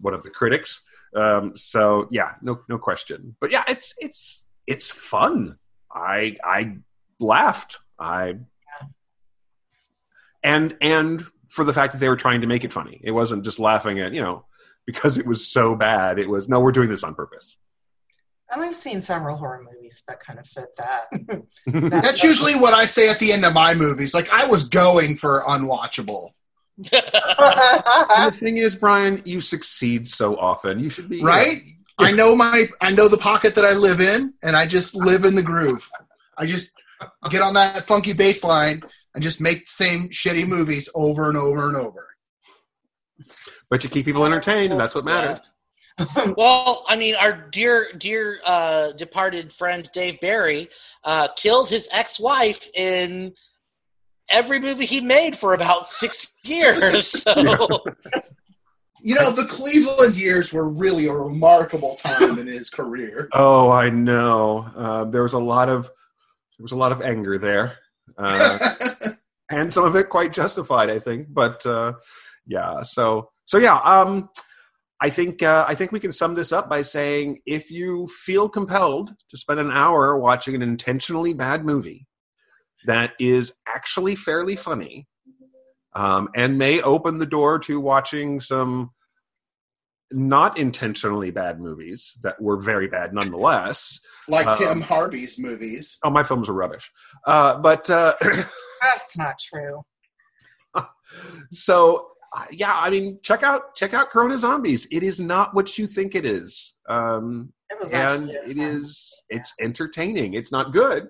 one 0.00 0.14
of 0.14 0.22
the 0.22 0.30
critics. 0.30 0.84
Um, 1.16 1.56
so 1.56 2.06
yeah, 2.12 2.34
no 2.40 2.60
no 2.68 2.78
question. 2.78 3.34
But 3.40 3.50
yeah, 3.50 3.64
it's 3.66 3.94
it's 3.98 4.46
it's 4.68 4.88
fun. 4.88 5.58
I 5.92 6.36
I 6.44 6.76
laughed. 7.18 7.78
I 7.98 8.36
and 10.44 10.76
and 10.80 11.26
for 11.48 11.64
the 11.64 11.72
fact 11.72 11.94
that 11.94 11.98
they 11.98 12.08
were 12.08 12.16
trying 12.16 12.42
to 12.42 12.46
make 12.46 12.62
it 12.62 12.72
funny. 12.72 13.00
It 13.02 13.10
wasn't 13.10 13.44
just 13.44 13.58
laughing 13.58 13.98
at 13.98 14.14
you 14.14 14.20
know 14.20 14.44
because 14.86 15.18
it 15.18 15.26
was 15.26 15.48
so 15.48 15.74
bad. 15.74 16.20
It 16.20 16.28
was 16.28 16.48
no, 16.48 16.60
we're 16.60 16.70
doing 16.70 16.90
this 16.90 17.02
on 17.02 17.16
purpose. 17.16 17.58
And 18.50 18.62
I've 18.62 18.76
seen 18.76 19.00
several 19.00 19.36
horror 19.36 19.62
movies 19.70 20.04
that 20.08 20.20
kind 20.20 20.38
of 20.38 20.46
fit 20.46 20.68
that. 20.78 21.42
That's 21.66 22.22
usually 22.22 22.54
what 22.54 22.72
I 22.72 22.86
say 22.86 23.10
at 23.10 23.18
the 23.18 23.32
end 23.32 23.44
of 23.44 23.52
my 23.52 23.74
movies. 23.74 24.14
Like 24.14 24.32
I 24.32 24.46
was 24.46 24.66
going 24.66 25.16
for 25.16 25.42
unwatchable. 25.46 26.30
the 26.78 28.34
thing 28.38 28.56
is, 28.56 28.76
Brian, 28.76 29.20
you 29.24 29.40
succeed 29.40 30.06
so 30.06 30.36
often. 30.36 30.78
You 30.78 30.88
should 30.88 31.08
be 31.08 31.22
right. 31.22 31.62
I 31.98 32.12
know 32.12 32.36
my 32.36 32.66
I 32.80 32.92
know 32.92 33.08
the 33.08 33.18
pocket 33.18 33.56
that 33.56 33.64
I 33.64 33.74
live 33.74 34.00
in, 34.00 34.32
and 34.42 34.54
I 34.54 34.66
just 34.66 34.94
live 34.94 35.24
in 35.24 35.34
the 35.34 35.42
groove. 35.42 35.90
I 36.36 36.46
just 36.46 36.72
get 37.30 37.42
on 37.42 37.54
that 37.54 37.84
funky 37.84 38.12
bass 38.12 38.44
line 38.44 38.82
and 39.14 39.22
just 39.22 39.40
make 39.40 39.66
the 39.66 39.70
same 39.70 40.08
shitty 40.10 40.46
movies 40.46 40.88
over 40.94 41.28
and 41.28 41.36
over 41.36 41.66
and 41.66 41.76
over. 41.76 42.06
But 43.68 43.84
you 43.84 43.90
keep 43.90 44.04
people 44.04 44.24
entertained, 44.24 44.72
and 44.72 44.80
that's 44.80 44.94
what 44.94 45.04
matters. 45.04 45.40
well, 46.36 46.84
I 46.88 46.96
mean, 46.96 47.14
our 47.16 47.48
dear, 47.50 47.88
dear 47.96 48.38
uh, 48.46 48.92
departed 48.92 49.52
friend 49.52 49.88
Dave 49.92 50.20
Barry 50.20 50.68
uh, 51.04 51.28
killed 51.36 51.68
his 51.68 51.88
ex-wife 51.92 52.68
in 52.74 53.34
every 54.30 54.60
movie 54.60 54.84
he 54.84 55.00
made 55.00 55.36
for 55.36 55.54
about 55.54 55.88
six 55.88 56.32
years. 56.44 57.24
So. 57.28 57.34
You 59.00 59.14
know, 59.14 59.30
the 59.30 59.44
Cleveland 59.44 60.16
years 60.16 60.52
were 60.52 60.68
really 60.68 61.06
a 61.06 61.12
remarkable 61.12 61.94
time 61.96 62.36
in 62.38 62.48
his 62.48 62.68
career. 62.68 63.28
Oh, 63.32 63.70
I 63.70 63.90
know. 63.90 64.68
Uh, 64.76 65.04
there 65.04 65.22
was 65.22 65.34
a 65.34 65.38
lot 65.38 65.68
of 65.68 65.84
there 65.84 66.64
was 66.64 66.72
a 66.72 66.76
lot 66.76 66.90
of 66.90 67.00
anger 67.00 67.38
there, 67.38 67.76
uh, 68.16 68.58
and 69.52 69.72
some 69.72 69.84
of 69.84 69.94
it 69.94 70.08
quite 70.08 70.32
justified, 70.32 70.90
I 70.90 70.98
think. 70.98 71.28
But 71.30 71.64
uh, 71.64 71.92
yeah, 72.44 72.82
so 72.82 73.30
so 73.44 73.58
yeah, 73.58 73.76
um, 73.78 74.30
I 75.00 75.10
think 75.10 75.42
uh, 75.42 75.64
I 75.68 75.74
think 75.74 75.92
we 75.92 76.00
can 76.00 76.12
sum 76.12 76.34
this 76.34 76.52
up 76.52 76.68
by 76.68 76.82
saying 76.82 77.40
if 77.46 77.70
you 77.70 78.08
feel 78.08 78.48
compelled 78.48 79.14
to 79.30 79.36
spend 79.36 79.60
an 79.60 79.70
hour 79.70 80.18
watching 80.18 80.54
an 80.54 80.62
intentionally 80.62 81.32
bad 81.32 81.64
movie 81.64 82.06
that 82.86 83.12
is 83.20 83.52
actually 83.66 84.16
fairly 84.16 84.56
funny 84.56 85.06
um, 85.94 86.28
and 86.34 86.58
may 86.58 86.80
open 86.82 87.18
the 87.18 87.26
door 87.26 87.58
to 87.60 87.80
watching 87.80 88.40
some 88.40 88.90
not 90.10 90.58
intentionally 90.58 91.30
bad 91.30 91.60
movies 91.60 92.18
that 92.22 92.40
were 92.40 92.56
very 92.56 92.88
bad 92.88 93.12
nonetheless. 93.12 94.00
like 94.28 94.46
Uh, 94.46 94.56
Tim 94.56 94.80
Harvey's 94.80 95.38
movies. 95.38 95.98
Oh, 96.02 96.10
my 96.10 96.24
films 96.24 96.48
are 96.48 96.54
rubbish. 96.54 96.90
Uh, 97.26 97.58
but 97.58 97.88
uh, 97.90 98.14
That's 98.80 99.18
not 99.18 99.36
true. 99.38 99.82
so 101.50 102.08
yeah, 102.50 102.74
I 102.78 102.90
mean, 102.90 103.18
check 103.22 103.42
out 103.42 103.74
check 103.74 103.94
out 103.94 104.10
Corona 104.10 104.38
Zombies. 104.38 104.86
It 104.90 105.02
is 105.02 105.20
not 105.20 105.54
what 105.54 105.78
you 105.78 105.86
think 105.86 106.14
it 106.14 106.24
is, 106.24 106.74
um, 106.88 107.52
It 107.70 107.78
was 107.80 107.92
and 107.92 108.30
actually 108.30 108.34
it 108.50 108.56
fun. 108.56 108.66
is 108.76 109.22
it's 109.28 109.54
entertaining. 109.60 110.34
It's 110.34 110.52
not 110.52 110.72
good, 110.72 111.08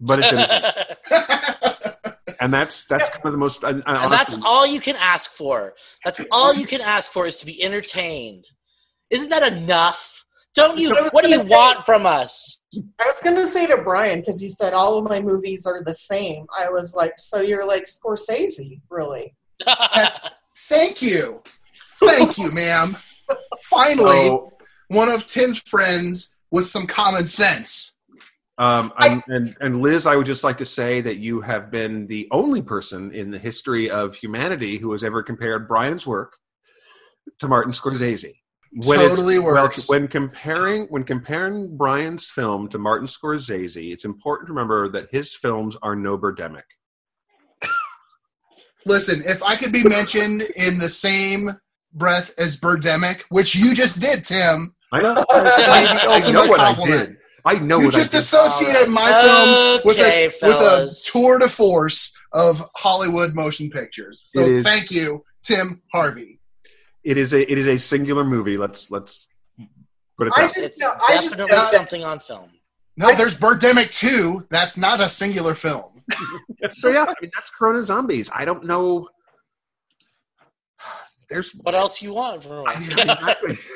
but 0.00 0.18
it's 0.20 0.32
entertaining. 0.32 2.14
and 2.40 2.52
that's 2.52 2.84
that's 2.84 3.10
kind 3.10 3.26
of 3.26 3.32
the 3.32 3.38
most. 3.38 3.64
I, 3.64 3.68
I 3.68 3.70
and 3.72 3.82
honestly- 3.86 4.10
that's 4.16 4.44
all 4.44 4.66
you 4.66 4.80
can 4.80 4.96
ask 4.98 5.30
for. 5.32 5.74
That's 6.04 6.20
all 6.30 6.54
you 6.54 6.66
can 6.66 6.80
ask 6.80 7.12
for 7.12 7.26
is 7.26 7.36
to 7.36 7.46
be 7.46 7.62
entertained. 7.62 8.46
Isn't 9.10 9.28
that 9.30 9.52
enough? 9.52 10.24
Don't 10.54 10.78
you? 10.78 10.94
What 11.12 11.24
do 11.24 11.30
you 11.30 11.38
say- 11.38 11.44
want 11.48 11.84
from 11.86 12.04
us? 12.04 12.62
I 12.98 13.04
was 13.06 13.20
going 13.22 13.36
to 13.36 13.46
say 13.46 13.66
to 13.66 13.78
Brian 13.82 14.20
because 14.20 14.40
he 14.40 14.48
said 14.48 14.72
all 14.72 14.98
of 14.98 15.04
my 15.04 15.20
movies 15.20 15.66
are 15.66 15.82
the 15.84 15.94
same. 15.94 16.46
I 16.58 16.68
was 16.70 16.94
like, 16.94 17.12
so 17.16 17.40
you're 17.40 17.66
like 17.66 17.84
Scorsese, 17.84 18.80
really? 18.90 19.34
Thank 20.68 21.02
you. 21.02 21.42
Thank 22.00 22.38
you, 22.38 22.50
ma'am. 22.52 22.96
Finally, 23.64 24.28
Oh, 24.30 24.52
one 24.88 25.08
of 25.08 25.26
Tim's 25.26 25.60
friends 25.60 26.34
with 26.50 26.66
some 26.66 26.86
common 26.86 27.26
sense. 27.26 27.94
Um, 28.58 28.92
and, 28.98 29.22
and, 29.28 29.56
and 29.60 29.82
Liz, 29.82 30.06
I 30.06 30.14
would 30.16 30.26
just 30.26 30.44
like 30.44 30.58
to 30.58 30.66
say 30.66 31.00
that 31.00 31.16
you 31.16 31.40
have 31.40 31.70
been 31.70 32.06
the 32.06 32.28
only 32.30 32.60
person 32.62 33.10
in 33.12 33.30
the 33.30 33.38
history 33.38 33.90
of 33.90 34.14
humanity 34.14 34.76
who 34.76 34.92
has 34.92 35.02
ever 35.02 35.22
compared 35.22 35.66
Brian's 35.66 36.06
work 36.06 36.36
to 37.40 37.48
Martin 37.48 37.72
Scorsese. 37.72 38.34
When 38.74 38.98
it's- 39.00 39.10
Totally 39.10 39.38
well, 39.38 39.54
works. 39.54 39.88
when 39.88 40.06
comparing 40.08 40.84
when 40.86 41.04
comparing 41.04 41.76
Brian's 41.76 42.28
film 42.30 42.68
to 42.68 42.78
Martin 42.78 43.06
Scorsese, 43.06 43.92
it's 43.92 44.04
important 44.04 44.46
to 44.48 44.52
remember 44.52 44.88
that 44.88 45.08
his 45.10 45.34
films 45.34 45.76
are 45.82 45.94
no 45.96 46.16
birdemic. 46.16 46.62
Listen, 48.86 49.22
if 49.26 49.42
I 49.42 49.56
could 49.56 49.72
be 49.72 49.84
mentioned 49.84 50.42
in 50.56 50.78
the 50.78 50.88
same 50.88 51.52
breath 51.92 52.32
as 52.38 52.56
Birdemic, 52.56 53.22
which 53.28 53.54
you 53.54 53.74
just 53.74 54.00
did, 54.00 54.24
Tim, 54.24 54.74
I 54.92 55.02
know. 55.02 55.14
the 55.14 55.26
I 55.28 56.16
ultimate 56.16 56.32
know 56.32 56.46
what 56.46 56.60
I 56.60 56.74
did. 56.84 57.16
I 57.44 57.54
know 57.54 57.78
you 57.80 57.86
what 57.86 57.94
just 57.94 58.12
I 58.14 58.18
did. 58.18 58.22
associated 58.22 58.88
my 58.90 59.06
film 59.22 59.80
with 59.84 59.98
Okay, 59.98 60.26
a 60.26 60.46
with 60.46 60.56
a 60.56 60.94
tour 61.10 61.38
de 61.38 61.48
force 61.48 62.14
of 62.32 62.62
Hollywood 62.76 63.34
motion 63.34 63.68
pictures. 63.70 64.22
So 64.24 64.42
It 64.42 64.48
is. 64.52 64.64
thank 64.64 64.90
you, 64.90 65.24
Tim 65.42 65.82
Harvey. 65.92 66.40
It 67.04 67.18
is 67.18 67.32
a 67.34 67.50
it 67.50 67.58
is 67.58 67.66
a 67.66 67.76
singular 67.78 68.24
movie. 68.24 68.56
Let's 68.56 68.90
let's 68.90 69.26
put 70.16 70.28
it 70.28 70.32
I 70.36 70.44
just 70.46 70.56
It's 70.58 70.80
know. 70.80 70.92
I 71.08 71.16
just 71.20 71.36
definitely 71.36 71.64
something 71.64 72.04
on 72.04 72.20
film. 72.20 72.50
No, 72.96 73.12
there's 73.14 73.34
Birdemic 73.34 73.90
2. 73.90 74.46
That's 74.50 74.76
not 74.76 75.00
a 75.00 75.08
singular 75.08 75.54
film. 75.54 75.91
so 76.72 76.88
yeah, 76.90 77.04
I 77.04 77.14
mean 77.20 77.30
that's 77.34 77.50
Corona 77.50 77.82
Zombies. 77.82 78.30
I 78.34 78.44
don't 78.44 78.64
know. 78.64 79.08
There's 81.28 81.52
What 81.62 81.74
else 81.74 82.02
you 82.02 82.12
want 82.14 82.44
from 82.44 82.66
us? 82.66 82.88
exactly. 82.88 83.58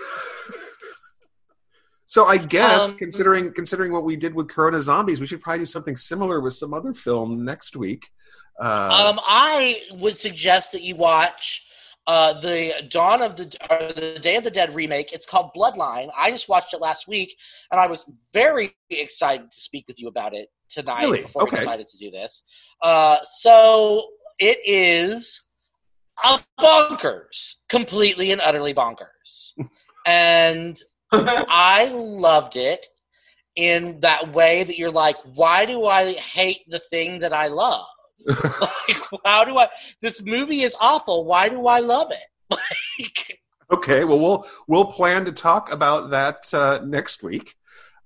so 2.07 2.27
I 2.27 2.37
guess 2.37 2.91
Um, 2.91 2.97
considering 2.97 3.53
considering 3.53 3.93
what 3.93 4.05
we 4.05 4.16
did 4.16 4.35
with 4.35 4.49
Corona 4.49 4.81
Zombies, 4.83 5.20
we 5.20 5.27
should 5.27 5.41
probably 5.41 5.61
do 5.61 5.66
something 5.66 5.97
similar 5.97 6.41
with 6.41 6.55
some 6.55 6.74
other 6.74 6.95
film 6.95 7.45
next 7.45 7.77
week. 7.77 8.07
Uh, 8.61 9.12
Um, 9.14 9.20
I 9.27 9.81
would 9.93 10.16
suggest 10.16 10.72
that 10.72 10.83
you 10.83 10.97
watch 10.97 11.65
uh, 12.07 12.32
the 12.40 12.86
Dawn 12.88 13.22
of 13.22 13.36
the 13.36 13.44
or 13.70 13.92
the 13.92 14.18
Day 14.20 14.36
of 14.36 14.44
the 14.44 14.50
Dead 14.50 14.74
remake. 14.74 15.12
It's 15.12 15.26
called 15.26 15.50
Bloodline. 15.57 16.11
I 16.16 16.30
just 16.30 16.48
watched 16.48 16.72
it 16.74 16.80
last 16.80 17.09
week, 17.09 17.36
and 17.70 17.80
I 17.80 17.86
was 17.86 18.11
very 18.32 18.74
excited 18.90 19.50
to 19.50 19.57
speak 19.57 19.86
with 19.88 20.00
you 20.00 20.09
about 20.09 20.34
it 20.34 20.48
tonight 20.68 21.02
Really? 21.02 21.22
before 21.22 21.42
Okay. 21.42 21.57
we 21.57 21.59
decided 21.61 21.86
to 21.88 21.98
do 21.98 22.11
this. 22.11 22.44
Uh, 22.82 23.18
so 23.22 24.07
it 24.38 24.59
is 24.66 25.52
a 26.24 26.38
bonkers, 26.61 27.62
completely 27.68 28.32
and 28.32 28.40
utterly 28.40 28.72
bonkers, 28.74 29.59
and 30.07 30.78
I 31.12 31.90
loved 31.92 32.57
it 32.57 32.86
in 33.57 34.00
that 34.00 34.32
way 34.34 34.62
that 34.64 34.76
you're 34.76 34.90
like, 34.90 35.16
why 35.34 35.64
do 35.64 35.86
I 35.86 36.12
hate 36.12 36.61
the 36.68 36.78
thing 36.78 37.20
that 37.20 37.32
I 37.32 37.48
love? 37.48 37.86
like, 38.61 38.97
how 39.24 39.45
do 39.45 39.59
I? 39.59 39.68
This 40.03 40.24
movie 40.24 40.62
is 40.62 40.77
awful. 40.81 41.24
Why 41.24 41.49
do 41.49 41.66
I 41.66 41.81
love 41.81 42.11
it? 42.11 42.59
Like, 42.99 43.41
okay, 43.70 44.05
well 44.05 44.18
we'll 44.18 44.47
we'll 44.68 44.85
plan 44.85 45.24
to 45.24 45.33
talk 45.33 45.72
about 45.72 46.11
that 46.11 46.53
uh, 46.55 46.81
next 46.85 47.22
week 47.22 47.57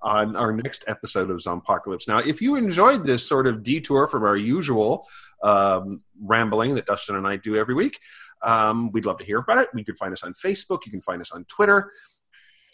on 0.00 0.34
our 0.34 0.52
next 0.52 0.84
episode 0.88 1.30
of 1.30 1.36
Zompocalypse. 1.38 2.08
Now, 2.08 2.18
if 2.18 2.40
you 2.40 2.56
enjoyed 2.56 3.06
this 3.06 3.28
sort 3.28 3.46
of 3.46 3.62
detour 3.62 4.08
from 4.08 4.24
our 4.24 4.36
usual 4.36 5.06
um, 5.42 6.02
rambling 6.22 6.74
that 6.74 6.86
Dustin 6.86 7.16
and 7.16 7.26
I 7.26 7.36
do 7.36 7.56
every 7.56 7.74
week. 7.74 7.98
Um, 8.42 8.90
we'd 8.92 9.04
love 9.04 9.18
to 9.18 9.24
hear 9.24 9.38
about 9.38 9.58
it. 9.58 9.68
You 9.74 9.84
can 9.84 9.96
find 9.96 10.12
us 10.12 10.22
on 10.22 10.34
Facebook. 10.34 10.80
You 10.86 10.92
can 10.92 11.02
find 11.02 11.20
us 11.20 11.30
on 11.32 11.44
Twitter. 11.44 11.92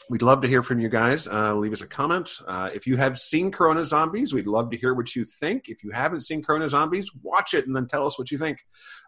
We'd 0.08 0.22
love 0.22 0.42
to 0.42 0.48
hear 0.48 0.62
from 0.62 0.78
you 0.78 0.88
guys. 0.88 1.26
Uh, 1.26 1.56
leave 1.56 1.72
us 1.72 1.80
a 1.80 1.86
comment. 1.86 2.30
Uh, 2.46 2.70
if 2.72 2.86
you 2.86 2.96
have 2.96 3.18
seen 3.18 3.50
Corona 3.50 3.84
Zombies, 3.84 4.32
we'd 4.32 4.46
love 4.46 4.70
to 4.70 4.76
hear 4.76 4.94
what 4.94 5.16
you 5.16 5.24
think. 5.24 5.64
If 5.66 5.82
you 5.82 5.90
haven't 5.90 6.20
seen 6.20 6.44
Corona 6.44 6.68
Zombies, 6.68 7.10
watch 7.22 7.54
it 7.54 7.66
and 7.66 7.74
then 7.74 7.88
tell 7.88 8.06
us 8.06 8.16
what 8.16 8.30
you 8.30 8.38
think. 8.38 8.58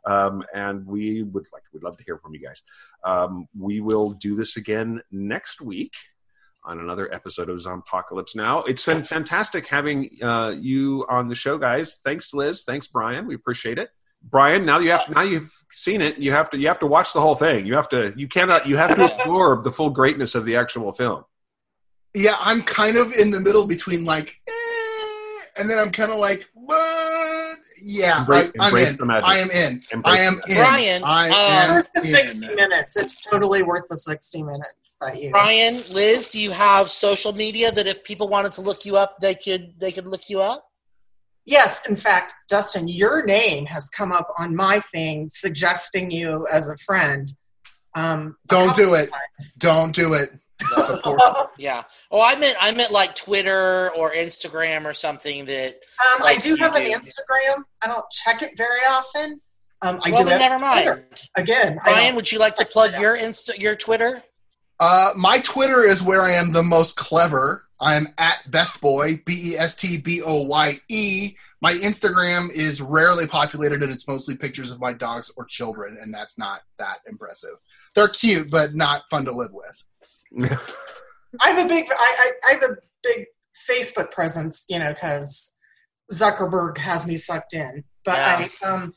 Um, 0.04 0.42
and 0.52 0.84
we 0.84 1.22
would 1.22 1.46
like 1.52 1.62
we'd 1.72 1.84
love 1.84 1.96
to 1.98 2.04
hear 2.04 2.18
from 2.18 2.34
you 2.34 2.40
guys. 2.40 2.62
Um, 3.04 3.46
we 3.56 3.80
will 3.80 4.10
do 4.10 4.34
this 4.34 4.56
again 4.56 5.00
next 5.12 5.60
week 5.60 5.92
on 6.64 6.80
another 6.80 7.12
episode 7.14 7.48
of 7.48 7.58
Zompocalypse 7.58 8.34
Now. 8.34 8.64
It's 8.64 8.84
been 8.84 9.04
fantastic 9.04 9.68
having 9.68 10.10
uh, 10.20 10.54
you 10.58 11.06
on 11.08 11.28
the 11.28 11.36
show, 11.36 11.58
guys. 11.58 11.98
Thanks, 12.04 12.34
Liz. 12.34 12.64
Thanks, 12.64 12.88
Brian. 12.88 13.26
We 13.28 13.36
appreciate 13.36 13.78
it. 13.78 13.90
Brian, 14.22 14.64
now 14.64 14.78
you 14.78 14.90
have 14.90 15.08
now 15.10 15.22
you've 15.22 15.54
seen 15.70 16.00
it, 16.00 16.18
you 16.18 16.32
have 16.32 16.50
to 16.50 16.58
you 16.58 16.68
have 16.68 16.78
to 16.80 16.86
watch 16.86 17.12
the 17.12 17.20
whole 17.20 17.34
thing. 17.34 17.66
You 17.66 17.74
have 17.74 17.88
to 17.90 18.12
you 18.16 18.28
cannot 18.28 18.66
you 18.66 18.76
have 18.76 18.94
to 18.96 19.20
absorb 19.20 19.64
the 19.64 19.72
full 19.72 19.90
greatness 19.90 20.34
of 20.34 20.44
the 20.44 20.56
actual 20.56 20.92
film. 20.92 21.24
Yeah, 22.14 22.36
I'm 22.40 22.62
kind 22.62 22.96
of 22.96 23.12
in 23.12 23.30
the 23.30 23.38
middle 23.40 23.66
between 23.66 24.04
like, 24.04 24.40
eh, 24.48 25.60
and 25.60 25.70
then 25.70 25.78
I'm 25.78 25.90
kind 25.90 26.10
of 26.10 26.18
like, 26.18 26.48
but 26.66 27.54
yeah, 27.80 28.20
Embrace- 28.20 28.50
I, 28.58 28.64
I'm 28.64 28.68
embrace 28.68 28.90
in. 28.92 28.96
the 28.96 29.04
magic. 29.06 29.28
I 29.28 29.38
am 29.38 29.50
in. 29.50 29.82
Embrace 29.92 30.18
I 30.18 30.20
am 30.20 30.34
in. 30.48 30.56
Brian, 30.56 31.02
I 31.04 31.28
uh, 31.28 31.32
am 31.34 31.74
worth 31.76 31.90
the 31.94 32.00
60 32.00 32.46
in. 32.46 32.54
minutes. 32.54 32.96
It's 32.96 33.20
totally 33.22 33.62
worth 33.62 33.88
the 33.88 33.96
60 33.96 34.42
minutes 34.42 34.96
that 35.00 35.22
you. 35.22 35.30
Brian, 35.30 35.74
Liz, 35.92 36.30
do 36.30 36.40
you 36.40 36.50
have 36.50 36.90
social 36.90 37.32
media 37.32 37.70
that 37.72 37.86
if 37.86 38.02
people 38.04 38.28
wanted 38.28 38.52
to 38.52 38.62
look 38.62 38.84
you 38.84 38.96
up, 38.96 39.20
they 39.20 39.34
could 39.34 39.78
they 39.78 39.92
could 39.92 40.06
look 40.06 40.28
you 40.28 40.40
up? 40.40 40.67
Yes, 41.48 41.80
in 41.88 41.96
fact, 41.96 42.34
Dustin, 42.46 42.88
your 42.88 43.24
name 43.24 43.64
has 43.64 43.88
come 43.88 44.12
up 44.12 44.34
on 44.38 44.54
my 44.54 44.80
thing 44.92 45.30
suggesting 45.30 46.10
you 46.10 46.46
as 46.52 46.68
a 46.68 46.76
friend. 46.76 47.32
Um, 47.94 48.36
Don't 48.48 48.68
couple 48.68 48.84
do 48.84 48.94
it. 48.94 49.10
times. 49.10 49.54
Don't 49.54 49.94
do 49.94 50.12
it. 50.12 50.38
That's 50.76 50.90
Yeah. 51.58 51.84
Oh, 52.10 52.20
I 52.20 52.36
meant 52.36 52.58
I 52.60 52.70
meant 52.72 52.92
like 52.92 53.14
Twitter 53.14 53.90
or 53.96 54.12
Instagram 54.12 54.84
or 54.84 54.92
something 54.92 55.46
that. 55.46 55.76
Um, 56.16 56.22
I 56.22 56.36
do 56.36 56.50
you 56.50 56.56
have 56.56 56.74
an. 56.74 56.82
Instagram. 56.82 57.62
I 57.80 57.86
don't 57.86 58.04
check 58.10 58.42
it 58.42 58.50
very 58.58 58.82
often. 58.90 59.40
Um, 59.80 60.00
I 60.04 60.10
well, 60.10 60.24
do 60.24 60.28
then 60.28 60.40
never 60.40 60.58
mind. 60.58 60.84
Twitter. 60.84 61.08
Again, 61.36 61.78
I 61.82 61.92
Brian, 61.92 62.14
would 62.14 62.30
you 62.30 62.38
like 62.38 62.56
to 62.56 62.66
plug 62.66 63.00
your 63.00 63.16
Insta 63.16 63.58
your 63.58 63.74
Twitter? 63.74 64.22
Uh, 64.80 65.12
my 65.16 65.38
Twitter 65.38 65.88
is 65.88 66.02
where 66.02 66.20
I 66.20 66.32
am 66.32 66.52
the 66.52 66.62
most 66.62 66.98
clever. 66.98 67.67
I 67.80 67.94
am 67.94 68.08
at 68.18 68.50
Best 68.50 68.80
Boy, 68.80 69.22
B 69.24 69.52
E 69.52 69.56
S 69.56 69.76
T 69.76 69.98
B 69.98 70.20
O 70.22 70.42
Y 70.42 70.78
E. 70.88 71.34
My 71.60 71.74
Instagram 71.74 72.50
is 72.50 72.80
rarely 72.80 73.26
populated, 73.26 73.82
and 73.82 73.92
it's 73.92 74.08
mostly 74.08 74.36
pictures 74.36 74.70
of 74.70 74.80
my 74.80 74.92
dogs 74.92 75.30
or 75.36 75.44
children, 75.44 75.96
and 76.00 76.12
that's 76.12 76.38
not 76.38 76.62
that 76.78 76.98
impressive. 77.06 77.54
They're 77.94 78.08
cute, 78.08 78.50
but 78.50 78.74
not 78.74 79.02
fun 79.10 79.24
to 79.26 79.32
live 79.32 79.52
with. 79.52 80.50
I 81.40 81.50
have 81.50 81.64
a 81.64 81.68
big, 81.68 81.86
I, 81.90 81.94
I, 82.18 82.32
I 82.48 82.52
have 82.54 82.62
a 82.62 82.76
big 83.02 83.26
Facebook 83.68 84.10
presence, 84.10 84.64
you 84.68 84.78
know, 84.78 84.92
because 84.92 85.56
Zuckerberg 86.12 86.78
has 86.78 87.06
me 87.06 87.16
sucked 87.16 87.54
in. 87.54 87.84
But 88.04 88.16
Yeah. 88.16 88.48
I, 88.62 88.66
um, 88.66 88.94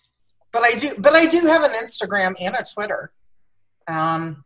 but 0.52 0.64
I 0.64 0.74
do, 0.74 0.96
but 0.98 1.14
I 1.14 1.26
do 1.26 1.42
have 1.48 1.64
an 1.64 1.72
Instagram 1.72 2.34
and 2.40 2.56
a 2.56 2.64
Twitter. 2.64 3.12
Um, 3.88 4.44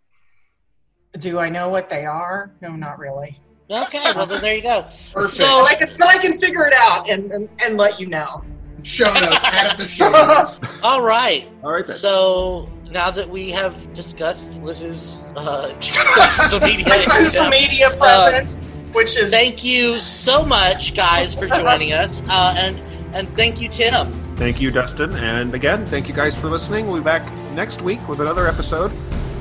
do 1.17 1.39
I 1.39 1.49
know 1.49 1.69
what 1.69 1.89
they 1.89 2.05
are? 2.05 2.53
No, 2.61 2.75
not 2.75 2.99
really. 2.99 3.39
Okay, 3.69 3.99
well 4.15 4.25
then 4.25 4.41
there 4.41 4.55
you 4.55 4.61
go. 4.61 4.85
Perfect. 5.13 5.33
So- 5.33 5.61
But 5.63 5.71
I 5.71 5.75
can, 5.75 5.87
but 5.97 6.07
I 6.07 6.17
can 6.17 6.39
figure 6.39 6.65
it 6.67 6.73
out 6.77 7.09
and, 7.09 7.31
and, 7.31 7.49
and 7.65 7.77
let 7.77 7.99
you 7.99 8.05
know. 8.07 8.43
show 8.83 9.05
notes, 9.13 9.43
add 9.43 9.79
the 9.79 9.87
show 9.87 10.09
notes. 10.11 10.59
All 10.83 11.01
right. 11.01 11.47
All 11.63 11.71
right. 11.71 11.85
Then. 11.85 11.95
So 11.95 12.69
now 12.91 13.09
that 13.09 13.27
we 13.27 13.49
have 13.49 13.91
discussed 13.95 14.61
Liz's 14.61 15.33
uh, 15.35 15.67
social 15.79 16.59
media, 16.59 16.85
My 16.87 16.97
social 17.03 17.49
media 17.49 17.89
presence, 17.97 18.51
which 18.93 19.17
is 19.17 19.31
thank 19.31 19.63
you 19.63 19.99
so 19.99 20.45
much, 20.45 20.95
guys, 20.95 21.33
for 21.33 21.47
joining 21.61 21.93
us, 21.93 22.21
uh, 22.29 22.53
and 22.57 22.79
and 23.15 23.27
thank 23.35 23.59
you, 23.59 23.67
Tim. 23.69 24.11
Thank 24.35 24.61
you, 24.61 24.69
Dustin. 24.69 25.15
And 25.15 25.55
again, 25.55 25.85
thank 25.87 26.07
you 26.07 26.13
guys 26.13 26.35
for 26.35 26.49
listening. 26.49 26.85
We'll 26.87 26.97
be 26.97 27.03
back 27.03 27.33
next 27.53 27.81
week 27.81 28.05
with 28.07 28.19
another 28.21 28.47
episode 28.47 28.91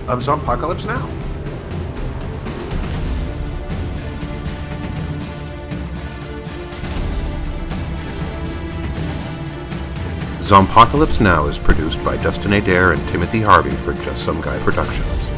of 0.08 0.20
Zompocalypse 0.22 0.86
Now. 0.86 1.06
Zompocalypse 10.44 11.20
Now 11.20 11.46
is 11.46 11.56
produced 11.56 12.04
by 12.04 12.18
Dustin 12.18 12.52
Adair 12.52 12.92
and 12.92 13.02
Timothy 13.08 13.40
Harvey 13.40 13.74
for 13.76 13.94
Just 13.94 14.24
Some 14.24 14.42
Guy 14.42 14.58
Productions. 14.58 15.33